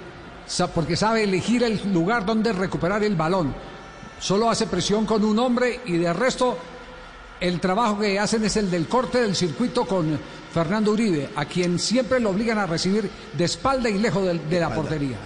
porque 0.74 0.96
sabe 0.96 1.22
elegir 1.22 1.62
el 1.62 1.80
lugar 1.92 2.26
donde 2.26 2.52
recuperar 2.52 3.04
el 3.04 3.14
balón. 3.14 3.54
Solo 4.18 4.50
hace 4.50 4.66
presión 4.66 5.06
con 5.06 5.24
un 5.24 5.38
hombre 5.38 5.82
y 5.86 5.98
de 5.98 6.12
resto 6.12 6.58
el 7.38 7.60
trabajo 7.60 8.00
que 8.00 8.18
hacen 8.18 8.42
es 8.42 8.56
el 8.56 8.72
del 8.72 8.88
corte 8.88 9.20
del 9.22 9.36
circuito 9.36 9.84
con 9.84 10.18
Fernando 10.52 10.90
Uribe, 10.90 11.30
a 11.36 11.44
quien 11.44 11.78
siempre 11.78 12.18
lo 12.18 12.30
obligan 12.30 12.58
a 12.58 12.66
recibir 12.66 13.08
de 13.38 13.44
espalda 13.44 13.88
y 13.88 13.98
lejos 13.98 14.24
de, 14.24 14.58
la 14.58 14.74
portería. 14.74 15.18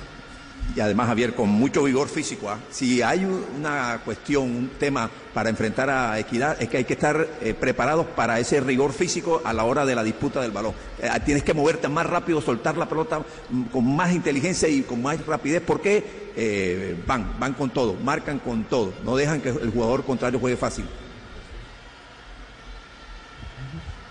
Y 0.76 0.80
además, 0.80 1.08
Javier, 1.08 1.34
con 1.34 1.48
mucho 1.48 1.82
vigor 1.82 2.08
físico. 2.08 2.50
¿ah? 2.50 2.58
Si 2.70 3.00
hay 3.02 3.24
un- 3.24 3.44
una 3.58 4.00
cuestión, 4.04 4.42
un 4.44 4.68
tema 4.78 5.10
para 5.32 5.48
enfrentar 5.50 5.88
a 5.90 6.18
Equidad, 6.18 6.60
es 6.60 6.68
que 6.68 6.76
hay 6.76 6.84
que 6.84 6.92
estar 6.92 7.26
eh, 7.40 7.54
preparados 7.54 8.06
para 8.06 8.38
ese 8.38 8.60
rigor 8.60 8.92
físico 8.92 9.40
a 9.44 9.52
la 9.52 9.64
hora 9.64 9.84
de 9.86 9.94
la 9.94 10.04
disputa 10.04 10.40
del 10.40 10.50
balón. 10.52 10.74
Eh, 11.00 11.08
tienes 11.24 11.42
que 11.42 11.54
moverte 11.54 11.88
más 11.88 12.06
rápido, 12.06 12.40
soltar 12.40 12.76
la 12.76 12.88
pelota 12.88 13.20
mm, 13.50 13.62
con 13.64 13.96
más 13.96 14.12
inteligencia 14.12 14.68
y 14.68 14.82
con 14.82 15.02
más 15.02 15.24
rapidez, 15.26 15.62
porque 15.66 16.28
eh, 16.36 16.96
van, 17.06 17.32
van 17.40 17.54
con 17.54 17.70
todo, 17.70 17.94
marcan 17.94 18.38
con 18.38 18.64
todo, 18.64 18.92
no 19.04 19.16
dejan 19.16 19.40
que 19.40 19.48
el 19.48 19.70
jugador 19.72 20.04
contrario 20.04 20.38
juegue 20.38 20.56
fácil. 20.56 20.84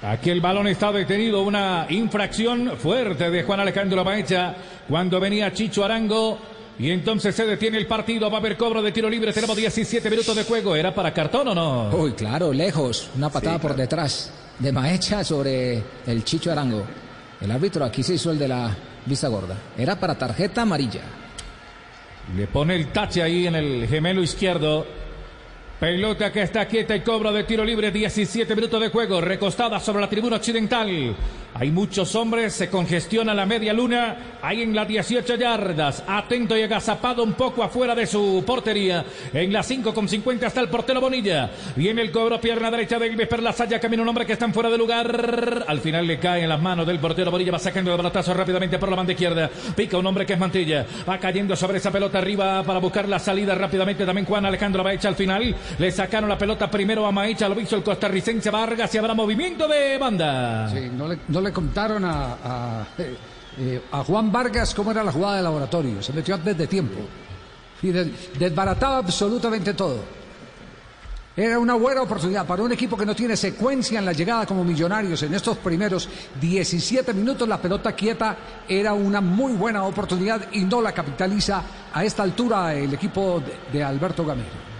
Aquí 0.07 0.29
el 0.29 0.39
balón 0.39 0.67
está 0.67 0.89
detenido, 0.93 1.41
una 1.41 1.85
infracción 1.89 2.77
fuerte 2.77 3.29
de 3.29 3.43
Juan 3.43 3.59
Alejandro 3.59 4.05
Maecha 4.05 4.55
cuando 4.87 5.19
venía 5.19 5.51
Chicho 5.51 5.83
Arango. 5.83 6.39
Y 6.79 6.91
entonces 6.91 7.35
se 7.35 7.45
detiene 7.45 7.77
el 7.77 7.87
partido, 7.87 8.29
va 8.29 8.37
a 8.37 8.39
haber 8.39 8.55
cobro 8.55 8.81
de 8.81 8.93
tiro 8.93 9.09
libre, 9.09 9.33
tenemos 9.33 9.57
17 9.57 10.09
minutos 10.09 10.33
de 10.33 10.45
juego, 10.45 10.77
¿era 10.77 10.95
para 10.95 11.13
cartón 11.13 11.49
o 11.49 11.55
no? 11.55 11.89
Uy, 11.89 12.13
claro, 12.13 12.53
lejos. 12.53 13.09
Una 13.17 13.29
patada 13.29 13.57
Sí, 13.57 13.61
por 13.61 13.75
detrás 13.75 14.31
de 14.59 14.71
Maecha 14.71 15.25
sobre 15.25 15.83
el 16.05 16.23
Chicho 16.23 16.53
Arango. 16.53 16.85
El 17.41 17.51
árbitro 17.51 17.83
aquí 17.83 18.01
se 18.01 18.13
hizo 18.13 18.31
el 18.31 18.39
de 18.39 18.47
la 18.47 18.77
vista 19.05 19.27
gorda. 19.27 19.57
Era 19.77 19.99
para 19.99 20.17
tarjeta 20.17 20.61
amarilla. 20.61 21.01
Le 22.33 22.47
pone 22.47 22.75
el 22.75 22.93
tache 22.93 23.21
ahí 23.21 23.45
en 23.45 23.55
el 23.55 23.87
gemelo 23.89 24.23
izquierdo. 24.23 24.85
Pelota 25.79 26.31
que 26.31 26.41
está 26.41 26.67
quieta 26.67 26.95
y 26.95 27.01
cobro 27.01 27.31
de 27.31 27.43
tiro 27.43 27.63
libre, 27.63 27.91
17 27.91 28.55
minutos 28.55 28.81
de 28.81 28.89
juego, 28.89 29.21
recostada 29.21 29.79
sobre 29.79 30.01
la 30.01 30.09
tribuna 30.09 30.37
occidental. 30.37 31.15
Hay 31.59 31.71
muchos 31.71 32.13
hombres, 32.13 32.53
se 32.53 32.69
congestiona 32.69 33.33
la 33.33 33.47
media 33.47 33.73
luna, 33.73 34.37
ahí 34.43 34.61
en 34.61 34.75
las 34.75 34.87
18 34.87 35.35
yardas, 35.37 36.03
atento 36.05 36.55
y 36.55 36.61
agazapado 36.61 37.23
un 37.23 37.33
poco 37.33 37.63
afuera 37.63 37.95
de 37.95 38.05
su 38.05 38.43
portería. 38.45 39.03
En 39.33 39.51
las 39.51 39.65
5 39.65 39.91
con 39.91 40.07
50 40.07 40.45
está 40.45 40.61
el 40.61 40.69
portero 40.69 41.01
Bonilla. 41.01 41.49
Viene 41.75 42.03
el 42.03 42.11
cobro, 42.11 42.39
pierna 42.39 42.69
derecha 42.69 42.99
de 42.99 43.07
Ilves 43.07 43.27
Perlasaya, 43.27 43.79
camina 43.79 44.03
un 44.03 44.09
hombre 44.09 44.27
que 44.27 44.33
está 44.33 44.45
en 44.45 44.53
fuera 44.53 44.69
de 44.69 44.77
lugar. 44.77 45.65
Al 45.67 45.79
final 45.79 46.05
le 46.05 46.19
cae 46.19 46.43
en 46.43 46.49
las 46.49 46.61
manos 46.61 46.85
del 46.85 46.99
portero 46.99 47.31
Bonilla, 47.31 47.53
va 47.53 47.59
sacando 47.59 47.89
el 47.89 47.97
balotazo 47.97 48.35
rápidamente 48.35 48.77
por 48.77 48.89
la 48.89 48.95
banda 48.95 49.13
izquierda. 49.13 49.49
Pica 49.75 49.97
un 49.97 50.05
hombre 50.05 50.27
que 50.27 50.33
es 50.33 50.39
Mantilla, 50.39 50.85
va 51.09 51.17
cayendo 51.17 51.55
sobre 51.55 51.79
esa 51.79 51.91
pelota 51.91 52.19
arriba 52.19 52.61
para 52.61 52.77
buscar 52.77 53.09
la 53.09 53.17
salida 53.17 53.55
rápidamente 53.55 54.05
también 54.05 54.27
Juan 54.27 54.45
Alejandro 54.45 54.83
Baecha 54.83 55.07
al 55.07 55.15
final. 55.15 55.55
Le 55.79 55.91
sacaron 55.91 56.29
la 56.29 56.37
pelota 56.37 56.69
primero 56.69 57.07
a 57.07 57.11
Maecha, 57.11 57.49
lo 57.49 57.59
hizo 57.59 57.75
el 57.75 57.81
costarricense 57.81 58.51
Vargas 58.51 58.93
y 58.93 58.99
habrá 58.99 59.15
movimiento 59.15 59.67
de 59.67 59.97
banda. 59.97 60.69
Sí, 60.69 60.91
no 60.93 61.07
le 61.41 61.46
contaron 61.51 62.03
a, 62.05 62.33
a, 62.43 62.87
eh, 62.97 63.17
eh, 63.59 63.81
a 63.91 64.03
Juan 64.03 64.31
Vargas 64.31 64.73
cómo 64.73 64.91
era 64.91 65.03
la 65.03 65.11
jugada 65.11 65.37
de 65.37 65.43
laboratorio. 65.43 66.01
Se 66.01 66.13
metió 66.13 66.35
antes 66.35 66.57
de 66.57 66.67
tiempo. 66.67 66.99
Y 67.81 67.89
de- 67.89 68.11
desbarataba 68.39 68.97
absolutamente 68.97 69.73
todo. 69.73 70.17
Era 71.35 71.59
una 71.59 71.75
buena 71.75 72.01
oportunidad 72.01 72.47
para 72.47 72.63
un 72.63 72.71
equipo 72.71 72.97
que 72.97 73.05
no 73.05 73.15
tiene 73.15 73.37
secuencia 73.37 73.99
en 73.99 74.05
la 74.05 74.11
llegada 74.13 74.47
como 74.47 74.63
millonarios 74.63 75.21
en 75.21 75.35
estos 75.35 75.57
primeros 75.57 76.09
17 76.41 77.13
minutos. 77.13 77.47
La 77.47 77.61
pelota 77.61 77.91
quieta 77.91 78.35
era 78.67 78.93
una 78.93 79.21
muy 79.21 79.53
buena 79.53 79.83
oportunidad 79.83 80.47
y 80.53 80.61
no 80.61 80.81
la 80.81 80.93
capitaliza 80.93 81.61
a 81.93 82.03
esta 82.03 82.23
altura 82.23 82.73
el 82.73 82.91
equipo 82.95 83.43
de 83.71 83.83
Alberto 83.83 84.25
Gamero. 84.25 84.76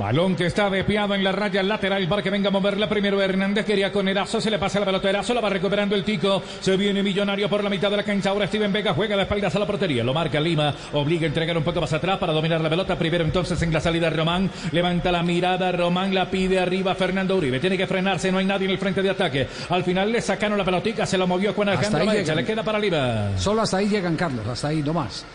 Balón 0.00 0.34
que 0.34 0.46
está 0.46 0.70
desviado 0.70 1.14
en 1.14 1.22
la 1.22 1.30
raya 1.30 1.62
lateral 1.62 2.08
para 2.08 2.22
que 2.22 2.30
venga 2.30 2.48
a 2.48 2.50
moverla 2.50 2.88
primero 2.88 3.20
Hernández. 3.20 3.66
Quería 3.66 3.92
con 3.92 4.08
Erazo, 4.08 4.40
se 4.40 4.50
le 4.50 4.58
pasa 4.58 4.80
la 4.80 4.86
pelota 4.86 5.08
a 5.08 5.10
Erazo, 5.10 5.34
la 5.34 5.42
va 5.42 5.50
recuperando 5.50 5.94
el 5.94 6.04
Tico. 6.04 6.42
Se 6.58 6.74
viene 6.78 7.02
Millonario 7.02 7.50
por 7.50 7.62
la 7.62 7.68
mitad 7.68 7.90
de 7.90 7.98
la 7.98 8.02
cancha. 8.02 8.30
Ahora 8.30 8.46
Steven 8.46 8.72
Vega 8.72 8.94
juega 8.94 9.14
de 9.14 9.24
espaldas 9.24 9.54
a 9.54 9.58
la 9.58 9.66
portería. 9.66 10.02
Lo 10.02 10.14
marca 10.14 10.40
Lima, 10.40 10.74
obliga 10.94 11.24
a 11.24 11.26
entregar 11.26 11.54
un 11.54 11.62
poco 11.62 11.82
más 11.82 11.92
atrás 11.92 12.16
para 12.16 12.32
dominar 12.32 12.62
la 12.62 12.70
pelota. 12.70 12.96
Primero 12.96 13.24
entonces 13.24 13.60
en 13.60 13.74
la 13.74 13.80
salida 13.80 14.08
Román. 14.08 14.50
Levanta 14.72 15.12
la 15.12 15.22
mirada, 15.22 15.70
Román 15.70 16.14
la 16.14 16.30
pide 16.30 16.58
arriba 16.58 16.94
Fernando 16.94 17.36
Uribe. 17.36 17.60
Tiene 17.60 17.76
que 17.76 17.86
frenarse, 17.86 18.32
no 18.32 18.38
hay 18.38 18.46
nadie 18.46 18.64
en 18.64 18.70
el 18.70 18.78
frente 18.78 19.02
de 19.02 19.10
ataque. 19.10 19.48
Al 19.68 19.84
final 19.84 20.10
le 20.10 20.22
sacaron 20.22 20.56
la 20.56 20.64
pelotica, 20.64 21.04
se 21.04 21.18
la 21.18 21.26
movió 21.26 21.52
Juan 21.52 21.68
Alejandro 21.68 22.10
llegan. 22.10 22.36
le 22.36 22.44
queda 22.46 22.62
para 22.62 22.78
Lima. 22.78 23.36
Solo 23.36 23.60
hasta 23.60 23.76
ahí 23.76 23.88
llegan, 23.90 24.16
Carlos, 24.16 24.46
hasta 24.48 24.68
ahí 24.68 24.82
nomás. 24.82 25.26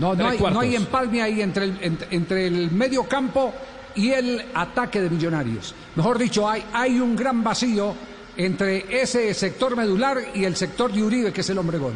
No, 0.00 0.16
no, 0.16 0.28
hay, 0.28 0.38
no 0.38 0.60
hay 0.60 0.74
empalme 0.74 1.22
ahí 1.22 1.40
entre 1.40 1.64
el, 1.66 1.78
entre, 1.80 2.08
entre 2.10 2.46
el 2.48 2.70
medio 2.72 3.04
campo 3.04 3.54
y 3.98 4.12
el 4.12 4.46
ataque 4.54 5.00
de 5.00 5.10
Millonarios. 5.10 5.74
Mejor 5.96 6.18
dicho, 6.18 6.48
hay, 6.48 6.64
hay 6.72 7.00
un 7.00 7.16
gran 7.16 7.42
vacío 7.42 7.94
entre 8.36 9.02
ese 9.02 9.34
sector 9.34 9.76
medular 9.76 10.18
y 10.34 10.44
el 10.44 10.54
sector 10.54 10.92
de 10.92 11.02
Uribe, 11.02 11.32
que 11.32 11.40
es 11.40 11.50
el 11.50 11.58
hombre 11.58 11.78
gol. 11.78 11.94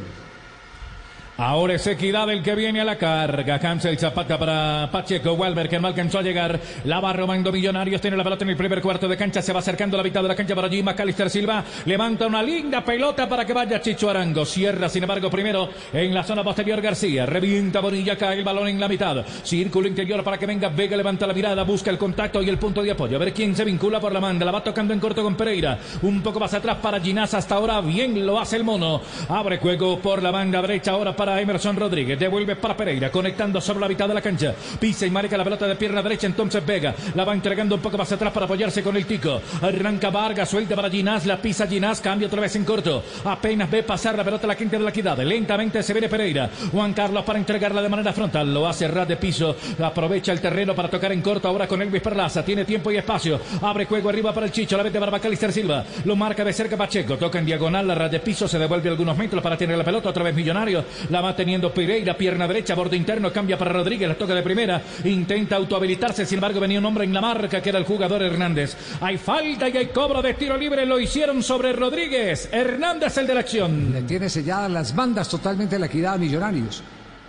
Ahora 1.39 1.75
es 1.75 1.87
Equidad 1.87 2.31
el 2.31 2.43
que 2.43 2.55
viene 2.55 2.83
a 2.83 2.85
la 2.85 2.99
carga. 2.99 3.59
Cancel 3.59 3.99
Zapata 3.99 4.39
para 4.39 4.91
Pacheco. 4.93 5.33
Walber 5.33 5.67
que 5.67 5.81
no 5.81 5.89
alcanzó 5.89 6.19
a 6.19 6.23
llegar. 6.23 6.61
La 6.85 7.01
va 7.01 7.15
robando 7.15 7.51
Millonarios. 7.51 8.03
Tiene 8.03 8.19
la 8.19 8.23
pelota 8.23 8.45
en 8.45 8.51
el 8.51 8.57
primer 8.57 8.83
cuarto 8.83 9.09
de 9.09 9.17
cancha. 9.17 9.41
Se 9.41 9.53
va 9.53 9.61
acercando 9.61 9.97
a 9.97 9.99
la 9.99 10.05
mitad 10.05 10.21
de 10.21 10.29
la 10.29 10.37
cancha 10.37 10.55
para 10.55 10.67
allí. 10.67 10.83
Macalister 10.83 11.31
Silva 11.31 11.65
levanta 11.87 12.27
una 12.27 12.43
linda 12.43 12.85
pelota 12.85 13.27
para 13.27 13.47
que 13.47 13.55
vaya 13.55 13.81
Chicho 13.81 14.11
Arango. 14.11 14.45
Cierra, 14.45 14.91
sin 14.91 15.05
embargo, 15.05 15.31
primero 15.31 15.71
en 15.95 16.13
la 16.13 16.23
zona 16.23 16.45
posterior 16.45 16.83
García. 16.83 17.25
Revienta 17.25 17.81
Bonilla. 17.81 18.17
Cae 18.17 18.39
el 18.39 18.45
balón 18.45 18.69
en 18.69 18.79
la 18.79 18.89
mitad. 18.89 19.25
Círculo 19.43 19.89
interior 19.89 20.23
para 20.23 20.37
que 20.37 20.45
venga 20.45 20.69
Vega. 20.69 20.99
Levanta 20.99 21.27
la 21.27 21.33
mirada. 21.33 21.65
Busca 21.65 21.91
el 21.91 21.97
contacto 21.97 22.43
y 22.43 22.51
el 22.51 22.59
punto 22.59 22.83
de 22.83 22.91
apoyo. 22.91 23.17
A 23.17 23.21
ver 23.21 23.33
quién 23.33 23.57
se 23.57 23.65
vincula 23.65 23.99
por 23.99 24.13
la 24.13 24.21
manda. 24.21 24.45
La 24.45 24.53
va 24.53 24.63
tocando 24.63 24.93
en 24.93 25.01
corto 25.01 25.23
con 25.23 25.35
Pereira. 25.35 25.79
Un 26.03 26.21
poco 26.23 26.39
más 26.39 26.53
atrás 26.53 26.77
para 26.83 27.01
Ginás. 27.01 27.33
Hasta 27.33 27.55
ahora 27.55 27.81
bien 27.81 28.27
lo 28.27 28.39
hace 28.39 28.57
el 28.57 28.65
mono. 28.65 29.01
Abre 29.31 29.57
juego 29.57 29.99
por 29.99 30.23
la 30.23 30.31
banda 30.31 30.61
derecha 30.61 30.91
ahora 30.91 31.17
para 31.17 31.22
Emerson 31.41 31.77
Rodríguez. 31.77 32.19
Devuelve 32.19 32.57
para 32.57 32.77
Pereira, 32.77 33.11
conectando 33.11 33.61
sobre 33.61 33.81
la 33.81 33.89
mitad 33.89 34.09
de 34.09 34.15
la 34.15 34.21
cancha. 34.21 34.55
Pisa 34.79 35.07
y 35.07 35.11
marca 35.11 35.37
la 35.37 35.45
pelota 35.45 35.67
de 35.67 35.77
pierna 35.77 36.03
derecha. 36.03 36.27
Entonces 36.27 36.65
Vega 36.65 36.95
la 37.15 37.25
va 37.25 37.33
entregando 37.33 37.77
un 37.77 37.81
poco 37.81 37.97
más 37.99 38.11
atrás 38.11 38.33
para 38.33 38.47
apoyarse 38.47 38.83
con 38.83 38.97
el 38.97 39.07
tico. 39.07 39.41
Arranca 39.61 40.11
Vargas, 40.11 40.49
suelta 40.49 40.75
para 40.75 40.91
Ginás. 40.91 41.27
La 41.27 41.37
pisa 41.37 41.67
Ginás, 41.67 42.01
cambia 42.01 42.27
otra 42.27 42.41
vez 42.41 42.57
en 42.57 42.65
corto. 42.65 43.03
Apenas 43.25 43.71
ve 43.71 43.83
pasar 43.83 44.17
la 44.17 44.25
pelota 44.25 44.47
la 44.47 44.57
quinta 44.57 44.77
de 44.79 44.85
la 44.85 44.91
equidad. 44.91 45.19
Lentamente 45.19 45.83
se 45.83 45.93
viene 45.93 46.09
Pereira. 46.09 46.51
Juan 46.73 46.93
Carlos 46.93 47.25
para 47.25 47.39
entregarla 47.39 47.83
de 47.83 47.89
manera 47.89 48.13
frontal. 48.13 48.53
Lo 48.53 48.67
hace 48.67 48.89
ras 48.89 49.07
de 49.07 49.17
piso. 49.17 49.57
Aprovecha 49.81 50.33
el 50.33 50.41
terreno 50.41 50.75
para 50.75 50.89
tocar 50.89 51.13
en 51.13 51.23
corto 51.23 51.49
ahora 51.49 51.67
con 51.67 51.81
Elvis 51.81 52.03
Perlaza. 52.03 52.45
Tiene 52.45 52.65
tiempo 52.65 52.91
y 52.91 52.97
espacio. 52.97 53.41
Abre 53.63 53.87
juego 53.87 54.09
arriba 54.09 54.33
para 54.33 54.47
el 54.47 54.53
Chicho. 54.53 54.77
La 54.77 54.83
vete 54.83 54.99
para 54.99 55.13
Bacalister 55.13 55.53
Silva. 55.53 55.85
Lo 56.05 56.17
marca 56.17 56.45
de 56.45 56.53
cerca 56.53 56.77
Pacheco. 56.77 57.17
Toca 57.17 57.39
en 57.39 57.47
diagonal 57.47 57.87
la 57.87 57.95
ras 57.95 58.11
de 58.11 58.21
piso. 58.21 58.49
Se 58.49 58.59
devuelve 58.59 58.89
algunos 58.89 59.17
metros 59.17 59.43
para 59.43 59.57
tener 59.57 59.77
la 59.79 59.85
pelota. 59.85 60.11
Otra 60.11 60.25
vez 60.25 60.35
Millonario. 60.35 60.85
La 61.13 61.21
va 61.21 61.37
teniendo 61.37 61.75
Pereira, 61.75 62.17
pierna 62.17 62.49
derecha, 62.49 62.75
borde 62.75 62.97
interno, 62.97 63.31
cambia 63.31 63.59
para 63.59 63.71
Rodríguez, 63.71 64.09
la 64.09 64.17
toca 64.17 64.35
de 64.35 64.43
primera, 64.43 64.81
intenta 65.05 65.57
autohabilitarse, 65.57 66.25
sin 66.25 66.39
embargo 66.39 66.59
venía 66.59 66.79
un 66.79 66.87
hombre 66.87 67.05
en 67.05 67.13
la 67.13 67.21
marca 67.21 67.61
que 67.61 67.69
era 67.69 67.79
el 67.79 67.85
jugador 67.85 68.23
Hernández. 68.23 68.75
Hay 68.99 69.19
falta 69.19 69.69
y 69.69 69.77
hay 69.77 69.89
cobro 69.89 70.23
de 70.23 70.33
tiro 70.33 70.57
libre, 70.57 70.87
lo 70.87 70.99
hicieron 70.99 71.43
sobre 71.43 71.75
Rodríguez. 71.75 72.49
Hernández 72.51 73.19
el 73.19 73.27
de 73.27 73.35
la 73.35 73.41
acción. 73.41 73.93
Le 73.93 74.01
tiene 74.05 74.31
selladas 74.31 74.71
las 74.71 74.97
bandas 74.97 75.29
totalmente 75.29 75.79
la 75.79 75.85
equidad 75.85 76.15
a 76.15 76.17
Millonarios. 76.17 76.83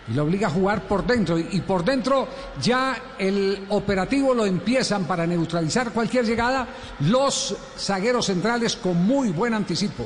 Y 0.10 0.14
lo 0.14 0.24
obliga 0.24 0.48
a 0.48 0.52
jugar 0.52 0.84
por 0.84 1.06
dentro. 1.06 1.38
Y 1.38 1.60
por 1.60 1.84
dentro 1.84 2.30
ya 2.62 2.96
el 3.20 3.66
operativo 3.68 4.34
lo 4.34 4.46
empiezan 4.46 5.04
para 5.04 5.28
neutralizar 5.28 5.92
cualquier 5.92 6.24
llegada 6.24 6.66
los 7.02 7.54
zagueros 7.78 8.28
centrales 8.28 8.78
con 8.78 8.96
muy 9.06 9.32
buen 9.32 9.54
anticipo. 9.54 10.06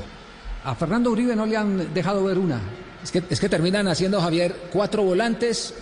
A 0.66 0.74
Fernando 0.74 1.12
Uribe 1.12 1.36
no 1.36 1.46
le 1.46 1.56
han 1.56 1.94
dejado 1.94 2.24
ver 2.24 2.40
una. 2.40 2.60
Es 3.04 3.12
que, 3.12 3.24
es 3.30 3.40
que 3.40 3.50
terminan 3.50 3.88
haciendo 3.88 4.20
Javier 4.22 4.56
cuatro 4.72 5.04
volantes, 5.04 5.74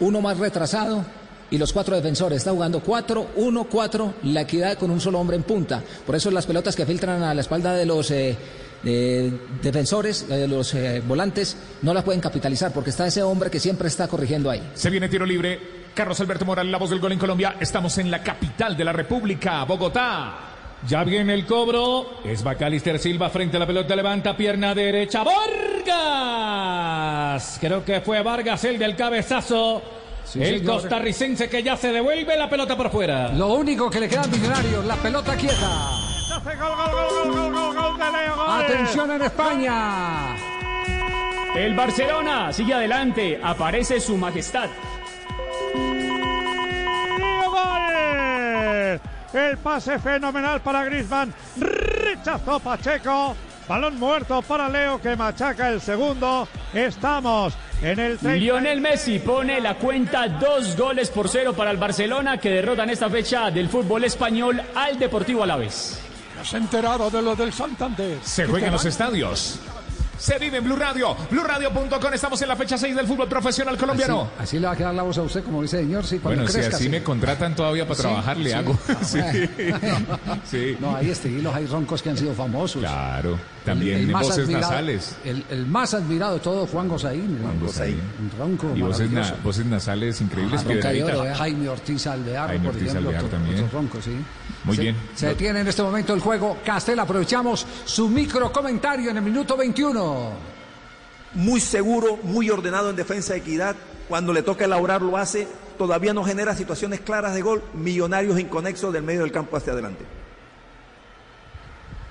uno 0.00 0.20
más 0.20 0.38
retrasado 0.38 1.04
y 1.50 1.58
los 1.58 1.72
cuatro 1.72 1.96
defensores. 1.96 2.38
Está 2.38 2.50
jugando 2.50 2.82
4-1-4, 2.82 4.12
la 4.24 4.42
equidad 4.42 4.78
con 4.78 4.90
un 4.90 5.00
solo 5.00 5.18
hombre 5.18 5.36
en 5.36 5.42
punta. 5.42 5.82
Por 6.06 6.14
eso 6.14 6.30
las 6.30 6.46
pelotas 6.46 6.76
que 6.76 6.86
filtran 6.86 7.22
a 7.22 7.34
la 7.34 7.40
espalda 7.40 7.74
de 7.74 7.86
los 7.86 8.10
eh, 8.10 8.36
eh, 8.84 9.32
defensores, 9.62 10.28
de 10.28 10.48
los 10.48 10.74
eh, 10.74 11.02
volantes, 11.06 11.56
no 11.82 11.94
las 11.94 12.04
pueden 12.04 12.20
capitalizar 12.20 12.72
porque 12.72 12.90
está 12.90 13.06
ese 13.06 13.22
hombre 13.22 13.50
que 13.50 13.60
siempre 13.60 13.88
está 13.88 14.08
corrigiendo 14.08 14.50
ahí. 14.50 14.62
Se 14.74 14.90
viene 14.90 15.08
tiro 15.08 15.26
libre. 15.26 15.78
Carlos 15.94 16.20
Alberto 16.20 16.44
Morales, 16.44 16.70
la 16.70 16.78
voz 16.78 16.90
del 16.90 17.00
gol 17.00 17.10
en 17.10 17.18
Colombia. 17.18 17.56
Estamos 17.58 17.98
en 17.98 18.08
la 18.08 18.22
capital 18.22 18.76
de 18.76 18.84
la 18.84 18.92
República, 18.92 19.64
Bogotá. 19.64 20.47
Ya 20.86 21.02
viene 21.04 21.34
el 21.34 21.44
cobro. 21.44 22.20
Es 22.24 22.42
Bacalister 22.42 22.98
Silva 22.98 23.30
frente 23.30 23.56
a 23.56 23.60
la 23.60 23.66
pelota. 23.66 23.96
Levanta 23.96 24.36
pierna 24.36 24.74
derecha. 24.74 25.24
Vargas. 25.88 27.58
Creo 27.60 27.84
que 27.84 28.00
fue 28.00 28.22
Vargas 28.22 28.64
el 28.64 28.78
del 28.78 28.94
cabezazo. 28.96 29.82
Sí, 30.24 30.42
el 30.42 30.58
señor. 30.58 30.74
costarricense 30.74 31.48
que 31.48 31.62
ya 31.62 31.76
se 31.76 31.90
devuelve 31.90 32.36
la 32.36 32.50
pelota 32.50 32.76
por 32.76 32.90
fuera. 32.90 33.28
Lo 33.32 33.54
único 33.54 33.88
que 33.90 34.00
le 34.00 34.08
queda 34.08 34.22
a 34.22 34.26
Millonarios, 34.26 34.84
la 34.84 34.96
pelota 34.96 35.34
quieta. 35.36 35.90
Atención 38.48 39.10
en 39.12 39.22
España. 39.22 40.36
El 41.56 41.74
Barcelona 41.74 42.52
sigue 42.52 42.74
adelante. 42.74 43.40
Aparece 43.42 44.00
su 44.00 44.16
majestad. 44.18 44.68
El 49.32 49.58
pase 49.58 49.98
fenomenal 49.98 50.60
para 50.60 50.84
Griezmann. 50.84 51.32
Rechazó 51.58 52.60
Pacheco. 52.60 53.36
Balón 53.68 53.98
muerto 53.98 54.40
para 54.40 54.68
Leo 54.68 55.00
que 55.00 55.14
machaca 55.14 55.68
el 55.68 55.80
segundo. 55.80 56.48
Estamos 56.72 57.54
en 57.82 57.98
el 57.98 58.18
30. 58.18 58.36
Lionel 58.36 58.80
Messi 58.80 59.18
pone 59.18 59.60
la 59.60 59.74
cuenta 59.74 60.26
dos 60.28 60.74
goles 60.74 61.10
por 61.10 61.28
cero 61.28 61.52
para 61.52 61.70
el 61.70 61.76
Barcelona 61.76 62.38
que 62.38 62.48
derrota 62.48 62.84
en 62.84 62.90
esta 62.90 63.10
fecha 63.10 63.50
del 63.50 63.68
fútbol 63.68 64.04
español 64.04 64.62
al 64.74 64.98
Deportivo 64.98 65.42
Alavés. 65.42 66.00
¿Has 66.40 66.54
enterado 66.54 67.10
de 67.10 67.20
lo 67.20 67.36
del 67.36 67.52
Santander? 67.52 68.18
Se 68.22 68.44
¿Que 68.44 68.48
juega 68.48 68.66
en 68.68 68.72
los 68.72 68.84
estadios. 68.86 69.60
Se 70.18 70.36
vive 70.38 70.58
en 70.58 70.64
Blue 70.64 70.74
Radio, 70.76 71.16
BlueRadio.com. 71.30 72.12
Estamos 72.12 72.42
en 72.42 72.48
la 72.48 72.56
fecha 72.56 72.76
6 72.76 72.96
del 72.96 73.06
fútbol 73.06 73.28
profesional 73.28 73.76
colombiano. 73.76 74.22
Así, 74.36 74.42
así 74.42 74.58
le 74.58 74.66
va 74.66 74.72
a 74.72 74.76
quedar 74.76 74.92
la 74.94 75.02
voz 75.04 75.16
a 75.18 75.22
usted, 75.22 75.44
como 75.44 75.62
dice 75.62 75.78
señor, 75.78 76.04
sí, 76.04 76.18
cuando 76.18 76.40
Bueno, 76.42 76.48
si 76.48 76.58
crezca. 76.58 76.74
así 76.76 76.84
sí. 76.86 76.90
me 76.90 77.02
contratan 77.04 77.54
todavía 77.54 77.84
para 77.84 77.94
Sí, 77.94 78.02
trabajar, 78.02 78.36
le 78.36 78.50
sí. 78.50 78.54
hago. 78.56 78.78
Ah, 78.88 78.94
Sí. 79.04 79.18
bueno. 79.20 80.18
Sí. 80.50 80.76
No, 80.80 80.96
hay 80.96 81.10
estilos, 81.10 81.54
hay 81.54 81.66
roncos 81.66 82.02
que 82.02 82.10
han 82.10 82.16
sido 82.18 82.34
famosos. 82.34 82.80
Claro, 82.82 83.38
también 83.64 84.10
voces 84.10 84.44
admirado- 84.44 84.60
nasales. 84.70 85.16
El, 85.24 85.44
el 85.50 85.66
más 85.66 85.94
admirado 85.94 86.34
de 86.34 86.40
todos, 86.40 86.68
Juan 86.68 86.88
Gosaín. 86.88 87.38
Juan 87.40 87.60
Gosaín. 87.60 88.00
Un 88.20 88.30
ronco 88.38 88.72
Y 88.74 88.80
voces, 88.82 89.10
na- 89.12 89.36
voces 89.44 89.66
nasales 89.66 90.20
increíbles. 90.20 90.62
Ah, 90.68 90.72
¿eh? 90.72 91.34
Jaime 91.36 91.68
Ortiz 91.68 92.06
Alvear, 92.08 92.48
Jaime 92.48 92.64
por 92.66 92.74
Ortiz 92.74 92.88
ejemplo, 92.88 93.08
Alvear 93.10 93.24
otro- 93.24 93.38
también. 93.38 93.64
otro 93.64 93.78
ronco, 93.78 94.02
sí. 94.02 94.16
Muy 94.68 94.76
Se- 94.76 94.82
bien. 94.82 94.96
Se 95.16 95.26
detiene 95.26 95.60
en 95.60 95.66
este 95.68 95.82
momento 95.82 96.14
el 96.14 96.20
juego. 96.20 96.58
Castel, 96.64 96.98
aprovechamos 97.00 97.66
su 97.84 98.08
micro 98.08 98.52
comentario 98.52 99.10
en 99.10 99.16
el 99.16 99.22
minuto 99.24 99.56
21. 99.56 100.30
muy 101.34 101.60
seguro, 101.60 102.18
muy 102.22 102.48
ordenado 102.48 102.88
en 102.90 102.96
defensa 102.96 103.34
de 103.34 103.40
equidad. 103.40 103.76
Cuando 104.08 104.32
le 104.32 104.42
toca 104.42 104.64
elaborar 104.64 105.02
lo 105.02 105.16
hace. 105.18 105.46
Todavía 105.76 106.12
no 106.14 106.24
genera 106.24 106.54
situaciones 106.56 107.00
claras 107.00 107.34
de 107.34 107.42
gol. 107.42 107.62
Millonarios 107.74 108.38
inconexos 108.40 108.92
del 108.92 109.02
medio 109.02 109.20
del 109.22 109.30
campo 109.32 109.56
hacia 109.56 109.72
adelante. 109.74 110.04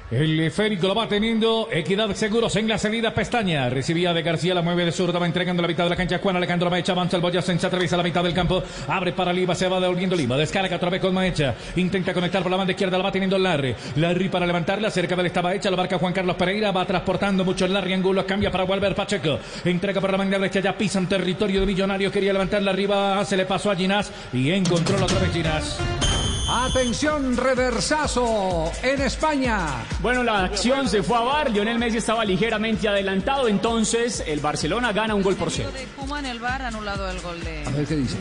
El 0.10 0.40
esférico 0.40 0.88
lo 0.88 0.96
va 0.96 1.10
teniendo. 1.10 1.68
Equidad 1.70 2.10
seguros 2.16 2.56
en 2.56 2.70
la 2.70 2.78
salida 2.78 3.14
pestaña. 3.14 3.70
Recibía 3.70 4.14
de 4.14 4.22
García, 4.22 4.54
la 4.54 4.62
mueve 4.62 4.86
de 4.86 4.94
zurda, 4.94 5.20
va 5.20 5.26
entregando 5.26 5.62
la 5.62 5.68
mitad 5.68 5.84
de 5.84 5.90
la 5.90 5.98
cancha. 5.98 6.20
Juan 6.20 6.38
Alejandro 6.38 6.70
Maecha 6.70 6.94
avanza 6.94 7.18
el 7.18 7.22
Boyacense, 7.22 7.68
atraviesa 7.68 7.98
la 7.98 8.04
mitad 8.04 8.24
del 8.24 8.34
campo. 8.34 8.64
Abre 8.88 9.12
para 9.12 9.34
Lima, 9.34 9.54
se 9.54 9.68
va 9.68 9.82
devolviendo 9.82 10.16
Lima. 10.16 10.38
Descarga 10.38 10.78
otra 10.78 10.90
vez 10.90 11.02
con 11.02 11.14
Maecha. 11.14 11.56
Intenta 11.76 12.14
conectar 12.14 12.42
por 12.42 12.50
la 12.50 12.58
banda 12.58 12.72
izquierda, 12.72 12.98
la 12.98 13.04
va 13.04 13.12
teniendo 13.12 13.38
Larry. 13.38 13.76
Larry 13.98 14.30
para 14.30 14.46
levantarla, 14.46 14.90
cerca 14.90 15.14
de 15.14 15.22
él 15.24 15.28
estaba 15.28 15.54
hecha, 15.54 15.70
lo 15.70 15.76
marca 15.76 16.00
Juan 16.00 16.14
Carlos 16.14 16.38
Pereira. 16.38 16.72
Va 16.72 16.86
transportando 16.86 17.44
mucho 17.44 17.66
el 17.66 17.74
Larry 17.74 17.92
Angulo, 17.92 18.26
cambia 18.26 18.50
para 18.50 18.64
Walter 18.64 18.96
Pacheco. 18.96 19.40
Entrega 19.66 20.00
por 20.00 20.12
la 20.12 20.18
banda 20.18 20.40
derecha, 20.40 20.62
ya 20.62 20.78
pisan 20.78 21.10
territorio 21.10 21.60
de 21.60 21.66
Millonarios. 21.66 22.14
Quería 22.14 22.32
levantarla 22.32 22.72
arriba, 22.72 23.26
se 23.26 23.36
le 23.36 23.46
pasó 23.46 23.72
a 23.72 23.76
Ginás 23.76 24.10
y 24.32 24.52
encontró 24.52 24.98
la 24.98 25.04
otra 25.04 25.20
vez 25.20 25.34
Ginás. 25.34 26.17
Atención, 26.50 27.36
reversazo 27.36 28.72
en 28.82 29.02
España. 29.02 29.68
Bueno, 30.02 30.24
la 30.24 30.46
acción 30.46 30.88
se 30.88 31.04
fue 31.04 31.18
a 31.18 31.22
bar. 31.22 31.52
Lionel 31.52 31.78
Messi 31.78 31.98
estaba 31.98 32.24
ligeramente 32.24 32.88
adelantado. 32.88 33.50
Entonces, 33.50 34.24
el 34.26 34.40
Barcelona 34.40 34.94
gana 34.94 35.14
un 35.14 35.22
gol 35.24 35.36
por 35.36 35.52
cero. 35.52 35.72
de 35.74 35.84
Kuma 35.98 36.20
en 36.20 36.26
el 36.28 36.40
bar 36.40 36.62
anulado 36.62 37.10
el 37.12 37.20
gol 37.20 37.44
de. 37.44 37.66
A 37.66 37.70
ver 37.72 37.86
qué 37.86 37.98
dice. 37.98 38.18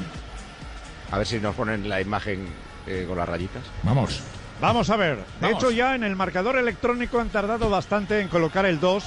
A 1.13 1.19
ver 1.19 1.27
si 1.27 1.39
nos 1.39 1.55
ponen 1.55 1.89
la 1.89 2.01
imagen 2.01 2.49
eh, 2.89 3.05
con 3.07 3.17
las 3.17 3.29
rayitas. 3.29 3.63
Vamos. 3.85 4.21
Vamos 4.61 4.91
a 4.91 4.97
ver. 4.97 5.19
De 5.19 5.23
Vamos. 5.43 5.59
hecho, 5.63 5.71
ya 5.71 5.95
en 5.95 6.03
el 6.03 6.17
marcador 6.17 6.57
electrónico 6.59 7.21
han 7.21 7.29
tardado 7.29 7.71
bastante 7.71 8.21
en 8.21 8.27
colocar 8.27 8.67
el 8.67 8.81
2. 8.81 9.05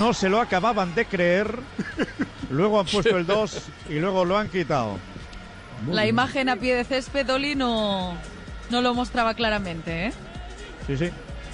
No 0.00 0.12
se 0.12 0.28
lo 0.28 0.40
acababan 0.40 0.92
de 0.96 1.04
creer. 1.04 1.56
Luego 2.50 2.80
han 2.80 2.86
puesto 2.86 3.16
el 3.16 3.26
2 3.26 3.62
y 3.90 4.00
luego 4.00 4.24
lo 4.24 4.36
han 4.36 4.48
quitado. 4.48 4.98
La 5.90 6.06
imagen 6.06 6.48
a 6.48 6.56
pie 6.56 6.76
de 6.76 6.84
césped, 6.84 7.28
Oli, 7.30 7.54
no, 7.54 8.14
no 8.70 8.80
lo 8.80 8.94
mostraba 8.94 9.34
claramente, 9.34 10.06
¿eh? 10.06 10.12
Sí, 10.86 10.96
sí. 10.96 11.10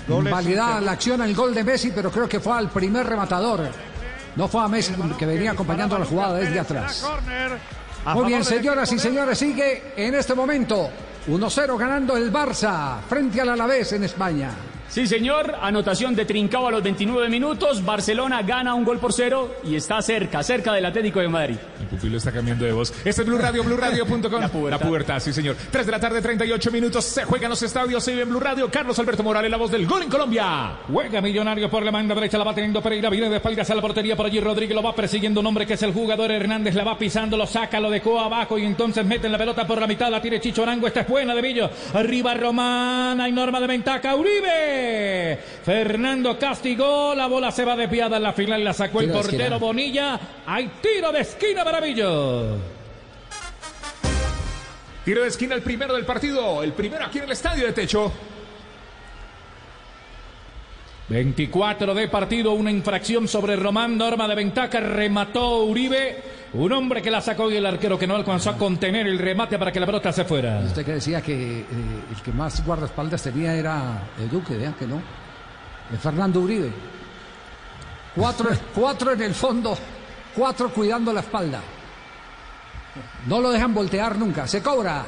Goles 0.09 0.33
Validada 0.33 0.81
la 0.81 0.93
acción 0.93 1.21
al 1.21 1.35
gol 1.35 1.55
de 1.55 1.62
Messi, 1.62 1.93
pero 1.95 2.11
creo 2.11 2.29
que 2.29 2.41
fue 2.41 2.57
al 2.57 2.71
primer 2.71 3.07
rematador. 3.07 3.68
No 4.37 4.49
fue 4.49 4.62
a 4.62 4.68
Messi 4.68 4.95
que 5.18 5.27
venía 5.27 5.53
acompañando 5.53 5.99
la 5.99 6.05
jugada 6.05 6.35
desde 6.35 6.61
atrás. 6.61 7.05
Muy 8.14 8.27
bien, 8.27 8.45
señoras 8.45 8.91
y 8.93 8.99
señores, 8.99 9.39
sigue 9.39 9.93
en 9.97 10.14
este 10.14 10.35
momento 10.35 10.91
1-0 11.29 11.79
ganando 11.79 12.16
el 12.16 12.33
Barça 12.33 13.01
frente 13.09 13.41
al 13.41 13.51
Alavés 13.51 13.93
en 13.93 14.05
España. 14.05 14.51
Sí, 14.91 15.07
señor. 15.07 15.55
Anotación 15.61 16.14
de 16.14 16.24
Trincao 16.24 16.66
a 16.66 16.70
los 16.70 16.82
29 16.82 17.28
minutos. 17.28 17.84
Barcelona 17.84 18.43
gana 18.43 18.74
un 18.74 18.84
gol 18.84 18.99
por 18.99 19.12
cero 19.12 19.55
y 19.64 19.76
está 19.76 20.03
cerca, 20.03 20.43
cerca 20.43 20.72
del 20.72 20.84
Atlético 20.84 21.20
de 21.20 21.28
Madrid. 21.28 21.57
El 21.80 21.86
pupilo 21.86 22.18
está 22.18 22.32
cambiando 22.32 22.64
de 22.64 22.72
voz. 22.72 22.93
Este 23.05 23.22
es 23.22 23.26
Blue 23.26 23.38
Radio, 23.38 23.62
BlueRadio.com. 23.62 24.20
La 24.41 24.49
pubertad. 24.49 24.80
La 24.80 24.86
pubertad, 24.86 25.20
sí, 25.20 25.32
señor. 25.32 25.57
3 25.70 25.86
de 25.86 25.93
la 25.93 26.01
tarde, 26.01 26.20
38 26.20 26.70
minutos. 26.70 27.05
Se 27.05 27.24
juega 27.24 27.47
en 27.47 27.51
los 27.51 27.62
estadios. 27.62 28.03
Se 28.03 28.11
vive 28.11 28.24
en 28.24 28.30
Blue 28.30 28.41
Radio. 28.41 28.68
Carlos 28.70 28.99
Alberto 28.99 29.22
Morales, 29.22 29.51
la 29.51 29.57
voz 29.57 29.70
del 29.70 29.86
gol 29.86 30.03
en 30.03 30.11
Colombia. 30.11 30.78
Juega 30.93 31.20
Millonario 31.20 31.70
por 31.70 31.84
la 31.84 31.93
manga 31.93 32.14
derecha, 32.14 32.36
la 32.36 32.45
va 32.45 32.55
teniendo 32.55 32.82
Pereira, 32.82 33.09
viene 33.11 33.28
de 33.28 33.36
espaldas 33.36 33.70
a 33.70 33.74
la 33.74 33.82
portería 33.82 34.16
por 34.16 34.26
allí, 34.26 34.41
Rodríguez 34.41 34.74
lo 34.74 34.82
va 34.82 34.95
persiguiendo 34.95 35.41
un 35.41 35.47
hombre 35.47 35.66
que 35.66 35.74
es 35.74 35.82
el 35.82 35.93
jugador 35.93 36.30
Hernández, 36.30 36.74
la 36.74 36.84
va 36.84 36.99
pisando, 36.99 37.36
lo 37.36 37.47
saca, 37.47 37.78
lo 37.78 37.91
dejó 37.91 38.18
abajo 38.18 38.59
y 38.59 38.64
entonces 38.64 39.05
meten 39.05 39.30
la 39.30 39.38
pelota 39.38 39.66
por 39.66 39.80
la 39.80 39.86
mitad, 39.86 40.11
la 40.11 40.20
tiene 40.20 40.41
Chicho 40.41 40.62
Arango, 40.62 40.86
esta 40.86 41.01
es 41.01 41.09
buena 41.09 41.34
de 41.34 41.43
Villo, 41.43 41.70
arriba 41.95 42.34
Román, 42.34 43.20
hay 43.20 43.32
norma 43.32 43.61
de 43.61 43.66
ventaja, 43.66 44.16
Uribe, 44.16 44.80
Fernando 45.64 46.39
castigó, 46.39 47.14
la 47.14 47.26
bola 47.26 47.51
se 47.51 47.64
va 47.64 47.76
desviada 47.76 48.16
en 48.16 48.22
la 48.22 48.33
final, 48.33 48.64
la 48.64 48.72
sacó 48.72 49.01
el 49.01 49.07
Tiro 49.07 49.20
portero. 49.20 49.59
Bonilla, 49.59 50.20
hay 50.47 50.70
tiro 50.81 51.12
de 51.12 51.20
esquina 51.20 51.64
para 51.64 51.81
Villo. 51.81 52.57
Tiro 55.05 55.22
de 55.22 55.28
esquina, 55.28 55.55
el 55.55 55.62
primero 55.62 55.95
del 55.95 56.05
partido. 56.05 56.62
El 56.62 56.72
primero 56.72 57.05
aquí 57.05 57.18
en 57.18 57.24
el 57.24 57.33
estadio 57.33 57.66
de 57.66 57.72
techo. 57.72 58.12
24 61.09 61.95
de 61.95 62.07
partido, 62.07 62.53
una 62.53 62.70
infracción 62.70 63.26
sobre 63.26 63.57
Román, 63.57 63.99
norma 63.99 64.28
de 64.28 64.37
ventaja, 64.37 64.78
remató 64.78 65.64
Uribe, 65.64 66.22
un 66.53 66.73
hombre 66.73 67.01
que 67.01 67.11
la 67.11 67.21
sacó 67.21 67.51
y 67.51 67.57
el 67.57 67.67
arquero 67.67 67.99
que 67.99 68.07
no 68.07 68.17
alcanzó 68.17 68.51
a 68.51 68.57
contener 68.57 69.07
el 69.07 69.19
remate 69.19 69.59
para 69.59 69.71
que 69.71 69.79
la 69.79 69.87
pelota 69.87 70.13
se 70.13 70.25
fuera. 70.25 70.61
Usted 70.61 70.85
que 70.85 70.93
decía 70.95 71.23
que 71.23 71.61
eh, 71.61 71.65
el 72.11 72.23
que 72.23 72.33
más 72.33 72.65
guardaespaldas 72.65 73.23
tenía 73.23 73.55
era 73.55 74.03
eh, 74.19 74.29
Duque, 74.31 74.57
vean 74.57 74.75
que 74.75 74.87
no. 74.87 74.97
Eh, 74.97 75.97
Fernando 76.01 76.41
Uribe. 76.41 76.73
Cuatro, 78.15 78.51
cuatro 78.75 79.13
en 79.13 79.23
el 79.23 79.35
fondo, 79.35 79.77
cuatro 80.35 80.71
cuidando 80.71 81.13
la 81.13 81.21
espalda. 81.21 81.61
No 83.27 83.41
lo 83.41 83.51
dejan 83.51 83.73
voltear 83.73 84.19
nunca. 84.19 84.49
Se 84.49 84.61
cobra. 84.63 85.05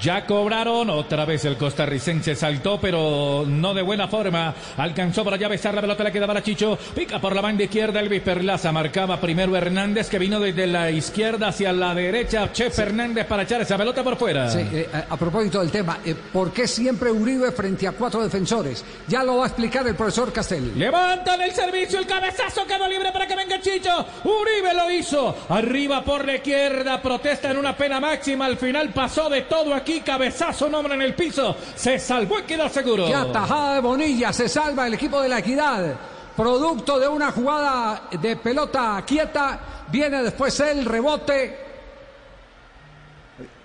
Ya 0.00 0.26
cobraron, 0.26 0.90
otra 0.90 1.24
vez 1.24 1.44
el 1.44 1.56
costarricense 1.56 2.34
saltó, 2.34 2.78
pero 2.80 3.44
no 3.46 3.72
de 3.72 3.82
buena 3.82 4.08
forma. 4.08 4.54
Alcanzó 4.76 5.24
para 5.24 5.36
allá 5.36 5.48
besar 5.48 5.74
la 5.74 5.80
pelota, 5.80 6.04
le 6.04 6.12
quedaba 6.12 6.34
a 6.34 6.42
Chicho. 6.42 6.76
Pica 6.94 7.18
por 7.20 7.34
la 7.34 7.40
banda 7.40 7.64
izquierda, 7.64 8.00
Elvis 8.00 8.22
Perlaza. 8.22 8.72
Marcaba 8.72 9.20
primero 9.20 9.56
Hernández, 9.56 10.08
que 10.10 10.18
vino 10.18 10.40
desde 10.40 10.66
la 10.66 10.90
izquierda 10.90 11.48
hacia 11.48 11.72
la 11.72 11.94
derecha. 11.94 12.52
Chef 12.52 12.78
Hernández 12.78 13.26
para 13.26 13.44
echar 13.44 13.60
esa 13.62 13.78
pelota 13.78 14.02
por 14.02 14.16
fuera. 14.16 14.50
Sí, 14.50 14.58
eh, 14.72 14.88
a, 14.92 15.14
a 15.14 15.16
propósito 15.16 15.60
del 15.60 15.70
tema, 15.70 15.98
eh, 16.04 16.14
¿por 16.32 16.52
qué 16.52 16.66
siempre 16.66 17.10
Uribe 17.10 17.52
frente 17.52 17.86
a 17.88 17.92
cuatro 17.92 18.22
defensores? 18.22 18.84
Ya 19.08 19.22
lo 19.22 19.38
va 19.38 19.44
a 19.44 19.48
explicar 19.48 19.86
el 19.86 19.94
profesor 19.94 20.32
Castel. 20.32 20.72
Levantan 20.78 21.40
el 21.40 21.52
servicio, 21.52 21.98
el 21.98 22.06
cabezazo 22.06 22.66
quedó 22.66 22.88
libre 22.88 23.10
para 23.12 23.26
que 23.26 23.36
venga 23.36 23.60
Chicho. 23.60 24.04
Uribe 24.24 24.74
lo 24.74 24.90
hizo. 24.90 25.36
Arriba 25.48 26.02
por 26.04 26.26
la 26.26 26.34
izquierda, 26.36 27.00
protesta 27.00 27.50
en 27.50 27.58
una 27.58 27.76
pena 27.76 28.00
máxima. 28.00 28.46
Al 28.46 28.56
final 28.56 28.90
pasó 28.90 29.28
de 29.30 29.42
todo 29.42 29.74
aquí. 29.84 30.00
Cabezazo, 30.00 30.68
nombre 30.68 30.94
en 30.94 31.02
el 31.02 31.14
piso. 31.14 31.54
Se 31.76 31.98
salvó 31.98 32.40
y 32.40 32.42
quedó 32.44 32.68
seguro. 32.68 33.06
Qué 33.06 33.14
atajada 33.14 33.74
de 33.74 33.80
Bonilla, 33.80 34.32
se 34.32 34.48
salva 34.48 34.86
el 34.86 34.94
equipo 34.94 35.20
de 35.20 35.28
la 35.28 35.38
equidad. 35.38 35.94
Producto 36.34 36.98
de 36.98 37.06
una 37.06 37.30
jugada 37.30 38.08
de 38.10 38.36
pelota 38.36 39.04
quieta, 39.06 39.84
viene 39.88 40.22
después 40.22 40.58
el 40.60 40.84
rebote, 40.84 41.58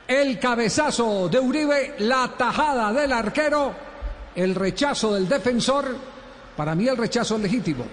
el 0.08 0.38
cabezazo 0.38 1.30
de 1.30 1.40
Uribe, 1.40 1.96
la 2.00 2.32
tajada 2.38 2.94
del 2.94 3.12
arquero, 3.12 3.74
el 4.36 4.54
rechazo 4.54 5.16
del 5.16 5.28
defensor. 5.28 5.96
Para 6.56 6.76
mí 6.76 6.88
el 6.88 6.98
rechazo 6.98 7.38
es 7.38 7.42
legítimo. 7.42 7.86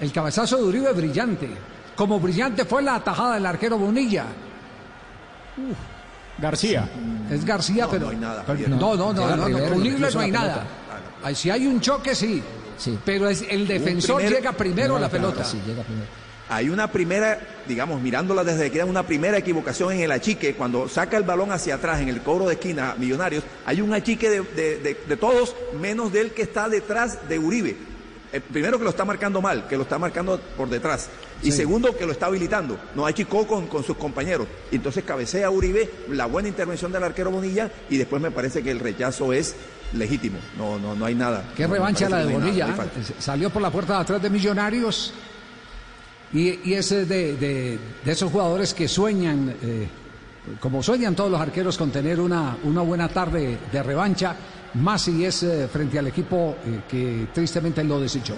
El 0.00 0.10
cabezazo 0.10 0.56
de 0.56 0.62
Uribe 0.64 0.92
brillante. 0.92 1.48
Como 1.94 2.18
brillante 2.18 2.64
fue 2.64 2.82
la 2.82 2.98
tajada 3.00 3.34
del 3.34 3.46
arquero 3.46 3.78
Bonilla. 3.78 4.24
García. 6.38 6.88
Es 7.30 7.44
García, 7.44 7.84
No, 7.84 7.90
pero. 7.90 8.04
no 8.06 8.10
hay 8.12 8.16
nada, 8.16 8.44
pero- 8.46 8.68
no, 8.68 8.96
no, 8.96 9.12
no, 9.12 9.22
Llega 9.22 9.36
no, 9.36 9.48
no, 9.48 9.56
primero, 9.80 10.10
no 10.10 10.20
hay 10.20 10.30
nada. 10.30 10.66
Si 11.34 11.50
hay 11.50 11.66
un 11.66 11.80
choque, 11.80 12.14
sí. 12.14 12.42
Pero 13.04 13.28
es 13.28 13.44
el 13.50 13.66
defensor 13.66 14.16
primer- 14.16 14.34
llega 14.36 14.52
primero 14.52 14.96
a 14.96 15.00
la 15.00 15.08
pelota. 15.08 15.44
Hay 16.50 16.70
una 16.70 16.90
primera, 16.90 17.38
digamos, 17.66 18.00
mirándola 18.00 18.42
desde 18.42 18.66
aquí, 18.66 18.78
una 18.78 19.02
primera 19.02 19.36
equivocación 19.36 19.92
en 19.92 20.00
el 20.00 20.12
achique. 20.12 20.54
Cuando 20.54 20.88
saca 20.88 21.18
el 21.18 21.24
balón 21.24 21.52
hacia 21.52 21.74
atrás 21.74 22.00
en 22.00 22.08
el 22.08 22.22
cobro 22.22 22.46
de 22.46 22.54
esquina, 22.54 22.94
Millonarios, 22.96 23.44
hay 23.66 23.82
un 23.82 23.92
achique 23.92 24.30
de, 24.30 24.40
de- 24.40 24.78
de- 24.78 24.98
de 25.06 25.16
todos, 25.18 25.54
menos 25.78 26.10
del 26.10 26.30
que 26.30 26.40
está 26.42 26.66
detrás 26.70 27.28
de 27.28 27.38
Uribe. 27.38 27.76
Eh, 28.32 28.40
primero 28.40 28.76
que 28.78 28.84
lo 28.84 28.90
está 28.90 29.04
marcando 29.04 29.40
mal, 29.40 29.66
que 29.66 29.76
lo 29.76 29.84
está 29.84 29.98
marcando 29.98 30.38
por 30.56 30.68
detrás. 30.68 31.08
Y 31.42 31.50
segundo 31.52 31.96
que 31.96 32.04
lo 32.04 32.12
está 32.12 32.26
habilitando. 32.26 32.78
No 32.94 33.06
achicó 33.06 33.46
con, 33.46 33.66
con 33.68 33.82
sus 33.84 33.96
compañeros. 33.96 34.46
Y 34.70 34.76
entonces 34.76 35.04
cabecea 35.04 35.50
Uribe, 35.50 35.88
la 36.10 36.26
buena 36.26 36.48
intervención 36.48 36.92
del 36.92 37.04
arquero 37.04 37.30
Bonilla, 37.30 37.70
y 37.88 37.96
después 37.96 38.20
me 38.20 38.30
parece 38.30 38.62
que 38.62 38.70
el 38.70 38.80
rechazo 38.80 39.32
es 39.32 39.54
legítimo. 39.94 40.38
No, 40.58 40.78
no, 40.78 40.94
no 40.94 41.06
hay 41.06 41.14
nada. 41.14 41.44
Qué 41.56 41.66
No, 41.66 41.74
revancha 41.74 42.08
la 42.08 42.18
de 42.18 42.28
hay 42.28 42.32
Bonilla. 42.34 42.66
nada, 42.66 42.76
no 42.76 42.82
hay 42.82 42.88
¿eh? 43.02 43.14
Salió 43.18 43.50
por 43.50 43.62
la 43.62 43.70
puerta 43.70 43.94
de 43.94 44.00
atrás 44.00 44.20
de 44.22 44.28
Millonarios. 44.30 45.14
Y, 46.32 46.68
y 46.70 46.74
es 46.74 46.90
de, 46.90 47.04
de- 47.06 47.78
de 48.04 48.12
esos 48.12 48.30
jugadores 48.30 48.74
que 48.74 48.86
sueñan, 48.86 49.54
eh, 49.62 49.88
como 50.60 50.82
sueñan 50.82 51.14
todos 51.14 51.30
los 51.30 51.40
arqueros, 51.40 51.78
con 51.78 51.90
tener 51.90 52.20
una, 52.20 52.56
una 52.64 52.82
buena 52.82 53.08
tarde 53.08 53.56
de 53.72 53.82
revancha, 53.82 54.36
más 54.74 55.02
si 55.02 55.24
es 55.24 55.42
eh, 55.42 55.68
frente 55.68 55.98
al 55.98 56.06
equipo 56.06 56.56
eh, 56.64 56.80
que 56.88 57.28
tristemente 57.32 57.82
lo 57.84 58.00
desechó. 58.00 58.36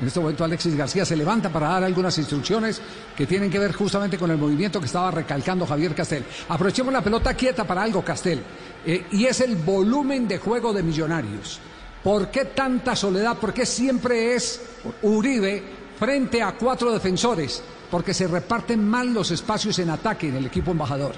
En 0.00 0.06
este 0.06 0.18
momento 0.18 0.44
Alexis 0.44 0.74
García 0.74 1.04
se 1.04 1.14
levanta 1.14 1.50
para 1.50 1.68
dar 1.68 1.84
algunas 1.84 2.16
instrucciones 2.16 2.80
que 3.14 3.26
tienen 3.26 3.50
que 3.50 3.58
ver 3.58 3.74
justamente 3.74 4.16
con 4.16 4.30
el 4.30 4.38
movimiento 4.38 4.80
que 4.80 4.86
estaba 4.86 5.10
recalcando 5.10 5.66
Javier 5.66 5.94
Castel. 5.94 6.24
Aprovechemos 6.48 6.92
la 6.92 7.02
pelota 7.02 7.34
quieta 7.34 7.64
para 7.64 7.82
algo, 7.82 8.02
Castel, 8.02 8.42
eh, 8.86 9.06
y 9.12 9.26
es 9.26 9.40
el 9.42 9.56
volumen 9.56 10.26
de 10.26 10.38
juego 10.38 10.72
de 10.72 10.82
Millonarios. 10.82 11.60
¿Por 12.02 12.30
qué 12.30 12.46
tanta 12.46 12.96
soledad? 12.96 13.36
¿Por 13.36 13.52
qué 13.52 13.66
siempre 13.66 14.34
es 14.34 14.62
Uribe 15.02 15.62
frente 15.98 16.42
a 16.42 16.52
cuatro 16.52 16.92
defensores? 16.92 17.62
Porque 17.90 18.14
se 18.14 18.26
reparten 18.26 18.82
mal 18.88 19.12
los 19.12 19.30
espacios 19.30 19.78
en 19.80 19.90
ataque 19.90 20.28
en 20.28 20.36
el 20.36 20.46
equipo 20.46 20.70
embajador. 20.70 21.12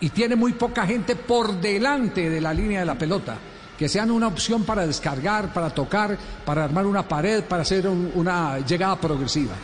Y 0.00 0.08
tiene 0.08 0.36
muy 0.36 0.54
poca 0.54 0.86
gente 0.86 1.16
por 1.16 1.60
delante 1.60 2.30
de 2.30 2.40
la 2.40 2.54
línea 2.54 2.80
de 2.80 2.86
la 2.86 2.96
pelota. 2.96 3.36
Que 3.80 3.88
sean 3.88 4.10
una 4.10 4.26
opción 4.28 4.62
para 4.64 4.86
descargar, 4.86 5.52
para 5.54 5.70
tocar, 5.70 6.16
para 6.44 6.62
armar 6.64 6.84
una 6.86 7.08
pared, 7.08 7.42
para 7.42 7.62
hacer 7.62 7.88
un- 7.88 8.12
una 8.14 8.58
llegada 8.60 9.00
progresiva. 9.00 9.54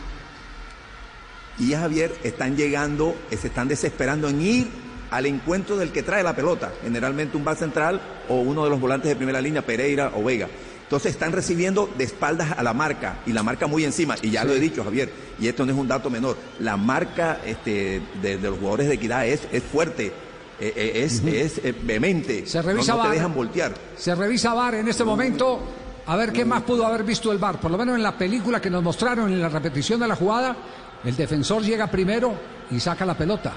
y 1.58 1.72
Javier 1.72 2.14
están 2.22 2.54
llegando, 2.56 3.14
eh, 3.30 3.36
se 3.38 3.46
están 3.46 3.66
desesperando 3.68 4.28
en 4.28 4.42
ir 4.42 4.68
al 5.10 5.24
encuentro 5.24 5.76
del 5.78 5.90
que 5.90 6.02
trae 6.02 6.22
la 6.22 6.34
pelota, 6.36 6.70
generalmente 6.82 7.36
un 7.36 7.44
back 7.44 7.58
central 7.58 7.98
o 8.28 8.36
uno 8.40 8.64
de 8.64 8.68
los 8.70 8.78
volantes 8.78 9.08
de 9.08 9.16
primera 9.16 9.40
línea, 9.40 9.62
Pereira 9.64 10.12
o 10.14 10.22
Vega. 10.22 10.48
Entonces 10.82 11.12
están 11.12 11.32
recibiendo 11.32 11.88
de 11.96 12.04
espaldas 12.04 12.52
a 12.58 12.62
la 12.62 12.74
marca 12.74 13.20
y 13.26 13.32
la 13.32 13.42
marca 13.42 13.66
muy 13.66 13.84
encima. 13.84 14.16
Y 14.20 14.30
ya 14.30 14.44
lo 14.44 14.52
he 14.52 14.60
dicho, 14.60 14.84
Javier, 14.84 15.10
y 15.40 15.48
esto 15.48 15.64
no 15.64 15.72
es 15.72 15.78
un 15.78 15.88
dato 15.88 16.10
menor. 16.10 16.36
La 16.60 16.76
marca 16.76 17.38
este, 17.46 18.02
de, 18.20 18.36
de 18.36 18.50
los 18.50 18.58
jugadores 18.58 18.88
de 18.88 18.94
equidad 18.94 19.26
es, 19.26 19.48
es 19.50 19.62
fuerte, 19.62 20.12
eh, 20.59 20.72
eh, 20.74 21.04
es, 21.04 21.22
es 21.22 21.59
eh, 21.59 21.74
vehemente. 21.82 22.46
Se 22.46 22.62
revisa 22.62 22.94
no, 22.94 23.02
no 23.02 23.11
te 23.11 23.16
dejan 23.16 23.34
voltear. 23.34 23.74
Se 23.96 24.14
revisa 24.14 24.54
VAR 24.54 24.76
en 24.76 24.88
este 24.88 25.04
momento. 25.04 25.61
A 26.07 26.16
ver 26.16 26.32
qué 26.32 26.44
más 26.44 26.62
pudo 26.62 26.86
haber 26.86 27.02
visto 27.02 27.32
el 27.32 27.38
VAR. 27.38 27.61
Por 27.61 27.70
lo 27.70 27.78
menos 27.78 27.96
en 27.96 28.02
la 28.02 28.16
película 28.16 28.61
que 28.61 28.70
nos 28.70 28.82
mostraron 28.82 29.32
en 29.32 29.40
la 29.40 29.48
repetición 29.48 30.00
de 30.00 30.09
la 30.09 30.16
jugada, 30.16 30.57
el 31.04 31.16
defensor 31.16 31.62
llega 31.62 31.88
primero 31.88 32.34
y 32.70 32.80
saca 32.80 33.04
la 33.04 33.16
pelota. 33.16 33.52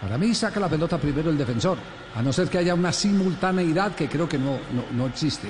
Para 0.00 0.18
mí 0.18 0.34
saca 0.34 0.60
la 0.60 0.68
pelota 0.68 0.98
primero 0.98 1.30
el 1.30 1.38
defensor, 1.38 1.78
a 2.14 2.22
no 2.22 2.32
ser 2.32 2.48
que 2.48 2.58
haya 2.58 2.74
una 2.74 2.92
simultaneidad 2.92 3.94
que 3.94 4.08
creo 4.08 4.28
que 4.28 4.36
no, 4.36 4.58
no, 4.72 4.84
no 4.92 5.06
existe. 5.06 5.48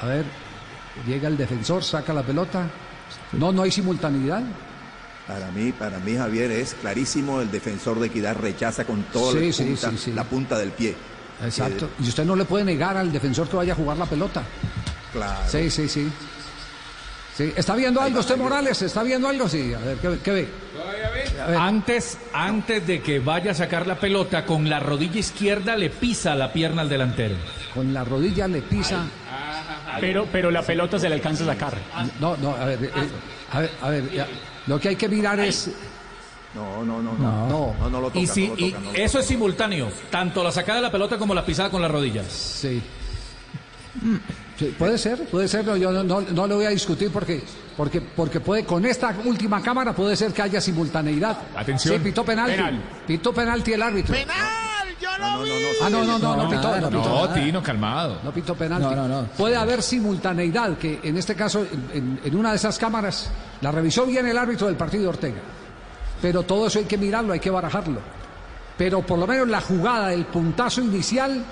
A 0.00 0.06
ver, 0.06 0.24
llega 1.06 1.28
el 1.28 1.36
defensor, 1.36 1.84
saca 1.84 2.12
la 2.12 2.22
pelota. 2.22 2.66
No, 3.32 3.52
no 3.52 3.62
hay 3.62 3.70
simultaneidad. 3.70 4.42
Para 5.26 5.50
mí, 5.50 5.72
para 5.72 5.98
mí, 6.00 6.16
Javier, 6.16 6.50
es 6.50 6.74
clarísimo, 6.74 7.40
el 7.40 7.50
defensor 7.50 7.98
de 7.98 8.08
equidad 8.08 8.36
rechaza 8.36 8.84
con 8.84 9.02
toda 9.04 9.32
Sí, 9.32 9.46
la, 9.46 9.52
sí, 9.52 9.64
punta, 9.64 9.90
sí, 9.90 9.98
sí. 9.98 10.12
la 10.12 10.24
punta 10.24 10.58
del 10.58 10.70
pie. 10.72 10.94
Exacto. 11.42 11.86
Eh, 11.86 12.02
Y 12.04 12.08
usted 12.08 12.24
no 12.24 12.36
le 12.36 12.44
puede 12.44 12.64
negar 12.64 12.96
al 12.96 13.10
defensor 13.10 13.48
que 13.48 13.56
vaya 13.56 13.72
a 13.72 13.76
jugar 13.76 13.96
la 13.96 14.06
pelota. 14.06 14.42
claro. 15.12 15.40
Sí, 15.48 15.70
sí, 15.70 15.88
sí. 15.88 16.10
Sí, 17.36 17.52
¿Está 17.56 17.74
viendo 17.74 18.00
algo 18.00 18.20
usted, 18.20 18.36
Morales? 18.36 18.80
¿Está 18.82 19.02
viendo 19.02 19.26
algo? 19.26 19.48
Sí, 19.48 19.72
a 19.74 19.78
ver, 19.78 19.96
¿qué, 19.96 20.18
qué 20.22 20.30
ve? 20.30 20.48
Antes, 21.58 22.16
antes 22.32 22.86
de 22.86 23.02
que 23.02 23.18
vaya 23.18 23.50
a 23.50 23.54
sacar 23.54 23.86
la 23.88 23.98
pelota, 23.98 24.44
con 24.46 24.68
la 24.70 24.78
rodilla 24.78 25.18
izquierda 25.18 25.74
le 25.74 25.90
pisa 25.90 26.34
la 26.36 26.52
pierna 26.52 26.82
al 26.82 26.88
delantero. 26.88 27.34
Con 27.74 27.92
la 27.92 28.04
rodilla 28.04 28.46
le 28.46 28.62
pisa. 28.62 29.04
Pero, 30.00 30.26
pero 30.30 30.50
la 30.50 30.62
pelota 30.62 30.98
se 30.98 31.08
le 31.08 31.16
alcanza 31.16 31.42
a 31.44 31.46
sacar. 31.48 31.76
No, 32.20 32.36
no, 32.36 32.54
a 32.54 32.66
ver, 32.66 32.84
eh, 32.84 32.90
a 33.52 33.60
ver, 33.60 33.70
a 33.82 33.90
ver, 33.90 34.12
ya, 34.12 34.26
lo 34.66 34.80
que 34.80 34.90
hay 34.90 34.96
que 34.96 35.08
mirar 35.08 35.40
es. 35.40 35.70
No, 36.54 36.84
no, 36.84 37.02
no, 37.02 37.12
no. 37.14 37.48
No, 37.48 37.74
no, 37.80 37.90
no 37.90 38.00
lo 38.00 38.06
toca, 38.08 38.18
y 38.20 38.26
si, 38.26 38.48
no 38.48 38.54
lo 38.54 38.60
y 38.60 38.70
toca, 38.70 38.84
no 38.84 38.92
lo 38.92 38.98
eso 38.98 39.18
es 39.18 39.26
simultáneo, 39.26 39.90
tanto 40.10 40.44
la 40.44 40.52
sacada 40.52 40.76
de 40.76 40.82
la 40.82 40.92
pelota 40.92 41.18
como 41.18 41.34
la 41.34 41.44
pisada 41.44 41.70
con 41.70 41.82
las 41.82 41.90
rodillas. 41.90 42.26
Sí. 42.26 42.80
Sí, 44.58 44.74
puede 44.78 44.98
ser, 44.98 45.24
puede 45.26 45.48
ser, 45.48 45.64
no, 45.64 45.76
yo 45.76 45.90
no, 45.90 46.04
no, 46.04 46.20
no 46.20 46.46
lo 46.46 46.56
voy 46.56 46.66
a 46.66 46.70
discutir 46.70 47.10
porque, 47.10 47.42
porque, 47.76 48.00
porque 48.00 48.40
puede, 48.40 48.64
con 48.64 48.84
esta 48.86 49.16
última 49.24 49.60
cámara 49.60 49.92
puede 49.92 50.16
ser 50.16 50.32
que 50.32 50.42
haya 50.42 50.60
simultaneidad. 50.60 51.38
Atención. 51.56 51.96
Sí, 51.96 52.04
pitó 52.04 52.24
penalti. 52.24 52.56
Penal. 52.56 52.82
Pitó 53.06 53.32
penalti 53.32 53.72
el 53.72 53.82
árbitro. 53.82 54.14
Yo 55.04 55.18
lo 55.18 55.44
vi. 55.44 55.50
Ah, 55.82 55.90
no, 55.90 56.04
no, 56.04 56.18
no, 56.18 56.36
no, 56.36 56.48
pitó, 56.50 56.80
no 56.80 56.90
no. 56.90 57.28
Tino, 57.34 57.62
calmado. 57.62 58.18
No 58.24 58.32
pitó 58.32 58.54
penalti. 58.54 58.86
No, 58.88 58.94
no, 58.96 59.08
no. 59.08 59.22
Puede 59.36 59.56
haber 59.56 59.82
simultaneidad, 59.82 60.76
que 60.78 61.00
en 61.02 61.16
este 61.18 61.34
caso, 61.34 61.60
en, 61.70 61.90
en- 61.92 62.20
en 62.24 62.36
una 62.36 62.50
de 62.50 62.56
esas 62.56 62.78
cámaras, 62.78 63.30
la 63.60 63.70
revisó 63.70 64.06
bien 64.06 64.26
el 64.26 64.38
árbitro 64.38 64.66
del 64.66 64.76
partido 64.76 65.02
de 65.04 65.08
Ortega. 65.10 65.40
Pero 66.22 66.42
todo 66.44 66.66
eso 66.68 66.78
hay 66.78 66.84
que 66.86 66.96
mirarlo, 66.98 67.32
hay 67.32 67.40
que 67.40 67.50
barajarlo. 67.50 68.00
Pero 68.78 69.02
por 69.02 69.18
lo 69.18 69.26
menos 69.26 69.48
la 69.48 69.60
jugada, 69.60 70.12
el 70.12 70.24
puntazo 70.26 70.80
inicial, 70.80 71.44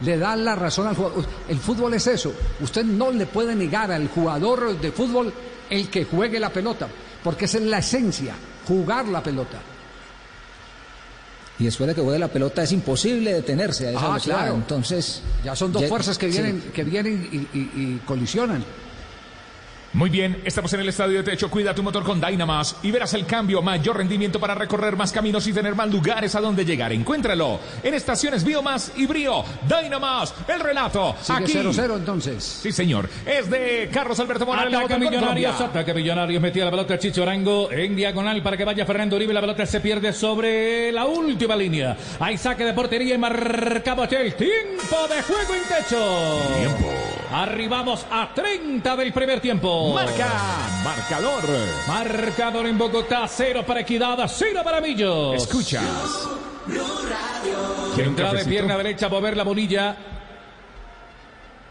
le 0.00 0.18
da 0.18 0.36
la 0.36 0.54
razón 0.56 0.86
al 0.88 0.96
jugador. 0.96 1.24
El 1.48 1.58
fútbol 1.58 1.94
es 1.94 2.06
eso. 2.06 2.32
Usted 2.60 2.84
no 2.84 3.10
le 3.12 3.26
puede 3.26 3.54
negar 3.54 3.90
al 3.92 4.08
jugador 4.08 4.78
de 4.78 4.92
fútbol 4.92 5.32
el 5.70 5.88
que 5.88 6.04
juegue 6.04 6.38
la 6.40 6.50
pelota, 6.50 6.86
porque 7.24 7.46
esa 7.46 7.58
es 7.58 7.64
la 7.64 7.78
esencia, 7.78 8.34
jugar 8.66 9.06
la 9.08 9.22
pelota. 9.22 9.58
Y 11.58 11.64
después 11.64 11.88
de 11.88 11.94
que 11.94 12.02
juegue 12.02 12.18
la 12.18 12.28
pelota 12.28 12.62
es 12.62 12.72
imposible 12.72 13.32
detenerse 13.32 13.86
a 13.88 13.90
esa 13.90 14.00
Ah, 14.00 14.08
velocidad. 14.08 14.36
claro. 14.40 14.54
Entonces. 14.56 15.22
Ya 15.44 15.56
son 15.56 15.72
dos 15.72 15.82
ya- 15.82 15.88
fuerzas 15.88 16.18
que 16.18 16.26
sí. 16.30 16.32
vienen, 16.40 16.60
que 16.74 16.84
vienen 16.84 17.28
y, 17.32 17.36
y- 17.58 17.70
y 17.74 18.02
colisionan. 18.04 18.62
Muy 19.96 20.10
bien, 20.10 20.42
estamos 20.44 20.70
en 20.74 20.80
el 20.80 20.90
estadio 20.90 21.16
de 21.16 21.30
techo. 21.30 21.50
Cuida 21.50 21.74
tu 21.74 21.82
motor 21.82 22.04
con 22.04 22.20
Dynamas 22.20 22.76
y 22.82 22.90
verás 22.90 23.14
el 23.14 23.24
cambio, 23.24 23.62
mayor 23.62 23.96
rendimiento 23.96 24.38
para 24.38 24.54
recorrer 24.54 24.94
más 24.94 25.10
caminos 25.10 25.46
y 25.46 25.54
tener 25.54 25.74
más 25.74 25.90
lugares 25.90 26.34
a 26.34 26.40
donde 26.42 26.66
llegar. 26.66 26.92
Encuéntralo 26.92 27.58
en 27.82 27.94
estaciones 27.94 28.44
Biomas 28.44 28.92
y 28.94 29.06
Brío. 29.06 29.42
Dynamas, 29.66 30.34
el 30.48 30.60
relato. 30.60 31.16
Sigue 31.22 31.38
aquí. 31.38 31.52
0-0 31.54 31.96
entonces. 31.96 32.44
Sí, 32.44 32.72
señor. 32.72 33.08
Es 33.24 33.48
de 33.48 33.88
Carlos 33.90 34.20
Alberto 34.20 34.44
Morales. 34.44 34.78
gol 34.86 35.00
Millonarios, 35.00 35.58
ataca 35.62 35.94
Millonarios, 35.94 36.42
metía 36.42 36.66
la 36.66 36.70
pelota 36.72 36.98
Chicho 36.98 37.22
Arango 37.22 37.72
en 37.72 37.96
diagonal 37.96 38.42
para 38.42 38.58
que 38.58 38.66
vaya 38.66 38.84
Fernando 38.84 39.16
Uribe, 39.16 39.32
la 39.32 39.40
pelota 39.40 39.64
se 39.64 39.80
pierde 39.80 40.12
sobre 40.12 40.92
la 40.92 41.06
última 41.06 41.56
línea. 41.56 41.96
Hay 42.20 42.36
saque 42.36 42.66
de 42.66 42.74
portería 42.74 43.14
y 43.14 43.18
marcamos 43.18 44.12
el 44.12 44.34
tiempo 44.34 45.08
de 45.08 45.22
juego 45.22 45.54
en 45.54 45.62
techo. 45.74 46.38
Tiempo. 46.58 47.05
Arribamos 47.36 48.06
a 48.10 48.32
30 48.34 48.96
del 48.96 49.12
primer 49.12 49.42
tiempo. 49.42 49.92
Marca, 49.92 50.26
marcador. 50.82 51.44
Marcador 51.86 52.66
en 52.66 52.78
Bogotá, 52.78 53.28
cero 53.28 53.62
para 53.66 53.80
Equidad, 53.80 54.18
cero 54.26 54.62
para 54.64 54.80
Millos. 54.80 55.36
Escuchas. 55.36 55.84
¿Quiere 57.94 58.08
un 58.08 58.14
Entrada 58.14 58.38
de 58.38 58.44
pierna 58.46 58.78
derecha, 58.78 59.10
mover 59.10 59.36
la 59.36 59.44
bonilla. 59.44 60.15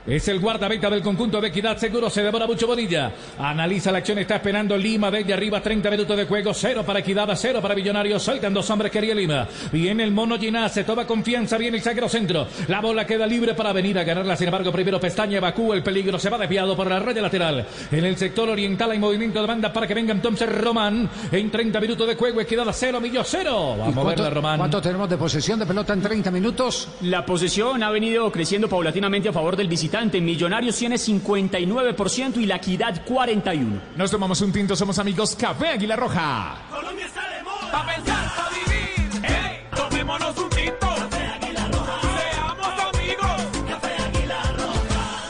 Es 0.08 0.28
el 0.28 0.40
guardameta 0.40 0.88
del 0.88 1.02
conjunto 1.02 1.42
de 1.42 1.48
Equidad, 1.48 1.78
seguro 1.80 2.12
se 2.12 2.22
demora 2.22 2.46
mucho 2.46 2.68
Bonilla. 2.68 3.12
Analiza 3.40 3.92
la 3.92 3.98
acción, 3.98 4.20
está 4.20 4.36
esperando 4.36 4.78
Lima 4.78 5.10
desde 5.10 5.34
arriba, 5.34 5.60
30 5.62 5.90
minutos 5.90 6.16
de 6.16 6.26
juego, 6.26 6.54
cero 6.54 6.84
para 6.86 7.00
Equidad, 7.00 7.28
cero 7.36 7.60
para 7.60 7.74
Millonarios, 7.74 8.22
saltan 8.22 8.54
dos 8.54 8.70
hombres, 8.70 8.92
quería 8.92 9.16
Lima. 9.16 9.48
Viene 9.72 10.04
el 10.04 10.12
mono 10.12 10.38
Ginás, 10.38 10.74
se 10.76 10.84
toma 10.84 11.08
confianza, 11.08 11.58
viene 11.58 11.78
el 11.78 11.84
zaguero 11.84 12.08
centro. 12.08 12.48
La 12.68 12.82
bola 12.82 13.08
queda 13.08 13.26
libre 13.26 13.56
para 13.56 13.74
venir 13.74 13.98
a 13.98 14.04
ganarla, 14.04 14.36
sin 14.38 14.48
embargo, 14.48 14.72
primero 14.72 15.00
Pestaña 15.00 15.38
evacúa 15.38 15.76
el 15.76 15.82
peligro, 15.82 16.20
se 16.20 16.30
va 16.30 16.38
desviado 16.38 16.76
por 16.76 16.88
la 16.88 17.00
raya 17.00 17.24
lateral. 17.24 17.66
En 17.92 18.06
el 18.06 18.16
sector 18.16 18.48
oriental 18.48 18.92
hay 18.92 19.00
movimiento 19.00 19.42
de 19.42 19.48
banda 19.48 19.74
para 19.74 19.88
que 19.88 19.96
venga 19.96 20.14
entonces 20.14 20.48
Román. 20.48 21.10
En 21.32 21.50
30 21.50 21.82
minutos 21.82 22.08
de 22.08 22.14
juego, 22.14 22.42
Equidad 22.42 22.68
cero, 22.74 23.02
Millos 23.02 23.28
cero. 23.28 23.74
¿Y 23.78 23.80
Vamos 23.80 24.06
a 24.06 24.10
verla, 24.10 24.30
Román. 24.30 24.60
cuánto 24.60 24.80
tenemos 24.80 25.10
de 25.10 25.18
posesión 25.18 25.58
de 25.58 25.66
pelota 25.66 25.94
en 25.94 26.02
30 26.04 26.30
minutos? 26.30 26.90
La 27.02 27.26
posesión 27.26 27.82
ha 27.82 27.90
venido 27.90 28.32
creciendo 28.32 28.70
paulatinamente 28.70 29.30
a 29.30 29.34
favor 29.34 29.56
del 29.56 29.68
visitante. 29.68 29.95
Millonarios 29.96 30.76
tiene 30.76 30.98
59% 30.98 32.42
y 32.42 32.46
la 32.46 32.58
equidad 32.58 33.06
41%. 33.06 33.80
Nos 33.96 34.12
tomamos 34.12 34.42
un 34.42 34.52
tinto, 34.52 34.76
somos 34.76 35.00
amigos 35.00 35.38
Café 35.38 35.70
Águila 35.70 35.96
Roja. 35.96 36.58
Colombia 36.70 37.06
está 37.06 37.22
de 37.30 37.44
moda. 37.44 37.72
Pa' 37.72 37.86
pensar, 37.86 38.36
pa' 38.36 38.50
vivir. 38.50 39.22
Hey, 39.24 39.62
tomémonos 39.74 40.38
un 40.38 40.50
tinto. 40.50 40.80
Café 40.82 41.26
Águila 41.28 41.68
Roja. 41.70 42.02
Seamos 42.02 42.94
amigos. 42.94 43.70
Café 43.70 43.96
Águila 44.04 44.44
Roja. 44.58 45.22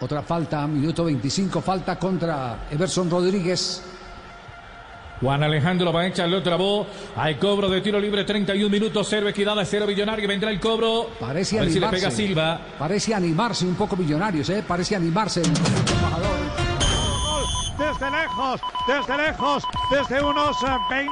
Otra 0.00 0.22
falta, 0.22 0.66
minuto 0.66 1.04
25, 1.04 1.60
falta 1.62 1.96
contra 1.96 2.66
Everson 2.72 3.08
Rodríguez. 3.08 3.84
Juan 5.20 5.42
Alejandro 5.42 5.92
Baencha 5.92 6.26
lo 6.26 6.42
trabó 6.42 6.86
al 7.16 7.38
cobro 7.38 7.68
de 7.68 7.80
tiro 7.80 7.98
libre 7.98 8.24
31 8.24 8.68
minutos, 8.68 9.06
cero 9.08 9.28
equidad, 9.28 9.56
cero 9.64 9.86
millonario, 9.86 10.28
vendrá 10.28 10.50
el 10.50 10.60
cobro. 10.60 11.10
Parece 11.18 11.58
a 11.58 11.62
ver 11.62 11.72
si 11.72 11.80
le 11.80 11.86
animarse. 11.86 12.06
pega 12.06 12.16
Silva. 12.16 12.60
Parece 12.78 13.14
animarse 13.14 13.66
un 13.66 13.74
poco 13.74 13.96
Millonarios, 13.96 14.48
¿eh? 14.50 14.62
Parece 14.66 14.94
animarse. 14.94 15.40
el. 15.40 16.57
Desde 17.78 18.10
lejos, 18.10 18.60
desde 18.86 19.16
lejos, 19.16 19.64
desde 19.90 20.22
unos 20.22 20.56
eh, 20.62 21.06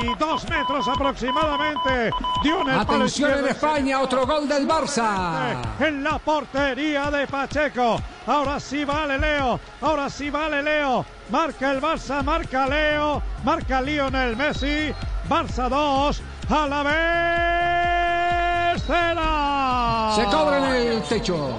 22 0.00 0.50
metros 0.50 0.88
aproximadamente. 0.88 2.10
Dio 2.42 2.60
en 2.62 2.68
el 2.68 2.86
palo 2.86 3.04
Atención 3.04 3.38
en. 3.38 3.46
España, 3.48 4.00
otro 4.00 4.26
gol 4.26 4.48
del 4.48 4.66
Barça. 4.66 5.56
En 5.80 6.02
la 6.02 6.18
portería 6.18 7.10
de 7.10 7.26
Pacheco. 7.26 8.00
Ahora 8.26 8.60
sí 8.60 8.84
vale 8.84 9.18
Leo. 9.18 9.60
Ahora 9.80 10.10
sí 10.10 10.28
vale 10.30 10.62
Leo. 10.62 11.04
Marca 11.30 11.72
el 11.72 11.80
Barça, 11.80 12.22
marca 12.22 12.66
Leo. 12.66 13.22
Marca 13.44 13.80
Lionel 13.80 14.36
Messi. 14.36 14.92
Barça 15.28 15.68
2. 15.68 16.22
A 16.50 16.66
la 16.66 16.82
vez. 16.82 17.87
Se 18.86 20.24
cobra 20.24 20.76
en 20.80 20.92
el 20.92 21.02
techo. 21.02 21.56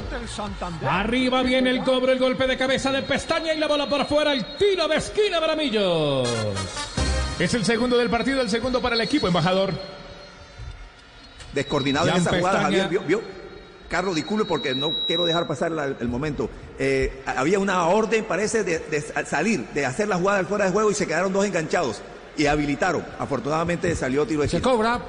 Arriba 0.90 1.44
viene 1.44 1.70
el 1.70 1.84
cobro, 1.84 2.12
el 2.12 2.20
golpe 2.20 2.48
de 2.48 2.58
cabeza 2.58 2.92
de 2.92 3.02
pestaña 3.04 3.54
y 3.54 3.58
la 3.58 3.68
bola 3.68 3.88
por 3.88 4.06
fuera, 4.06 4.34
el 4.34 4.56
tiro 4.58 4.88
de 4.88 4.98
esquina 4.98 5.40
para 5.40 5.56
Millos. 5.56 6.28
Es 7.38 7.54
el 7.54 7.64
segundo 7.66 7.98
del 7.98 8.10
partido, 8.10 8.42
el 8.42 8.50
segundo 8.50 8.82
para 8.82 8.96
el 8.96 9.02
equipo, 9.02 9.28
embajador. 9.28 9.74
descoordinado 11.54 12.08
en 12.10 12.16
esa 12.18 12.38
jugada. 12.38 12.62
Javier. 12.62 12.88
¿Vio, 12.90 13.02
vio? 13.02 13.22
Carlos, 13.90 14.14
disculpe 14.16 14.46
porque 14.46 14.76
no 14.76 14.92
quiero 15.08 15.26
dejar 15.26 15.48
pasar 15.48 15.72
la- 15.72 15.86
el 15.86 16.08
momento. 16.08 16.48
Eh, 16.78 17.24
había 17.26 17.58
una 17.58 17.88
orden, 17.88 18.24
parece, 18.26 18.64
de, 18.64 18.78
de 18.80 19.02
salir, 19.26 19.66
de 19.74 19.84
hacer 19.86 20.08
la 20.08 20.18
jugada 20.18 20.44
fuera 20.44 20.66
de 20.66 20.72
juego 20.72 20.92
y 20.92 20.94
se 20.94 21.08
quedaron 21.08 21.34
dos 21.34 21.44
enganchados 21.46 22.02
y 22.38 22.46
habilitaron. 22.46 23.04
Afortunadamente 23.18 23.96
salió 23.96 24.28
tiro 24.28 24.44
de 24.44 24.48
Se 24.50 24.62
cobra. 24.62 25.00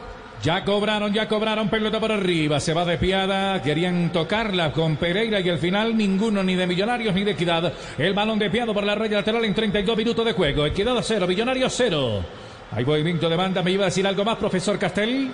Ya 0.43 0.64
cobraron, 0.64 1.12
ya 1.12 1.28
cobraron 1.28 1.68
pelota 1.68 2.01
por 2.01 2.12
arriba. 2.12 2.61
Se 2.61 2.72
va 2.72 2.86
de 2.86 2.97
piada. 2.97 3.61
Querían 3.61 4.11
tocarla 4.11 4.72
con 4.72 4.97
Pereira 4.97 5.38
y 5.41 5.51
al 5.51 5.59
final 5.59 5.95
ninguno, 5.95 6.43
ni 6.43 6.55
de 6.55 6.66
Millonarios 6.66 7.14
ni 7.14 7.24
de 7.24 7.32
Equidad. 7.32 7.70
El 7.99 8.14
balón 8.14 8.38
de 8.38 8.49
piado 8.49 8.72
por 8.72 8.84
la 8.84 8.95
raya 8.95 9.18
lateral 9.18 9.45
en 9.45 9.55
32 9.55 9.95
minutos 9.99 10.24
de 10.24 10.32
juego. 10.32 10.64
Equidad 10.64 10.97
a 10.97 11.03
cero, 11.03 11.26
Millonarios 11.26 11.74
cero. 11.76 12.24
Hay 12.72 12.86
movimiento 12.86 13.28
de 13.28 13.36
banda. 13.36 13.62
¿Me 13.62 13.72
iba 13.72 13.84
a 13.84 13.86
decir 13.86 14.07
algo 14.07 14.24
más, 14.24 14.38
profesor 14.38 14.78
Castel? 14.78 15.30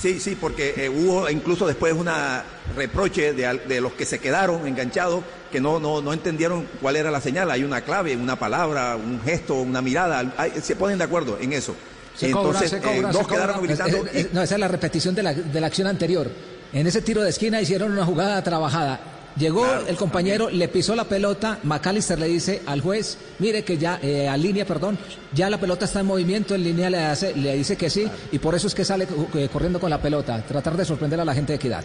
Sí, 0.00 0.18
sí, 0.18 0.36
porque 0.40 0.74
eh, 0.76 0.88
hubo 0.88 1.30
incluso 1.30 1.64
después 1.64 1.92
una 1.92 2.42
reproche 2.74 3.32
de, 3.32 3.80
los 3.80 3.92
que 3.92 4.04
se 4.04 4.18
quedaron 4.18 4.66
enganchados 4.66 5.22
que 5.50 5.60
no, 5.60 5.78
no, 5.78 6.02
no 6.02 6.12
entendieron 6.12 6.66
cuál 6.80 6.96
era 6.96 7.12
la 7.12 7.20
señal. 7.20 7.52
Hay 7.52 7.62
una 7.62 7.82
clave, 7.82 8.16
una 8.16 8.36
palabra, 8.36 8.96
un 8.96 9.20
gesto, 9.20 9.54
una 9.54 9.80
mirada. 9.80 10.34
Se 10.60 10.74
ponen 10.74 10.98
de 10.98 11.04
acuerdo 11.04 11.38
en 11.40 11.52
eso. 11.52 11.76
Se 12.18 12.26
Entonces, 12.26 12.52
cobra, 12.52 12.68
se 12.68 12.76
eh, 12.76 12.80
cobra, 12.96 13.12
dos 13.12 13.22
se 13.22 13.28
quedaron 13.28 13.54
cobra. 13.56 13.58
habilitando. 13.58 14.06
Es- 14.12 14.14
es- 14.26 14.32
no, 14.34 14.42
esa 14.42 14.54
es 14.54 14.60
la 14.60 14.68
repetición 14.68 15.14
de 15.14 15.22
la, 15.22 15.32
de 15.34 15.60
la 15.60 15.66
acción 15.68 15.86
anterior. 15.86 16.28
En 16.72 16.86
ese 16.86 17.00
tiro 17.00 17.22
de 17.22 17.30
esquina 17.30 17.60
hicieron 17.60 17.92
una 17.92 18.04
jugada 18.04 18.42
trabajada. 18.42 19.00
Llegó 19.36 19.64
el 19.86 19.96
compañero, 19.96 20.50
le 20.50 20.66
pisó 20.66 20.96
la 20.96 21.04
pelota, 21.04 21.60
McAllister 21.62 22.18
le 22.18 22.26
dice 22.26 22.60
al 22.66 22.80
juez, 22.80 23.18
mire 23.38 23.62
que 23.62 23.78
ya, 23.78 24.00
eh, 24.02 24.28
a 24.28 24.36
línea, 24.36 24.64
perdón, 24.66 24.98
ya 25.32 25.48
la 25.48 25.60
pelota 25.60 25.84
está 25.84 26.00
en 26.00 26.06
movimiento, 26.06 26.56
en 26.56 26.64
línea 26.64 26.90
le, 26.90 26.98
hace, 26.98 27.34
le 27.36 27.54
dice 27.54 27.76
que 27.76 27.88
sí, 27.88 28.08
y 28.32 28.38
por 28.40 28.56
eso 28.56 28.66
es 28.66 28.74
que 28.74 28.84
sale 28.84 29.06
eh, 29.34 29.48
corriendo 29.52 29.78
con 29.78 29.90
la 29.90 30.02
pelota, 30.02 30.42
tratar 30.42 30.76
de 30.76 30.84
sorprender 30.84 31.20
a 31.20 31.24
la 31.24 31.34
gente 31.34 31.52
de 31.52 31.56
Equidad. 31.56 31.84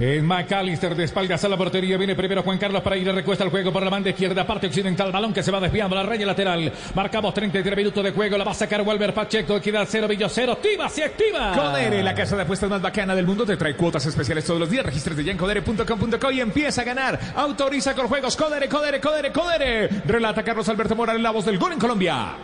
En 0.00 0.24
McAllister 0.26 0.94
de 0.94 1.04
espaldas 1.04 1.44
a 1.44 1.48
la 1.50 1.58
portería. 1.58 1.98
Viene 1.98 2.14
primero 2.14 2.42
Juan 2.42 2.56
Carlos 2.56 2.82
para 2.82 2.96
ir 2.96 3.06
a 3.10 3.12
recuesta 3.12 3.44
al 3.44 3.50
juego 3.50 3.70
por 3.70 3.82
la 3.82 3.90
banda 3.90 4.08
izquierda, 4.08 4.46
parte 4.46 4.66
occidental. 4.66 5.12
Balón 5.12 5.34
que 5.34 5.42
se 5.42 5.50
va 5.50 5.60
desviando 5.60 5.94
a 5.94 6.02
la 6.02 6.08
raya 6.08 6.24
lateral. 6.24 6.72
Marcamos 6.94 7.34
33 7.34 7.76
minutos 7.76 8.02
de 8.02 8.12
juego. 8.12 8.38
La 8.38 8.44
va 8.44 8.52
a 8.52 8.54
sacar 8.54 8.80
Walter 8.80 9.12
Pacheco. 9.12 9.58
Equidad 9.58 9.86
0, 9.86 10.08
Villo 10.08 10.30
0. 10.30 10.52
Activa, 10.52 10.88
se 10.88 11.04
activa. 11.04 11.52
Codere, 11.54 12.02
la 12.02 12.14
casa 12.14 12.34
de 12.34 12.42
apuestas 12.44 12.70
más 12.70 12.80
bacana 12.80 13.14
del 13.14 13.26
mundo, 13.26 13.44
te 13.44 13.58
trae 13.58 13.76
cuotas 13.76 14.06
especiales 14.06 14.42
todos 14.42 14.58
los 14.58 14.70
días. 14.70 14.86
Regístrate 14.86 15.22
ya 15.22 15.32
en 15.32 15.36
codere.com.co 15.36 16.30
y 16.30 16.40
empieza 16.40 16.80
a 16.80 16.84
ganar. 16.84 17.20
Autoriza 17.36 17.94
con 17.94 18.08
juegos. 18.08 18.38
Codere, 18.38 18.70
Codere, 18.70 19.00
Codere, 19.02 19.30
Codere. 19.30 19.88
Relata 20.06 20.42
Carlos 20.42 20.66
Alberto 20.70 20.96
Morales, 20.96 21.20
la 21.20 21.30
voz 21.30 21.44
del 21.44 21.58
gol 21.58 21.74
en 21.74 21.78
Colombia. 21.78 22.36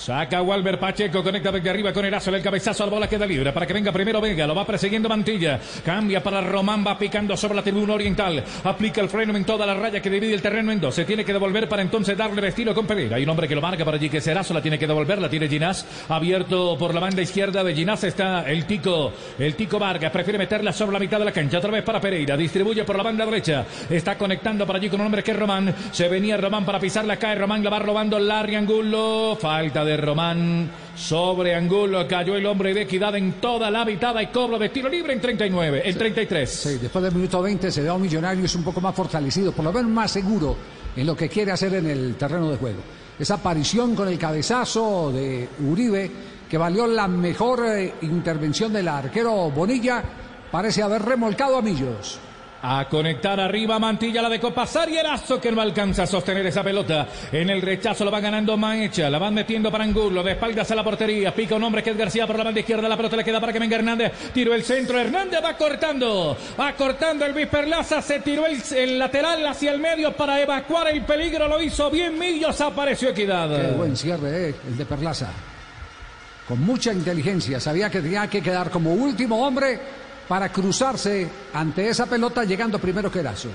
Saca 0.00 0.40
Walver 0.40 0.78
Pacheco, 0.78 1.22
conecta 1.22 1.52
desde 1.52 1.68
arriba 1.68 1.92
con 1.92 2.06
Erazo, 2.06 2.34
el 2.34 2.42
cabezazo, 2.42 2.86
la 2.86 2.90
bola 2.90 3.06
queda 3.06 3.26
libre 3.26 3.52
para 3.52 3.66
que 3.66 3.74
venga 3.74 3.92
primero 3.92 4.18
Vega, 4.18 4.46
lo 4.46 4.54
va 4.54 4.64
persiguiendo 4.64 5.10
Mantilla, 5.10 5.60
cambia 5.84 6.22
para 6.22 6.40
Román, 6.40 6.82
va 6.86 6.96
picando 6.96 7.36
sobre 7.36 7.56
la 7.56 7.62
tribuna 7.62 7.92
oriental, 7.92 8.42
aplica 8.64 9.02
el 9.02 9.10
freno 9.10 9.36
en 9.36 9.44
toda 9.44 9.66
la 9.66 9.74
raya 9.74 10.00
que 10.00 10.08
divide 10.08 10.32
el 10.32 10.40
terreno 10.40 10.72
en 10.72 10.80
dos, 10.80 10.94
se 10.94 11.04
tiene 11.04 11.22
que 11.22 11.34
devolver 11.34 11.68
para 11.68 11.82
entonces 11.82 12.16
darle 12.16 12.40
vestido 12.40 12.74
con 12.74 12.86
Pereira, 12.86 13.16
hay 13.16 13.24
un 13.24 13.28
hombre 13.28 13.46
que 13.46 13.54
lo 13.54 13.60
marca 13.60 13.84
para 13.84 13.98
allí 13.98 14.08
que 14.08 14.16
es 14.16 14.26
Erazo, 14.26 14.54
la 14.54 14.62
tiene 14.62 14.78
que 14.78 14.86
devolver, 14.86 15.20
la 15.20 15.28
tiene 15.28 15.48
Ginás, 15.48 15.84
abierto 16.08 16.78
por 16.78 16.94
la 16.94 17.00
banda 17.00 17.20
izquierda 17.20 17.62
de 17.62 17.74
Ginás 17.74 18.02
está 18.02 18.50
el 18.50 18.64
Tico, 18.64 19.12
el 19.38 19.54
Tico 19.54 19.78
Vargas, 19.78 20.10
prefiere 20.10 20.38
meterla 20.38 20.72
sobre 20.72 20.94
la 20.94 20.98
mitad 20.98 21.18
de 21.18 21.26
la 21.26 21.32
cancha, 21.32 21.58
otra 21.58 21.72
vez 21.72 21.84
para 21.84 22.00
Pereira, 22.00 22.38
distribuye 22.38 22.84
por 22.84 22.96
la 22.96 23.02
banda 23.02 23.26
derecha, 23.26 23.66
está 23.90 24.16
conectando 24.16 24.66
por 24.66 24.76
allí 24.76 24.88
con 24.88 25.00
un 25.00 25.06
hombre 25.08 25.22
que 25.22 25.32
es 25.32 25.38
Román, 25.38 25.74
se 25.92 26.08
venía 26.08 26.38
Román 26.38 26.64
para 26.64 26.80
pisarla, 26.80 27.18
cae 27.18 27.34
Román, 27.34 27.62
la 27.62 27.68
va 27.68 27.80
robando 27.80 28.18
Larry 28.18 28.54
Angulo, 28.54 29.36
falta 29.38 29.84
de 29.84 29.89
Román 29.96 30.70
sobre 30.96 31.54
Angulo. 31.54 32.06
Cayó 32.06 32.36
el 32.36 32.46
hombre 32.46 32.74
de 32.74 32.82
equidad 32.82 33.14
en 33.16 33.34
toda 33.34 33.70
la 33.70 33.84
mitad 33.84 34.18
y 34.20 34.26
cobro 34.26 34.58
de 34.58 34.68
tiro 34.68 34.88
libre 34.88 35.12
en 35.12 35.20
39, 35.20 35.82
en 35.84 35.98
33. 35.98 36.50
Sí, 36.50 36.78
después 36.80 37.02
del 37.02 37.14
minuto 37.14 37.42
20 37.42 37.70
se 37.70 37.82
ve 37.82 37.88
a 37.88 37.94
un 37.94 38.02
Millonarios 38.02 38.54
un 38.54 38.64
poco 38.64 38.80
más 38.80 38.94
fortalecido, 38.94 39.52
por 39.52 39.64
lo 39.64 39.72
menos 39.72 39.90
más 39.90 40.10
seguro 40.10 40.56
en 40.96 41.06
lo 41.06 41.16
que 41.16 41.28
quiere 41.28 41.52
hacer 41.52 41.74
en 41.74 41.86
el 41.86 42.16
terreno 42.16 42.50
de 42.50 42.56
juego. 42.56 42.80
Esa 43.18 43.34
aparición 43.34 43.94
con 43.94 44.08
el 44.08 44.18
cabezazo 44.18 45.12
de 45.12 45.48
Uribe, 45.68 46.10
que 46.48 46.58
valió 46.58 46.86
la 46.86 47.06
mejor 47.06 47.66
eh, 47.66 47.94
intervención 48.02 48.72
del 48.72 48.88
arquero 48.88 49.50
Bonilla, 49.50 50.02
parece 50.50 50.82
haber 50.82 51.02
remolcado 51.02 51.58
a 51.58 51.62
Millos. 51.62 52.18
A 52.62 52.86
conectar 52.90 53.40
arriba 53.40 53.78
Mantilla, 53.78 54.20
la 54.20 54.28
dejó 54.28 54.52
pasar 54.52 54.90
y 54.90 54.98
Erazo 54.98 55.40
que 55.40 55.50
no 55.50 55.62
alcanza 55.62 56.02
a 56.02 56.06
sostener 56.06 56.44
esa 56.44 56.62
pelota. 56.62 57.08
En 57.32 57.48
el 57.48 57.62
rechazo 57.62 58.04
lo 58.04 58.10
va 58.10 58.20
ganando 58.20 58.56
Maecha, 58.58 59.08
la 59.08 59.18
van 59.18 59.32
metiendo 59.32 59.70
para 59.70 59.84
Angulo, 59.84 60.22
de 60.22 60.32
espaldas 60.32 60.70
a 60.70 60.74
la 60.74 60.84
portería. 60.84 61.34
Pica 61.34 61.54
un 61.54 61.64
hombre 61.64 61.82
que 61.82 61.90
es 61.90 61.96
García 61.96 62.26
por 62.26 62.36
la 62.36 62.44
banda 62.44 62.60
izquierda, 62.60 62.86
la 62.86 62.98
pelota 62.98 63.16
le 63.16 63.24
queda 63.24 63.40
para 63.40 63.52
que 63.54 63.58
venga 63.58 63.76
Hernández. 63.76 64.12
Tiró 64.34 64.54
el 64.54 64.62
centro, 64.62 64.98
Hernández 64.98 65.40
va 65.42 65.56
cortando, 65.56 66.36
va 66.58 66.74
cortando 66.74 67.24
el 67.24 67.32
Visperlaza, 67.32 68.02
se 68.02 68.20
tiró 68.20 68.44
el, 68.44 68.62
el 68.76 68.98
lateral 68.98 69.46
hacia 69.46 69.72
el 69.72 69.80
medio 69.80 70.12
para 70.12 70.38
evacuar 70.38 70.88
el 70.88 71.02
peligro, 71.02 71.48
lo 71.48 71.62
hizo 71.62 71.90
bien 71.90 72.18
Millos, 72.18 72.60
apareció 72.60 73.08
Equidad. 73.08 73.48
Qué 73.48 73.72
buen 73.72 73.96
cierre, 73.96 74.50
eh, 74.50 74.54
el 74.68 74.76
de 74.76 74.84
Perlaza. 74.84 75.30
Con 76.46 76.60
mucha 76.60 76.92
inteligencia, 76.92 77.58
sabía 77.58 77.88
que 77.88 78.00
tenía 78.00 78.28
que 78.28 78.42
quedar 78.42 78.70
como 78.70 78.92
último 78.92 79.46
hombre 79.46 79.78
para 80.30 80.48
cruzarse 80.52 81.28
ante 81.52 81.88
esa 81.88 82.06
pelota 82.06 82.44
llegando 82.44 82.78
primero 82.78 83.10
que. 83.10 83.50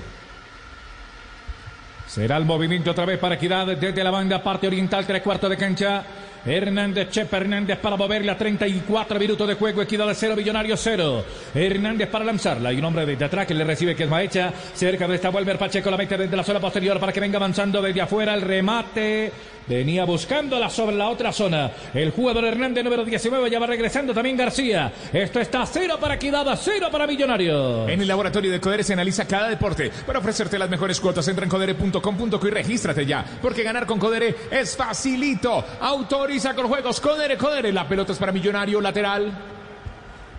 Será 2.06 2.36
el 2.36 2.44
movimiento 2.44 2.90
otra 2.90 3.06
vez 3.06 3.18
para 3.18 3.36
Equidad 3.36 3.66
desde 3.66 4.04
la 4.04 4.10
banda 4.10 4.42
parte 4.42 4.66
oriental, 4.66 5.06
tres 5.06 5.22
cuartos 5.22 5.48
de 5.48 5.56
cancha. 5.56 6.04
Hernández, 6.46 7.10
Chepa 7.10 7.38
Hernández 7.38 7.78
para 7.78 7.96
moverla, 7.96 8.38
34 8.38 9.18
minutos 9.18 9.48
de 9.48 9.54
juego, 9.54 9.82
Equidad 9.82 10.06
de 10.06 10.14
0, 10.14 10.36
Millonario 10.36 10.76
0. 10.76 11.24
Hernández 11.54 12.08
para 12.08 12.24
lanzarla, 12.24 12.68
hay 12.68 12.78
un 12.78 12.84
hombre 12.84 13.04
desde 13.04 13.24
atrás 13.24 13.46
que 13.46 13.54
le 13.54 13.64
recibe 13.64 13.96
que 13.96 14.04
es 14.04 14.08
Maecha. 14.08 14.52
Cerca 14.74 15.08
de 15.08 15.16
esta 15.16 15.30
Walver 15.30 15.58
Pacheco, 15.58 15.90
la 15.90 15.96
mete 15.96 16.16
desde 16.16 16.36
la 16.36 16.44
zona 16.44 16.60
posterior 16.60 17.00
para 17.00 17.12
que 17.12 17.20
venga 17.20 17.38
avanzando 17.38 17.82
desde 17.82 18.00
afuera 18.00 18.34
el 18.34 18.42
remate. 18.42 19.32
Venía 19.68 20.04
buscándola 20.04 20.70
sobre 20.70 20.94
la 20.94 21.08
otra 21.08 21.32
zona. 21.32 21.72
El 21.92 22.12
jugador 22.12 22.44
Hernández, 22.44 22.84
número 22.84 23.04
19, 23.04 23.50
ya 23.50 23.58
va 23.58 23.66
regresando 23.66 24.14
también 24.14 24.36
García. 24.36 24.92
Esto 25.12 25.40
está 25.40 25.66
cero 25.66 25.98
para 26.00 26.14
Equidad, 26.14 26.46
cero 26.62 26.86
para 26.92 27.08
Millonario. 27.08 27.88
En 27.88 28.00
el 28.00 28.06
laboratorio 28.06 28.52
de 28.52 28.60
Codere 28.60 28.84
se 28.84 28.92
analiza 28.92 29.26
cada 29.26 29.48
deporte 29.48 29.90
para 30.06 30.20
ofrecerte 30.20 30.56
las 30.56 30.70
mejores 30.70 31.00
cuotas. 31.00 31.26
Entra 31.26 31.42
en 31.42 31.50
codere.com.co 31.50 32.46
y 32.46 32.50
regístrate 32.50 33.04
ya, 33.04 33.24
porque 33.42 33.64
ganar 33.64 33.86
con 33.86 33.98
Codere 33.98 34.36
es 34.52 34.76
facilito. 34.76 35.64
Autoriza 35.80 36.35
con 36.36 36.68
juegos 36.68 37.00
Codere, 37.00 37.38
Codere. 37.38 37.72
La 37.72 37.88
pelota 37.88 38.12
es 38.12 38.18
para 38.18 38.30
Millonario, 38.30 38.78
lateral. 38.78 39.55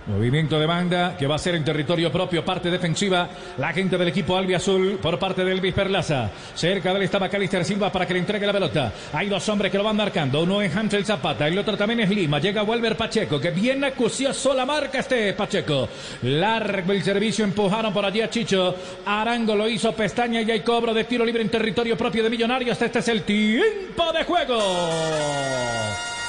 Movimiento 0.07 0.57
de 0.57 0.65
banda 0.65 1.17
que 1.17 1.27
va 1.27 1.35
a 1.35 1.39
ser 1.39 1.55
en 1.55 1.65
territorio 1.65 2.09
propio, 2.09 2.45
parte 2.45 2.71
defensiva. 2.71 3.27
La 3.57 3.73
gente 3.73 3.97
del 3.97 4.07
equipo 4.07 4.37
albiazul 4.37 4.99
por 5.01 5.19
parte 5.19 5.43
del 5.43 5.57
Elvis 5.57 5.73
Perlaza. 5.73 6.29
Cerca 6.55 6.91
de 6.91 6.95
él 6.97 7.03
está 7.03 7.19
Macalister 7.19 7.65
Silva 7.65 7.91
para 7.91 8.05
que 8.05 8.13
le 8.13 8.19
entregue 8.19 8.47
la 8.47 8.53
pelota. 8.53 8.93
Hay 9.11 9.27
dos 9.27 9.47
hombres 9.49 9.69
que 9.69 9.77
lo 9.77 9.83
van 9.83 9.97
marcando. 9.97 10.43
Uno 10.43 10.61
es 10.61 10.73
Hansel 10.73 11.05
Zapata, 11.05 11.45
el 11.45 11.57
otro 11.57 11.75
también 11.75 11.99
es 11.99 12.09
Lima. 12.09 12.39
Llega 12.39 12.63
Walver 12.63 12.95
Pacheco, 12.95 13.37
que 13.41 13.51
bien 13.51 13.83
acucioso 13.83 14.53
la 14.53 14.65
marca 14.65 14.99
este 14.99 15.33
Pacheco. 15.33 15.89
Largo 16.21 16.93
el 16.93 17.03
servicio, 17.03 17.43
empujaron 17.43 17.91
por 17.91 18.05
allí 18.05 18.21
a 18.21 18.29
Chicho. 18.29 18.75
Arango 19.05 19.55
lo 19.55 19.67
hizo, 19.67 19.91
pestaña 19.91 20.41
y 20.41 20.49
hay 20.49 20.61
cobro 20.61 20.93
de 20.93 21.03
tiro 21.03 21.25
libre 21.25 21.41
en 21.41 21.49
territorio 21.49 21.97
propio 21.97 22.23
de 22.23 22.29
Millonarios. 22.29 22.81
Este 22.81 22.99
es 22.99 23.07
el 23.09 23.23
tiempo 23.23 24.13
de 24.13 24.23
juego. 24.23 24.57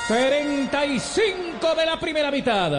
35 0.09 1.75
de 1.77 1.87
la 1.87 2.01
primera 2.01 2.33
mitad. 2.33 2.73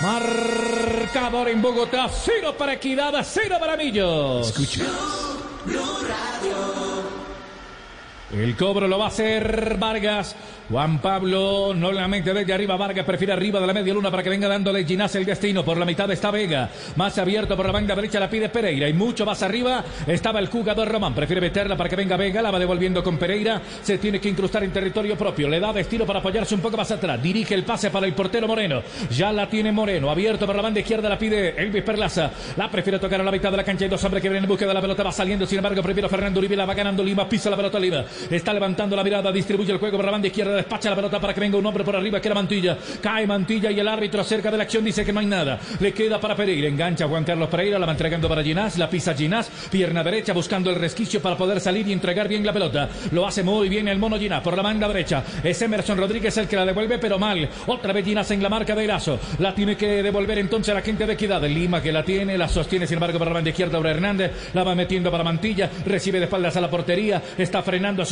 Marcador 0.00 1.48
en 1.48 1.62
Bogotá, 1.62 2.08
cero 2.08 2.54
para 2.58 2.74
Equidad, 2.74 3.14
cero 3.24 3.56
para 3.60 3.76
Millos. 3.76 4.52
El 8.32 8.56
cobro 8.56 8.88
lo 8.88 8.98
va 8.98 9.04
a 9.04 9.08
hacer 9.08 9.76
Vargas. 9.78 10.34
Juan 10.70 10.98
Pablo 10.98 11.74
no 11.74 11.92
la 11.92 12.08
mete 12.08 12.32
desde 12.32 12.54
arriba. 12.54 12.76
Vargas 12.76 13.04
prefiere 13.04 13.34
arriba 13.34 13.60
de 13.60 13.66
la 13.66 13.74
media 13.74 13.92
luna 13.92 14.10
para 14.10 14.22
que 14.22 14.30
venga 14.30 14.48
dándole 14.48 14.84
Ginás 14.84 15.14
el 15.14 15.26
destino. 15.26 15.62
Por 15.62 15.76
la 15.76 15.84
mitad 15.84 16.10
está 16.10 16.30
Vega. 16.30 16.70
Más 16.96 17.18
abierto 17.18 17.54
por 17.54 17.66
la 17.66 17.72
banda 17.72 17.94
derecha 17.94 18.18
la 18.18 18.30
pide 18.30 18.48
Pereira. 18.48 18.88
Y 18.88 18.94
mucho 18.94 19.26
más 19.26 19.42
arriba 19.42 19.84
estaba 20.06 20.40
el 20.40 20.48
jugador 20.48 20.88
Román. 20.88 21.14
Prefiere 21.14 21.42
meterla 21.42 21.76
para 21.76 21.90
que 21.90 21.96
venga 21.96 22.16
Vega. 22.16 22.40
La 22.40 22.50
va 22.50 22.58
devolviendo 22.58 23.04
con 23.04 23.18
Pereira. 23.18 23.60
Se 23.82 23.98
tiene 23.98 24.18
que 24.20 24.30
incrustar 24.30 24.64
en 24.64 24.72
territorio 24.72 25.18
propio. 25.18 25.48
Le 25.48 25.60
da 25.60 25.72
destino 25.72 26.06
para 26.06 26.20
apoyarse 26.20 26.54
un 26.54 26.62
poco 26.62 26.78
más 26.78 26.90
atrás. 26.90 27.22
Dirige 27.22 27.54
el 27.54 27.64
pase 27.64 27.90
para 27.90 28.06
el 28.06 28.14
portero 28.14 28.48
Moreno. 28.48 28.82
Ya 29.10 29.32
la 29.32 29.48
tiene 29.48 29.70
Moreno. 29.70 30.10
Abierto 30.10 30.46
por 30.46 30.56
la 30.56 30.62
banda 30.62 30.80
izquierda 30.80 31.10
la 31.10 31.18
pide 31.18 31.62
Elvis 31.62 31.82
Perlaza. 31.82 32.30
La 32.56 32.70
prefiere 32.70 32.98
tocar 32.98 33.20
a 33.20 33.24
la 33.24 33.30
mitad 33.30 33.50
de 33.50 33.58
la 33.58 33.64
cancha. 33.64 33.84
Hay 33.84 33.90
dos 33.90 34.02
hombres 34.02 34.22
que 34.22 34.30
vienen 34.30 34.44
en 34.44 34.48
busca 34.48 34.66
de 34.66 34.72
la 34.72 34.80
pelota. 34.80 35.02
Va 35.02 35.12
saliendo. 35.12 35.46
Sin 35.46 35.58
embargo, 35.58 35.82
primero 35.82 36.08
Fernando 36.08 36.40
Uribe 36.40 36.56
la 36.56 36.64
va 36.64 36.72
ganando 36.72 37.04
Lima. 37.04 37.28
Pisa 37.28 37.50
la 37.50 37.56
pelota 37.56 37.78
Lima. 37.78 38.02
Está 38.30 38.52
levantando 38.52 38.96
la 38.96 39.04
mirada. 39.04 39.32
Distribuye 39.32 39.72
el 39.72 39.78
juego 39.78 39.96
por 39.96 40.04
la 40.04 40.12
banda 40.12 40.28
izquierda. 40.28 40.56
Despacha 40.56 40.90
la 40.90 40.96
pelota 40.96 41.20
para 41.20 41.34
que 41.34 41.40
venga 41.40 41.58
un 41.58 41.66
hombre 41.66 41.84
por 41.84 41.96
arriba 41.96 42.20
que 42.20 42.28
era 42.28 42.34
Mantilla. 42.34 42.76
Cae 43.00 43.26
Mantilla 43.26 43.70
y 43.70 43.80
el 43.80 43.88
árbitro 43.88 44.20
acerca 44.20 44.50
de 44.50 44.56
la 44.56 44.64
acción 44.64 44.84
dice 44.84 45.04
que 45.04 45.12
no 45.12 45.20
hay 45.20 45.26
nada. 45.26 45.58
Le 45.80 45.92
queda 45.92 46.20
para 46.20 46.36
Pereira. 46.36 46.68
Engancha 46.68 47.04
a 47.04 47.08
Juan 47.08 47.24
Carlos 47.24 47.48
Pereira. 47.48 47.78
La 47.78 47.86
va 47.86 47.92
entregando 47.92 48.28
para 48.28 48.42
Ginás. 48.42 48.78
La 48.78 48.88
pisa 48.88 49.14
Ginás. 49.14 49.50
Pierna 49.70 50.02
derecha 50.02 50.32
buscando 50.32 50.70
el 50.70 50.76
resquicio 50.76 51.20
para 51.20 51.36
poder 51.36 51.60
salir 51.60 51.86
y 51.88 51.92
entregar 51.92 52.28
bien 52.28 52.44
la 52.44 52.52
pelota. 52.52 52.88
Lo 53.12 53.26
hace 53.26 53.42
muy 53.42 53.68
bien 53.68 53.88
el 53.88 53.98
mono 53.98 54.18
Ginás 54.18 54.42
por 54.42 54.56
la 54.56 54.62
manga 54.62 54.88
derecha. 54.88 55.22
Es 55.42 55.60
Emerson 55.62 55.98
Rodríguez 55.98 56.36
el 56.36 56.48
que 56.48 56.56
la 56.56 56.64
devuelve, 56.64 56.98
pero 56.98 57.18
mal. 57.18 57.48
Otra 57.66 57.92
vez 57.92 58.04
Ginás 58.04 58.30
en 58.30 58.42
la 58.42 58.48
marca 58.48 58.74
de 58.74 58.84
Erazo. 58.84 59.18
La 59.38 59.54
tiene 59.54 59.76
que 59.76 60.02
devolver 60.02 60.38
entonces 60.38 60.74
la 60.74 60.82
gente 60.82 61.06
de 61.06 61.14
Equidad. 61.14 61.42
Lima 61.42 61.82
que 61.82 61.92
la 61.92 62.04
tiene. 62.04 62.38
La 62.38 62.48
sostiene 62.48 62.86
sin 62.86 62.94
embargo 62.94 63.18
para 63.18 63.30
la 63.30 63.34
banda 63.34 63.50
izquierda. 63.50 63.76
Ahora 63.76 63.90
Hernández. 63.90 64.50
La 64.54 64.64
va 64.64 64.74
metiendo 64.74 65.10
para 65.10 65.24
Mantilla. 65.24 65.70
Recibe 65.84 66.18
de 66.18 66.24
espaldas 66.24 66.56
a 66.56 66.60
la 66.60 66.70
portería. 66.70 67.22
Está 67.36 67.62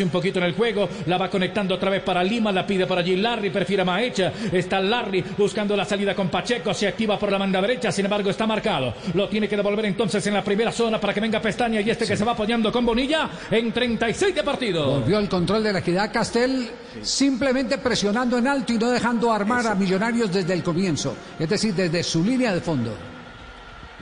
un 0.00 0.10
poquito 0.10 0.38
en 0.38 0.46
el 0.46 0.54
juego. 0.54 0.88
La 1.06 1.18
va 1.18 1.28
conectando 1.28 1.74
otra 1.74 1.90
vez 1.90 2.02
para 2.02 2.22
Lima. 2.22 2.52
La 2.52 2.66
pide 2.66 2.86
por 2.86 2.98
allí 2.98 3.16
Larry. 3.16 3.50
Prefiere 3.50 3.84
Maecha. 3.84 4.32
Está 4.52 4.80
Larry 4.80 5.24
buscando 5.36 5.76
la 5.76 5.84
salida 5.84 6.14
con 6.14 6.28
Pacheco. 6.28 6.72
Se 6.72 6.86
activa 6.86 7.18
por 7.18 7.30
la 7.30 7.38
banda 7.38 7.60
derecha. 7.60 7.92
Sin 7.92 8.04
embargo, 8.04 8.30
está 8.30 8.46
marcado. 8.46 8.94
Lo 9.14 9.28
tiene 9.28 9.48
que 9.48 9.56
devolver 9.56 9.86
entonces 9.86 10.26
en 10.26 10.34
la 10.34 10.42
primera 10.42 10.72
zona 10.72 11.00
para 11.00 11.12
que 11.12 11.20
venga 11.20 11.40
Pestaña 11.40 11.80
y 11.80 11.90
este 11.90 12.06
que 12.06 12.16
se 12.16 12.24
va 12.24 12.32
apoyando 12.32 12.70
con 12.70 12.86
Bonilla 12.86 13.28
en 13.50 13.72
36 13.72 14.34
de 14.34 14.42
partido. 14.42 15.00
Volvió 15.00 15.18
el 15.18 15.28
control 15.28 15.62
de 15.64 15.72
la 15.72 15.78
equidad 15.80 16.12
Castel, 16.12 16.70
simplemente 17.02 17.78
presionando 17.78 18.38
en 18.38 18.46
alto 18.46 18.72
y 18.72 18.78
no 18.78 18.90
dejando 18.90 19.32
armar 19.32 19.66
a 19.66 19.74
Millonarios 19.74 20.32
desde 20.32 20.54
el 20.54 20.62
comienzo, 20.62 21.16
es 21.38 21.48
decir, 21.48 21.74
desde 21.74 22.02
su 22.02 22.22
línea 22.24 22.54
de 22.54 22.60
fondo. 22.60 23.11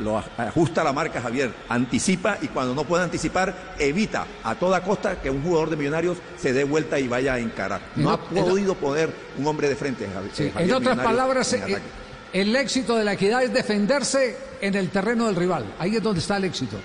Lo 0.01 0.19
aj- 0.19 0.25
ajusta 0.39 0.83
la 0.83 0.93
marca 0.93 1.21
Javier, 1.21 1.53
anticipa 1.69 2.39
y 2.41 2.49
cuando 2.49 2.75
no 2.75 2.85
puede 2.85 3.05
anticipar, 3.05 3.75
evita 3.79 4.27
a 4.43 4.55
toda 4.55 4.83
costa 4.83 5.21
que 5.21 5.29
un 5.31 5.43
jugador 5.43 5.71
de 5.71 5.77
Millonarios 5.77 6.19
se 6.39 6.53
dé 6.53 6.65
vuelta 6.65 6.99
y 6.99 7.07
vaya 7.07 7.35
a 7.35 7.39
encarar. 7.39 7.81
No 7.97 8.11
ha 8.11 8.19
podido 8.21 8.75
poner 8.75 9.11
un 9.39 9.47
hombre 9.47 9.69
de 9.69 9.77
frente, 9.77 10.07
Sí, 10.33 10.45
eh, 10.45 10.51
Javier 10.53 10.71
en 10.71 10.75
otras 10.77 10.99
palabras, 10.99 11.53
en 11.53 11.61
eh, 11.61 11.65
ataque. 11.65 11.83
el 12.33 12.57
éxito 12.57 12.97
de 12.97 13.05
la 13.05 13.13
equidad 13.13 13.43
es 13.43 13.53
defenderse 13.53 14.37
en 14.61 14.75
el 14.75 14.89
terreno 14.91 15.27
del 15.27 15.37
rival. 15.37 15.65
Ahí 15.79 15.97
es 15.97 16.03
donde 16.03 16.21
está 16.21 16.37
el 16.39 16.45
éxito. 16.45 16.77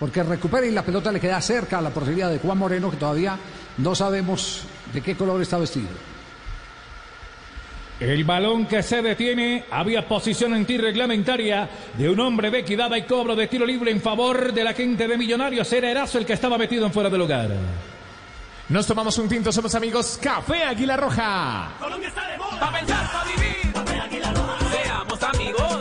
Porque 0.00 0.22
recupera 0.22 0.66
y 0.66 0.70
la 0.72 0.82
pelota 0.82 1.12
le 1.12 1.20
queda 1.20 1.40
cerca 1.40 1.78
a 1.78 1.80
la 1.82 1.90
portería 1.90 2.28
de 2.28 2.38
Juan 2.38 2.58
Moreno, 2.58 2.90
que 2.90 2.96
todavía 2.96 3.38
no 3.78 3.94
sabemos 3.94 4.64
de 4.92 5.00
qué 5.00 5.14
color 5.16 5.40
está 5.42 5.58
vestido. 5.58 5.88
El 8.02 8.24
balón 8.24 8.66
que 8.66 8.82
se 8.82 9.00
detiene, 9.00 9.64
había 9.70 10.08
posición 10.08 10.52
antirreglamentaria 10.54 11.70
de 11.96 12.10
un 12.10 12.18
hombre 12.18 12.50
de 12.50 12.58
equidad 12.58 12.92
y 12.96 13.02
cobro 13.02 13.36
de 13.36 13.46
tiro 13.46 13.64
libre 13.64 13.92
en 13.92 14.00
favor 14.00 14.52
de 14.52 14.64
la 14.64 14.72
gente 14.72 15.06
de 15.06 15.16
Millonarios. 15.16 15.72
Era 15.72 15.88
Erazo 15.88 16.18
el 16.18 16.26
que 16.26 16.32
estaba 16.32 16.58
metido 16.58 16.84
en 16.84 16.92
fuera 16.92 17.08
de 17.08 17.16
lugar. 17.16 17.50
Nos 18.70 18.88
tomamos 18.88 19.16
un 19.18 19.28
tinto, 19.28 19.52
somos 19.52 19.72
amigos. 19.76 20.18
Café 20.20 20.64
Águila 20.64 20.96
Roja. 20.96 21.74
Colombia 21.78 22.08
está 22.08 22.26
de 22.26 22.38
moda. 22.38 22.58
Pa' 22.58 22.72
pensar, 22.72 23.12
pa' 23.12 23.24
vivir. 23.24 23.72
Café 23.72 24.00
Águila 24.00 24.32
Roja. 24.32 24.58
Seamos 24.82 25.22
amigos. 25.22 25.71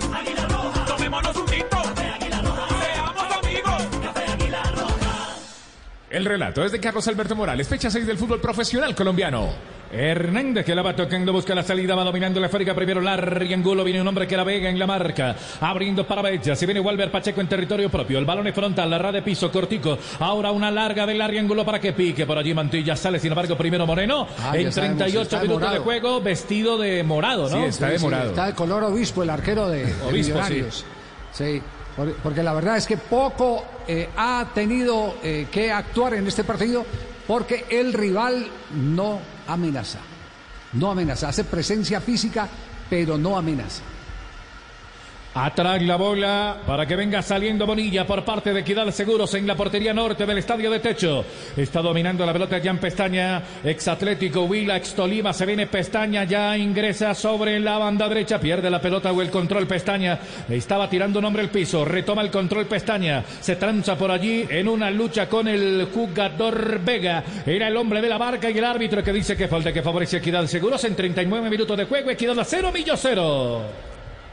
El 6.12 6.18
El 6.18 6.26
relato 6.26 6.66
es 6.66 6.72
de 6.74 6.80
Carlos 6.80 7.07
Alberto 7.07 7.36
Morales, 7.36 7.68
fecha 7.68 7.89
6 7.89 8.05
del 8.05 8.18
fútbol 8.18 8.41
profesional 8.41 8.93
colombiano. 8.93 9.49
Hernández 9.93 10.66
que 10.66 10.76
la 10.76 10.82
va 10.82 10.95
tocando, 10.95 11.34
busca 11.34 11.55
la 11.55 11.64
salida, 11.64 11.95
va 11.95 12.03
dominando 12.03 12.39
la 12.39 12.47
fábrica. 12.49 12.76
Primero 12.76 13.01
Larry 13.01 13.53
Angulo, 13.53 13.84
viene 13.84 14.01
un 14.01 14.07
hombre 14.07 14.28
que 14.28 14.36
la 14.38 14.43
vega 14.43 14.70
en 14.70 14.78
la 14.78 14.86
marca, 14.88 15.36
abriendo 15.59 16.05
para 16.05 16.22
Bella. 16.22 16.55
Se 16.55 16.66
viene 16.66 16.80
Walver 16.80 17.12
Pacheco 17.12 17.39
en 17.41 17.47
territorio 17.47 17.89
propio. 17.89 18.20
El 18.20 18.26
balón 18.26 18.47
es 18.47 18.53
frontal, 18.55 18.89
la 18.89 18.97
red 18.97 19.14
de 19.14 19.22
piso, 19.22 19.51
cortico. 19.51 19.97
Ahora 20.20 20.51
una 20.51 20.70
larga 20.70 21.05
de 21.05 21.14
Larry 21.16 21.39
Angulo 21.39 21.66
para 21.66 21.80
que 21.80 21.93
pique. 21.93 22.26
Por 22.26 22.38
allí 22.38 22.53
Mantilla 22.53 22.95
sale, 22.95 23.20
sin 23.20 23.32
embargo, 23.32 23.57
primero 23.57 23.86
Moreno. 23.88 24.28
Ah, 24.39 24.57
en 24.57 24.72
sabemos, 24.72 24.97
38 24.97 25.22
está 25.22 25.38
de 25.38 25.43
minutos 25.43 25.62
de 25.62 25.68
morado. 25.68 25.84
juego, 25.84 26.22
vestido 26.22 26.78
de 26.78 27.03
morado, 27.03 27.43
¿no? 27.49 27.66
Sí, 27.66 27.72
sí, 27.74 27.84
Está 27.84 28.45
de 28.47 28.53
color 28.53 28.84
obispo, 28.84 29.24
el 29.24 29.30
arquero 29.30 29.68
de, 29.70 29.86
de 29.86 30.03
Obispo, 30.03 30.36
Millonarios. 30.36 30.86
Sí. 31.34 31.62
Porque 32.23 32.43
la 32.43 32.53
verdad 32.53 32.77
es 32.77 32.87
que 32.87 32.97
poco 32.97 33.63
eh, 33.87 34.09
ha 34.15 34.49
tenido 34.53 35.15
eh, 35.21 35.47
que 35.51 35.71
actuar 35.71 36.13
en 36.13 36.27
este 36.27 36.43
partido 36.43 36.85
porque 37.27 37.65
el 37.69 37.93
rival 37.93 38.47
no 38.73 39.19
amenaza. 39.47 39.99
No 40.73 40.91
amenaza, 40.91 41.29
hace 41.29 41.43
presencia 41.43 41.99
física, 41.99 42.47
pero 42.89 43.17
no 43.17 43.37
amenaza. 43.37 43.83
Atrás 45.34 45.82
la 45.82 45.95
bola 45.95 46.57
para 46.67 46.86
que 46.86 46.97
venga 46.97 47.21
saliendo 47.21 47.65
Bonilla 47.65 48.05
por 48.05 48.25
parte 48.25 48.51
de 48.51 48.59
Equidad 48.59 48.91
Seguros 48.91 49.34
en 49.34 49.47
la 49.47 49.55
portería 49.55 49.93
norte 49.93 50.25
del 50.25 50.39
estadio 50.39 50.69
de 50.69 50.82
techo. 50.82 51.23
Está 51.55 51.82
dominando 51.82 52.25
la 52.25 52.34
pelota 52.34 52.59
Jan 52.61 52.79
Pestaña, 52.79 53.41
ex 53.63 53.88
Atlético 53.88 54.43
Huila, 54.43 54.75
ex 54.75 54.93
Tolima. 54.93 55.32
Se 55.32 55.45
viene 55.45 55.67
Pestaña, 55.67 56.25
ya 56.25 56.57
ingresa 56.57 57.15
sobre 57.15 57.61
la 57.61 57.77
banda 57.77 58.09
derecha, 58.09 58.41
pierde 58.41 58.69
la 58.69 58.82
pelota 58.82 59.13
o 59.13 59.21
el 59.21 59.29
control 59.29 59.67
Pestaña. 59.67 60.19
Estaba 60.49 60.89
tirando 60.89 61.19
un 61.19 61.25
hombre 61.25 61.43
al 61.43 61.49
piso, 61.49 61.86
retoma 61.86 62.23
el 62.23 62.29
control 62.29 62.65
Pestaña. 62.65 63.23
Se 63.39 63.55
tranza 63.55 63.97
por 63.97 64.11
allí 64.11 64.45
en 64.49 64.67
una 64.67 64.91
lucha 64.91 65.29
con 65.29 65.47
el 65.47 65.88
jugador 65.93 66.82
Vega. 66.82 67.23
Era 67.45 67.69
el 67.69 67.77
hombre 67.77 68.01
de 68.01 68.09
la 68.09 68.17
barca 68.17 68.49
y 68.49 68.57
el 68.57 68.65
árbitro 68.65 69.01
que 69.01 69.13
dice 69.13 69.38
que 69.38 69.47
falta 69.47 69.71
que 69.71 69.82
favorece 69.82 70.17
Equidad 70.17 70.45
Seguros 70.47 70.84
en 70.84 70.93
39 70.93 71.49
minutos 71.49 71.77
de 71.77 71.86
juego. 71.86 72.09
Equidad 72.09 72.38
a 72.38 72.43
cero, 72.43 72.69
Millo 72.73 72.97
cero. 72.97 73.90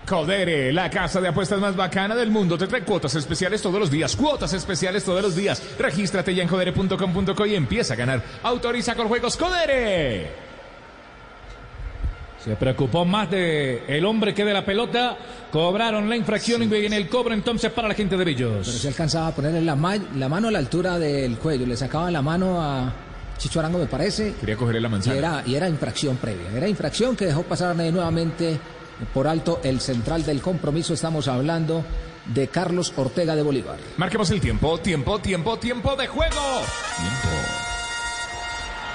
Codere, 0.09 0.73
la 0.73 0.89
casa 0.89 1.21
de 1.21 1.29
apuestas 1.29 1.61
más 1.61 1.77
bacana 1.77 2.15
del 2.17 2.31
mundo, 2.31 2.57
te 2.57 2.67
trae 2.67 2.83
cuotas 2.83 3.15
especiales 3.15 3.61
todos 3.61 3.79
los 3.79 3.91
días, 3.91 4.17
cuotas 4.17 4.53
especiales 4.55 5.05
todos 5.05 5.21
los 5.23 5.37
días. 5.37 5.63
Regístrate 5.79 6.35
ya 6.35 6.43
en 6.43 6.49
codere.com.co 6.49 7.47
y 7.47 7.55
empieza 7.55 7.95
a 7.95 7.97
ganar. 7.97 8.23
Autoriza 8.43 8.95
con 8.95 9.09
juegos 9.09 9.37
Codere. 9.37 10.31
Se 12.43 12.55
preocupó 12.57 13.05
más 13.05 13.31
de 13.31 13.83
el 13.89 14.05
hombre 14.07 14.33
que 14.33 14.45
de 14.45 14.53
la 14.55 14.65
pelota. 14.65 15.17
Cobraron 15.51 16.09
la 16.09 16.17
infracción 16.17 16.63
y 16.63 16.67
viene 16.67 16.97
el 16.97 17.09
cobro 17.09 17.35
entonces 17.35 17.71
para 17.73 17.89
la 17.89 17.95
gente 17.95 18.17
de 18.17 18.25
Villos. 18.25 18.67
Pero 18.67 18.79
se 18.79 18.89
alcanzaba 18.89 19.29
a 19.29 19.35
ponerle 19.35 19.61
la, 19.61 19.75
ma- 19.75 19.97
la 20.17 20.29
mano 20.29 20.49
a 20.49 20.51
la 20.53 20.59
altura 20.59 20.99
del 20.99 21.37
cuello. 21.39 21.67
Le 21.67 21.77
sacaban 21.77 22.13
la 22.13 22.23
mano 22.23 22.63
a 22.63 22.93
Chicho 23.39 23.59
Arango, 23.61 23.79
me 23.79 23.87
parece. 23.87 24.35
Quería 24.41 24.57
cogerle 24.57 24.81
la 24.81 24.89
Y 24.89 24.91
manzana. 24.93 25.17
era, 25.17 25.43
y 25.47 25.55
era 25.57 25.69
infracción 25.69 26.17
previa. 26.17 26.47
Era 26.55 26.69
infracción 26.69 27.17
que 27.17 27.27
dejó 27.27 27.43
pasar 27.43 27.75
nuevamente 27.75 28.59
por 29.13 29.27
alto 29.27 29.61
el 29.63 29.81
central 29.81 30.25
del 30.25 30.41
compromiso. 30.41 30.95
Estamos 30.95 31.29
hablando 31.29 31.85
de 32.27 32.49
Carlos 32.49 32.93
Ortega 32.97 33.35
de 33.35 33.43
Bolívar. 33.43 33.77
Marquemos 33.97 34.31
el 34.31 34.41
tiempo, 34.41 34.79
tiempo, 34.79 35.19
tiempo, 35.19 35.59
tiempo 35.59 35.97
de 35.97 36.07
juego. 36.07 36.63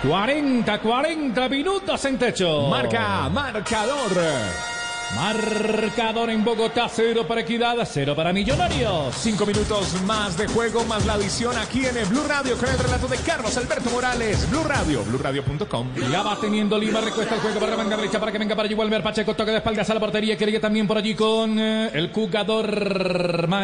40, 0.08 0.80
40 0.80 1.49
minutos 1.49 2.06
en 2.06 2.18
techo. 2.18 2.68
Marca, 2.70 3.30
marcador. 3.30 4.73
Marcador 5.16 6.30
en 6.30 6.43
Bogotá, 6.43 6.88
cero 6.89 7.26
para 7.28 7.41
Equidad, 7.41 7.78
cero 7.86 8.16
para 8.16 8.34
Millonarios. 8.34 9.16
Cinco 9.16 9.45
minutos 9.45 10.01
más 10.03 10.36
de 10.38 10.47
juego, 10.47 10.84
más 10.86 11.05
la 11.05 11.14
adición 11.14 11.55
aquí 11.57 11.86
en 11.86 11.97
el 11.97 12.05
Blue 12.05 12.24
Radio 12.28 12.57
con 12.57 12.68
el 12.70 12.78
relato 12.78 13.07
de 13.07 13.18
Carlos 13.18 13.55
Alberto 13.57 13.89
Morales. 13.91 14.49
Blue 14.49 14.64
Radio, 14.64 15.03
BlueRadio.com. 15.03 15.89
Ya 16.11 16.24
va 16.24 16.38
teniendo 16.39 16.78
Lima, 16.78 16.99
recuesta 16.99 17.36
el 17.36 17.41
juego 17.41 17.59
para 17.59 17.78
manga 17.78 17.95
derecha 17.95 18.20
para 18.20 18.32
que 18.32 18.39
venga 18.39 18.55
para 18.55 18.66
allí 18.66 18.76
Walmer 18.76 19.03
Pacheco, 19.03 19.36
toque 19.36 19.51
de 19.51 19.57
espaldas 19.57 19.89
a 19.89 19.93
la 19.93 19.99
portería, 19.99 20.36
quería 20.36 20.59
también 20.59 20.88
por 20.88 20.97
allí 20.97 21.14
con 21.14 21.59
eh, 21.59 21.91
el 21.93 22.11
jugador 22.11 22.70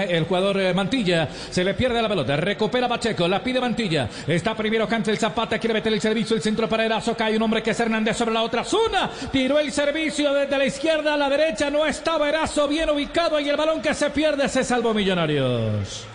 el 0.10 0.24
jugador 0.26 0.60
eh, 0.60 0.74
Mantilla, 0.74 1.28
se 1.50 1.64
le 1.64 1.74
pierde 1.74 2.02
la 2.02 2.10
pelota, 2.10 2.38
recupera 2.38 2.88
Pacheco, 2.88 3.28
la 3.28 3.44
pide 3.44 3.60
Mantilla, 3.60 4.08
está 4.28 4.56
primero 4.56 4.88
Cancel 4.88 5.18
Zapata, 5.18 5.58
quiere 5.58 5.74
meter 5.74 5.92
el 5.94 6.02
servicio, 6.02 6.36
el 6.36 6.42
centro 6.42 6.70
para 6.70 6.86
Erazo, 6.86 7.16
cae 7.16 7.36
un 7.36 7.42
hombre 7.42 7.64
que 7.64 7.72
es 7.72 7.80
Hernández 7.80 8.18
sobre 8.18 8.34
la 8.34 8.44
otra 8.44 8.64
zona, 8.64 9.10
tiró 9.32 9.60
el 9.60 9.72
servicio 9.72 10.34
desde 10.34 10.58
la 10.58 10.66
izquierda 10.66 11.16
a 11.16 11.18
la 11.18 11.30
derecha, 11.30 11.39
no 11.72 11.86
estaba 11.86 12.28
Erazo 12.30 12.68
bien 12.68 12.90
ubicado 12.90 13.40
y 13.40 13.48
el 13.50 13.56
balón 13.58 13.82
que 13.82 13.94
se 13.94 14.10
pierde 14.10 14.48
se 14.50 14.64
salvó 14.64 14.94
Millonarios. 14.94 16.06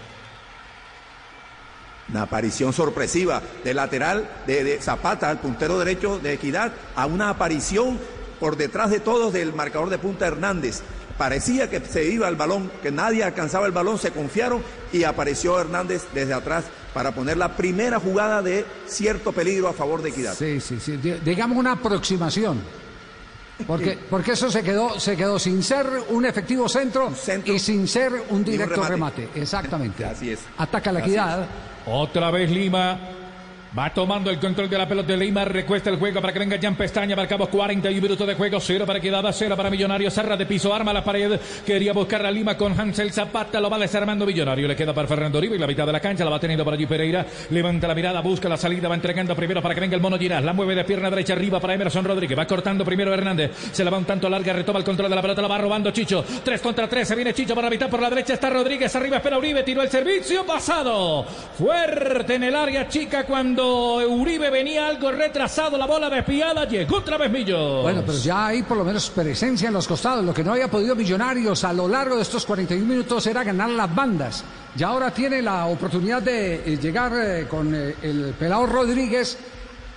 Una 2.11 2.23
aparición 2.23 2.73
sorpresiva 2.73 3.41
de 3.65 3.73
lateral 3.73 4.29
de, 4.47 4.63
de 4.63 4.81
Zapata 4.83 5.31
al 5.31 5.39
puntero 5.41 5.79
derecho 5.79 6.19
de 6.19 6.35
Equidad 6.35 6.73
a 6.95 7.07
una 7.07 7.31
aparición 7.31 7.99
por 8.39 8.57
detrás 8.57 8.91
de 8.91 9.01
todos 9.01 9.33
del 9.33 9.55
marcador 9.55 9.89
de 9.89 9.99
punta 9.99 10.27
Hernández. 10.27 10.83
Parecía 11.17 11.71
que 11.71 11.81
se 11.81 12.05
iba 12.05 12.29
el 12.29 12.35
balón, 12.37 12.71
que 12.83 12.91
nadie 12.91 13.23
alcanzaba 13.25 13.67
el 13.67 13.73
balón, 13.73 13.99
se 13.99 14.11
confiaron 14.11 14.63
y 14.93 15.05
apareció 15.05 15.59
Hernández 15.59 16.03
desde 16.13 16.35
atrás 16.35 16.65
para 16.93 17.13
poner 17.13 17.37
la 17.39 17.57
primera 17.57 17.99
jugada 18.01 18.43
de 18.43 18.67
cierto 18.87 19.33
peligro 19.33 19.69
a 19.69 19.73
favor 19.73 20.03
de 20.03 20.11
Equidad. 20.11 20.35
Sí, 20.35 20.61
sí, 20.61 20.79
sí. 20.81 20.97
Di- 20.99 21.13
Digamos 21.25 21.57
una 21.57 21.73
aproximación. 21.73 22.61
Porque, 23.67 23.99
porque 24.11 24.33
eso 24.33 24.51
se 24.51 24.63
quedó, 24.63 24.99
se 24.99 25.17
quedó 25.17 25.39
sin 25.39 25.63
ser 25.63 25.87
un 26.11 26.27
efectivo 26.27 26.69
centro, 26.69 27.13
y 27.45 27.59
sin 27.59 27.87
ser 27.87 28.13
un 28.31 28.45
directo 28.45 28.83
remate. 28.83 29.23
remate. 29.23 29.41
Exactamente. 29.41 30.05
Así 30.05 30.31
es. 30.31 30.41
Ataca 30.59 30.93
la 30.93 31.01
equidad. 31.01 31.47
Otra 31.87 32.31
vez 32.31 32.51
Lima. 32.51 32.99
Va 33.77 33.93
tomando 33.93 34.31
el 34.31 34.39
control 34.39 34.71
de 34.71 34.79
la 34.79 34.87
pelota 34.87 35.09
de 35.09 35.17
Lima, 35.17 35.45
recuesta 35.45 35.91
el 35.91 35.97
juego 35.97 36.21
para 36.21 36.33
que 36.33 36.39
venga 36.39 36.57
Jan 36.63 36.77
Pestaña, 36.77 37.17
marcamos 37.17 37.49
41 37.49 38.01
minutos 38.01 38.25
de 38.25 38.35
juego, 38.35 38.61
cero 38.61 38.87
para 38.87 39.01
Quedada, 39.01 39.33
cero 39.33 39.57
para 39.57 39.69
Millonario, 39.69 40.13
Serra 40.13 40.37
de 40.37 40.47
piso, 40.47 40.73
arma 40.73 40.93
la 40.93 41.03
pared, 41.03 41.41
quería 41.67 41.93
buscar 41.93 42.25
a 42.25 42.31
Lima 42.31 42.57
con 42.57 42.79
Hansel 42.79 43.13
Zapata, 43.13 43.61
lo 43.61 43.69
va 43.69 43.77
desarmando 43.81 44.27
Millonario, 44.27 44.69
le 44.69 44.77
queda 44.77 44.95
para 44.95 45.09
Fernando 45.09 45.39
Uribe 45.39 45.57
y 45.57 45.59
la 45.59 45.67
mitad 45.67 45.87
de 45.87 45.93
la 45.93 45.99
cancha, 45.99 46.25
la 46.25 46.31
va 46.31 46.39
teniendo 46.39 46.63
por 46.63 46.73
allí 46.73 46.87
Pereira, 46.87 47.27
levanta 47.51 47.89
la 47.89 47.97
mirada, 47.97 48.21
busca 48.21 48.49
la 48.49 48.57
salida, 48.57 48.87
va 48.87 48.95
entregando 48.95 49.35
primero 49.35 49.61
para 49.61 49.75
que 49.75 49.81
venga 49.81 49.97
el 49.97 50.01
mono 50.01 50.21
Ginás, 50.21 50.45
la 50.45 50.53
mueve 50.53 50.77
de 50.77 50.85
pierna 50.85 51.11
derecha 51.11 51.33
arriba 51.33 51.59
para 51.59 51.75
Emerson 51.75 52.05
Rodríguez, 52.05 52.39
va 52.39 52.47
cortando 52.47 52.85
primero 52.85 53.13
Hernández, 53.13 53.51
se 53.73 53.83
la 53.83 53.91
va 53.91 53.99
un 53.99 54.05
tanto 54.05 54.29
larga, 54.29 54.53
retoma 54.53 54.79
el 54.79 54.85
control 54.85 55.11
de 55.11 55.17
la 55.17 55.23
pelota, 55.23 55.43
la 55.43 55.49
va 55.49 55.59
robando 55.59 55.91
Chicho, 55.91 56.25
3 56.45 56.61
contra 56.61 56.89
3, 56.89 57.09
se 57.09 57.17
viene 57.17 57.35
Chicho 57.35 57.57
para 57.57 57.67
la 57.67 57.73
mitad. 57.73 57.91
Por 57.91 58.01
la 58.01 58.09
derecha, 58.09 58.35
está 58.35 58.51
Rodríguez, 58.51 58.95
arriba 58.95 59.17
espera 59.17 59.37
Uribe, 59.37 59.65
tiró 59.65 59.83
el 59.83 59.91
servicio, 59.91 60.47
pasado, 60.47 61.25
fuerte 61.59 62.37
en 62.37 62.45
el 62.45 62.55
área 62.55 62.89
chica 62.89 63.25
cuando 63.25 63.64
Uribe 63.65 64.51
venía 64.51 64.87
algo 64.87 65.11
retrasado, 65.13 65.77
la 65.77 65.87
bola 65.87 66.09
desviada, 66.09 66.67
llegó 66.67 66.99
otra 66.99 67.19
vez 67.19 67.31
Millo. 67.31 67.83
Bueno, 67.83 68.03
pero 68.05 68.19
ya 68.19 68.47
hay 68.47 68.63
por 68.63 68.77
lo 68.77 68.85
menos 68.85 69.11
presencia 69.11 69.69
en 69.69 69.75
los 69.75 69.87
costados. 69.87 70.25
Lo 70.25 70.33
que 70.33 70.45
no 70.45 70.53
había 70.53 70.69
podido 70.69 70.95
Millonarios 70.95 71.65
a 71.65 71.73
lo 71.73 71.89
largo 71.89 72.17
de 72.17 72.23
estos 72.23 72.47
41 72.47 72.87
minutos 72.87 73.27
era 73.27 73.45
ganar 73.45 73.71
las 73.71 73.95
bandas. 73.95 74.45
Ya 74.77 74.89
ahora 74.89 75.11
tiene 75.11 75.43
la 75.43 75.67
oportunidad 75.67 76.23
de 76.23 76.55
eh, 76.55 76.79
llegar 76.79 77.13
eh, 77.15 77.47
con 77.49 77.75
eh, 77.75 77.95
el 78.03 78.35
pelado 78.39 78.67
Rodríguez 78.67 79.39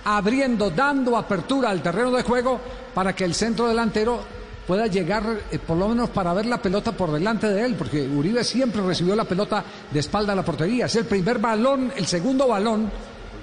abriendo, 0.04 0.70
dando 0.70 1.16
apertura 1.16 1.70
al 1.70 1.82
terreno 1.82 2.10
de 2.12 2.22
juego 2.22 2.60
para 2.94 3.14
que 3.14 3.24
el 3.24 3.34
centro 3.34 3.66
delantero 3.66 4.20
pueda 4.66 4.86
llegar 4.86 5.24
por 5.66 5.76
lo 5.78 5.88
menos 5.88 6.10
para 6.10 6.32
ver 6.34 6.46
la 6.46 6.60
pelota 6.60 6.92
por 6.92 7.10
delante 7.10 7.48
de 7.48 7.64
él, 7.64 7.74
porque 7.74 8.06
Uribe 8.06 8.44
siempre 8.44 8.82
recibió 8.82 9.16
la 9.16 9.24
pelota 9.24 9.64
de 9.90 9.98
espalda 9.98 10.34
a 10.34 10.36
la 10.36 10.44
portería. 10.44 10.86
Es 10.86 10.96
el 10.96 11.06
primer 11.06 11.38
balón, 11.38 11.92
el 11.96 12.06
segundo 12.06 12.46
balón 12.46 12.90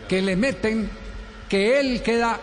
que 0.07 0.21
le 0.21 0.35
meten, 0.35 0.89
que 1.49 1.79
él 1.79 2.01
queda 2.01 2.39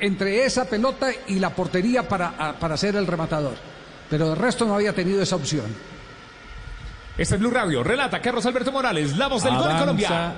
entre 0.00 0.44
esa 0.44 0.64
pelota 0.64 1.10
y 1.28 1.38
la 1.38 1.50
portería 1.50 2.08
para, 2.08 2.58
para 2.58 2.76
ser 2.76 2.96
el 2.96 3.06
rematador. 3.06 3.54
Pero 4.08 4.32
el 4.32 4.38
resto 4.38 4.64
no 4.64 4.74
había 4.74 4.92
tenido 4.92 5.22
esa 5.22 5.36
opción. 5.36 5.66
Este 7.16 7.34
es 7.34 7.40
Blue 7.40 7.50
Radio, 7.50 7.82
relata 7.82 8.20
Carlos 8.20 8.44
Alberto 8.46 8.72
Morales, 8.72 9.16
la 9.16 9.28
voz 9.28 9.44
del 9.44 9.56
gol 9.56 9.70
en 9.70 9.78
Colombia. 9.78 10.34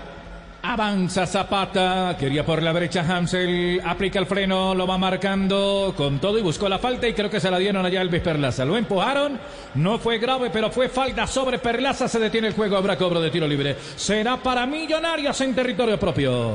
Avanza 0.64 1.26
Zapata, 1.26 2.16
quería 2.16 2.46
por 2.46 2.62
la 2.62 2.72
derecha 2.72 3.00
Hansel, 3.00 3.80
aplica 3.84 4.20
el 4.20 4.26
freno, 4.26 4.76
lo 4.76 4.86
va 4.86 4.96
marcando 4.96 5.92
con 5.96 6.20
todo 6.20 6.38
y 6.38 6.42
buscó 6.42 6.68
la 6.68 6.78
falta 6.78 7.08
y 7.08 7.14
creo 7.14 7.28
que 7.28 7.40
se 7.40 7.50
la 7.50 7.58
dieron 7.58 7.84
allá 7.84 8.00
Elvis 8.00 8.22
Perlaza. 8.22 8.64
Lo 8.64 8.76
empujaron, 8.76 9.40
no 9.74 9.98
fue 9.98 10.18
grave, 10.18 10.50
pero 10.50 10.70
fue 10.70 10.88
falta 10.88 11.26
sobre 11.26 11.58
Perlaza, 11.58 12.06
se 12.06 12.20
detiene 12.20 12.46
el 12.46 12.54
juego, 12.54 12.76
habrá 12.76 12.96
cobro 12.96 13.20
de 13.20 13.30
tiro 13.30 13.48
libre. 13.48 13.76
Será 13.96 14.36
para 14.36 14.64
Millonarios 14.64 15.40
en 15.40 15.52
territorio 15.52 15.98
propio. 15.98 16.52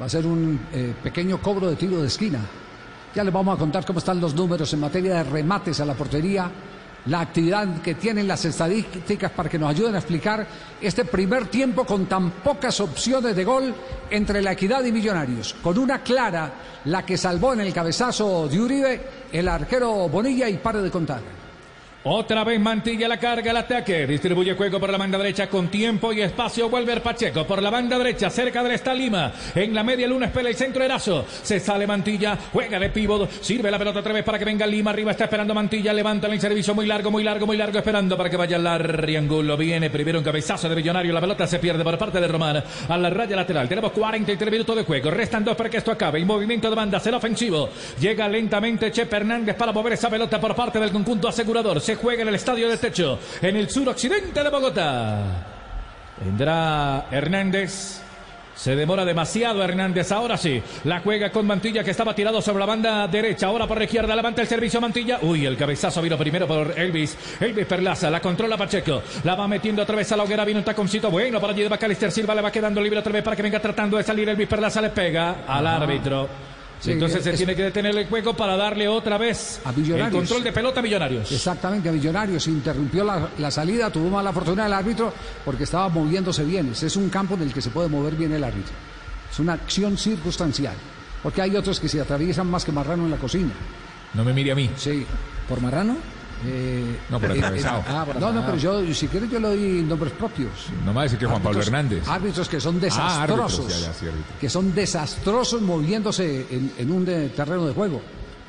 Va 0.00 0.06
a 0.06 0.08
ser 0.08 0.24
un 0.24 0.60
eh, 0.72 0.94
pequeño 1.02 1.38
cobro 1.38 1.68
de 1.70 1.74
tiro 1.74 2.00
de 2.00 2.06
esquina. 2.06 2.38
Ya 3.16 3.24
les 3.24 3.32
vamos 3.34 3.56
a 3.56 3.58
contar 3.58 3.84
cómo 3.84 3.98
están 3.98 4.20
los 4.20 4.32
números 4.32 4.72
en 4.72 4.78
materia 4.78 5.16
de 5.16 5.24
remates 5.24 5.80
a 5.80 5.84
la 5.84 5.94
portería, 5.94 6.48
la 7.06 7.20
actividad 7.20 7.80
que 7.80 7.94
tienen 7.94 8.28
las 8.28 8.44
estadísticas 8.44 9.30
para 9.30 9.48
que 9.48 9.58
nos 9.58 9.70
ayuden 9.70 9.94
a 9.94 9.98
explicar 9.98 10.46
este 10.80 11.04
primer 11.04 11.46
tiempo 11.46 11.84
con 11.84 12.06
tan 12.06 12.30
pocas 12.30 12.80
opciones 12.80 13.34
de 13.34 13.44
gol 13.44 13.74
entre 14.10 14.42
la 14.42 14.52
equidad 14.52 14.84
y 14.84 14.92
Millonarios. 14.92 15.54
Con 15.62 15.78
una 15.78 16.02
clara, 16.02 16.52
la 16.84 17.04
que 17.04 17.16
salvó 17.16 17.52
en 17.52 17.60
el 17.60 17.72
cabezazo 17.72 18.48
de 18.48 18.60
Uribe, 18.60 19.00
el 19.32 19.48
arquero 19.48 20.08
Bonilla 20.08 20.48
y 20.48 20.58
pare 20.58 20.82
de 20.82 20.90
contar. 20.90 21.39
Otra 22.02 22.44
vez 22.44 22.58
Mantilla 22.58 23.06
la 23.06 23.18
carga, 23.18 23.50
el 23.50 23.58
ataque. 23.58 24.06
Distribuye 24.06 24.54
juego 24.54 24.80
por 24.80 24.88
la 24.90 24.96
banda 24.96 25.18
derecha 25.18 25.50
con 25.50 25.68
tiempo 25.68 26.14
y 26.14 26.22
espacio. 26.22 26.70
Vuelve 26.70 26.94
el 26.94 27.02
Pacheco 27.02 27.46
por 27.46 27.62
la 27.62 27.68
banda 27.68 27.98
derecha, 27.98 28.30
cerca 28.30 28.62
del 28.62 28.72
está 28.72 28.94
Lima. 28.94 29.30
En 29.54 29.74
la 29.74 29.82
media 29.82 30.08
luna 30.08 30.24
espera 30.24 30.48
el 30.48 30.54
centro 30.54 30.82
Erazo. 30.82 31.26
Se 31.28 31.60
sale 31.60 31.86
Mantilla, 31.86 32.38
juega 32.54 32.78
de 32.78 32.88
pívot. 32.88 33.30
Sirve 33.42 33.70
la 33.70 33.78
pelota 33.78 34.00
otra 34.00 34.14
vez 34.14 34.24
para 34.24 34.38
que 34.38 34.46
venga 34.46 34.66
Lima. 34.66 34.92
Arriba 34.92 35.10
está 35.10 35.24
esperando 35.24 35.52
Mantilla. 35.52 35.92
Levanta 35.92 36.26
el 36.26 36.40
servicio 36.40 36.74
muy 36.74 36.86
largo, 36.86 37.10
muy 37.10 37.22
largo, 37.22 37.46
muy 37.46 37.58
largo. 37.58 37.76
Esperando 37.76 38.16
para 38.16 38.30
que 38.30 38.36
vaya 38.38 38.56
al 38.56 38.96
triángulo. 38.96 39.58
Viene 39.58 39.90
primero 39.90 40.20
un 40.20 40.24
cabezazo 40.24 40.70
de 40.70 40.76
Millonario. 40.76 41.12
La 41.12 41.20
pelota 41.20 41.46
se 41.46 41.58
pierde 41.58 41.84
por 41.84 41.98
parte 41.98 42.18
de 42.18 42.28
Román. 42.28 42.64
A 42.88 42.96
la 42.96 43.10
raya 43.10 43.36
lateral. 43.36 43.68
Tenemos 43.68 43.92
43 43.92 44.50
minutos 44.50 44.74
de 44.74 44.84
juego. 44.84 45.10
Restan 45.10 45.44
dos 45.44 45.54
para 45.54 45.68
que 45.68 45.76
esto 45.76 45.90
acabe. 45.90 46.18
Y 46.18 46.24
movimiento 46.24 46.70
de 46.70 46.76
banda. 46.76 46.98
Será 46.98 47.18
ofensivo. 47.18 47.68
Llega 48.00 48.26
lentamente 48.26 48.90
Chepe 48.90 49.16
Hernández 49.16 49.54
para 49.54 49.70
mover 49.70 49.92
esa 49.92 50.08
pelota 50.08 50.40
por 50.40 50.56
parte 50.56 50.80
del 50.80 50.92
conjunto 50.92 51.28
asegurador. 51.28 51.78
Se 51.90 51.96
juega 51.96 52.22
en 52.22 52.28
el 52.28 52.36
estadio 52.36 52.68
de 52.68 52.76
techo, 52.76 53.18
en 53.42 53.56
el 53.56 53.68
suroccidente 53.68 54.44
de 54.44 54.48
Bogotá. 54.48 55.24
Vendrá 56.24 57.06
Hernández. 57.10 58.00
Se 58.54 58.76
demora 58.76 59.04
demasiado 59.04 59.60
Hernández. 59.60 60.12
Ahora 60.12 60.36
sí. 60.36 60.62
La 60.84 61.00
juega 61.00 61.30
con 61.30 61.48
Mantilla 61.48 61.82
que 61.82 61.90
estaba 61.90 62.14
tirado 62.14 62.40
sobre 62.40 62.60
la 62.60 62.66
banda 62.66 63.08
derecha. 63.08 63.48
Ahora 63.48 63.66
por 63.66 63.78
la 63.78 63.86
izquierda. 63.86 64.14
Levanta 64.14 64.40
el 64.40 64.46
servicio 64.46 64.80
Mantilla. 64.80 65.18
Uy, 65.22 65.44
el 65.44 65.56
cabezazo 65.56 66.00
vino 66.00 66.16
primero 66.16 66.46
por 66.46 66.78
Elvis. 66.78 67.18
Elvis 67.40 67.66
Perlaza. 67.66 68.08
La 68.08 68.20
controla 68.20 68.56
Pacheco. 68.56 69.02
La 69.24 69.34
va 69.34 69.48
metiendo 69.48 69.82
otra 69.82 69.96
vez 69.96 70.12
a 70.12 70.16
la 70.16 70.22
hoguera. 70.22 70.44
Vino 70.44 70.60
un 70.60 70.64
taconcito 70.64 71.10
bueno 71.10 71.40
para 71.40 71.52
allí 71.52 71.62
de 71.62 71.68
Bacalister 71.70 72.12
Silva. 72.12 72.36
Le 72.36 72.42
va 72.42 72.52
quedando 72.52 72.80
libre 72.80 73.00
otra 73.00 73.10
vez 73.12 73.24
para 73.24 73.34
que 73.34 73.42
venga 73.42 73.58
tratando 73.58 73.96
de 73.96 74.04
salir. 74.04 74.28
Elvis 74.28 74.46
Perlaza 74.46 74.80
le 74.80 74.90
pega 74.90 75.38
al 75.44 75.66
árbitro. 75.66 76.49
Sí, 76.80 76.92
Entonces 76.92 77.18
es- 77.18 77.32
se 77.32 77.36
tiene 77.36 77.54
que 77.54 77.64
detener 77.64 77.94
el 77.96 78.06
juego 78.06 78.34
para 78.34 78.56
darle 78.56 78.88
otra 78.88 79.18
vez 79.18 79.60
A 79.64 79.70
el 79.70 80.10
control 80.10 80.42
de 80.42 80.52
pelota 80.52 80.80
a 80.80 80.82
Millonarios. 80.82 81.30
Exactamente, 81.30 81.88
a 81.88 81.92
Millonarios. 81.92 82.46
Interrumpió 82.48 83.04
la, 83.04 83.28
la 83.38 83.50
salida, 83.50 83.90
tuvo 83.90 84.08
mala 84.08 84.32
fortuna 84.32 84.64
el 84.66 84.72
árbitro 84.72 85.12
porque 85.44 85.64
estaba 85.64 85.88
moviéndose 85.90 86.42
bien. 86.44 86.70
Ese 86.72 86.86
es 86.86 86.96
un 86.96 87.10
campo 87.10 87.34
en 87.34 87.42
el 87.42 87.52
que 87.52 87.60
se 87.60 87.68
puede 87.70 87.88
mover 87.88 88.14
bien 88.14 88.32
el 88.32 88.42
árbitro. 88.42 88.72
Es 89.30 89.38
una 89.38 89.52
acción 89.52 89.98
circunstancial. 89.98 90.74
Porque 91.22 91.42
hay 91.42 91.54
otros 91.54 91.78
que 91.78 91.88
se 91.88 92.00
atraviesan 92.00 92.46
más 92.50 92.64
que 92.64 92.72
marrano 92.72 93.04
en 93.04 93.10
la 93.10 93.18
cocina. 93.18 93.50
No 94.14 94.24
me 94.24 94.32
mire 94.32 94.52
a 94.52 94.54
mí. 94.54 94.70
Sí. 94.76 95.04
¿Por 95.48 95.60
marrano? 95.60 95.96
Eh, 96.46 96.98
No, 97.10 97.20
por 97.20 97.30
eh, 97.30 97.34
atravesado. 97.34 97.80
eh, 97.80 97.84
Ah, 97.88 98.04
por 98.06 98.16
no, 98.20 98.32
no, 98.32 98.44
pero 98.46 98.56
yo, 98.56 98.94
si 98.94 99.08
quieres, 99.08 99.30
yo 99.30 99.38
le 99.40 99.48
doy 99.48 99.82
nombres 99.86 100.12
propios. 100.12 100.50
No 100.84 100.86
me 100.92 100.94
va 100.96 101.00
a 101.02 101.04
decir 101.04 101.18
que 101.18 101.26
Juan 101.26 101.42
Pablo 101.42 101.60
Hernández. 101.60 102.06
Árbitros 102.08 102.48
que 102.48 102.60
son 102.60 102.76
Ah, 102.76 102.80
desastrosos. 102.80 103.58
árbitros, 103.60 103.80
ya, 103.80 103.86
ya, 103.88 103.94
sí, 103.94 104.06
árbitro. 104.06 104.34
que 104.40 104.48
son 104.48 104.74
desastrosos 104.74 105.60
moviéndose 105.62 106.46
en, 106.50 106.72
en 106.78 106.90
un 106.90 107.04
de- 107.04 107.28
terreno 107.30 107.66
de 107.66 107.74
juego. 107.74 108.00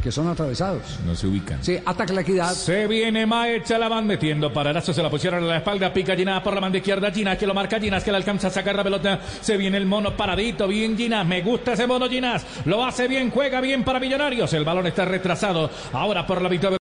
Que 0.02 0.12
son 0.12 0.28
atravesados. 0.28 1.00
No 1.06 1.14
se 1.16 1.28
ubican. 1.28 1.64
Sí, 1.64 1.78
ataca 1.86 2.12
la 2.12 2.22
equidad. 2.22 2.54
Se 2.54 2.88
viene 2.88 3.28
Maecha, 3.28 3.78
la 3.78 3.88
van 3.88 4.08
metiendo 4.08 4.52
para 4.52 4.72
Erazo, 4.72 4.94
se 4.94 5.04
la 5.04 5.12
pusieron 5.12 5.44
a 5.44 5.46
la 5.46 5.58
espalda, 5.58 5.94
pica 5.94 6.16
Ginás 6.16 6.42
por 6.42 6.56
la 6.56 6.60
banda 6.60 6.80
izquierda, 6.80 7.12
Ginás 7.12 7.38
que 7.38 7.46
lo 7.46 7.54
marca, 7.54 7.80
Ginás 7.80 8.04
que 8.04 8.10
le 8.10 8.18
alcanza 8.18 8.48
a 8.48 8.50
sacar 8.50 8.76
la 8.76 8.84
pelota, 8.84 9.20
se 9.42 9.58
viene 9.58 9.78
el 9.78 9.86
mono 9.86 10.18
paradito, 10.18 10.68
bien 10.68 10.98
Ginás, 10.98 11.24
me 11.28 11.44
gusta 11.44 11.74
ese 11.74 11.86
mono 11.86 12.10
Ginás, 12.10 12.44
lo 12.66 12.84
hace 12.84 13.08
bien, 13.08 13.30
juega 13.30 13.62
bien 13.62 13.84
para 13.84 14.00
Millonarios, 14.00 14.52
el 14.54 14.66
balón 14.66 14.88
está 14.88 15.06
retrasado, 15.06 15.70
ahora 15.94 16.26
por 16.26 16.42
la 16.42 16.50
victoria. 16.50 16.80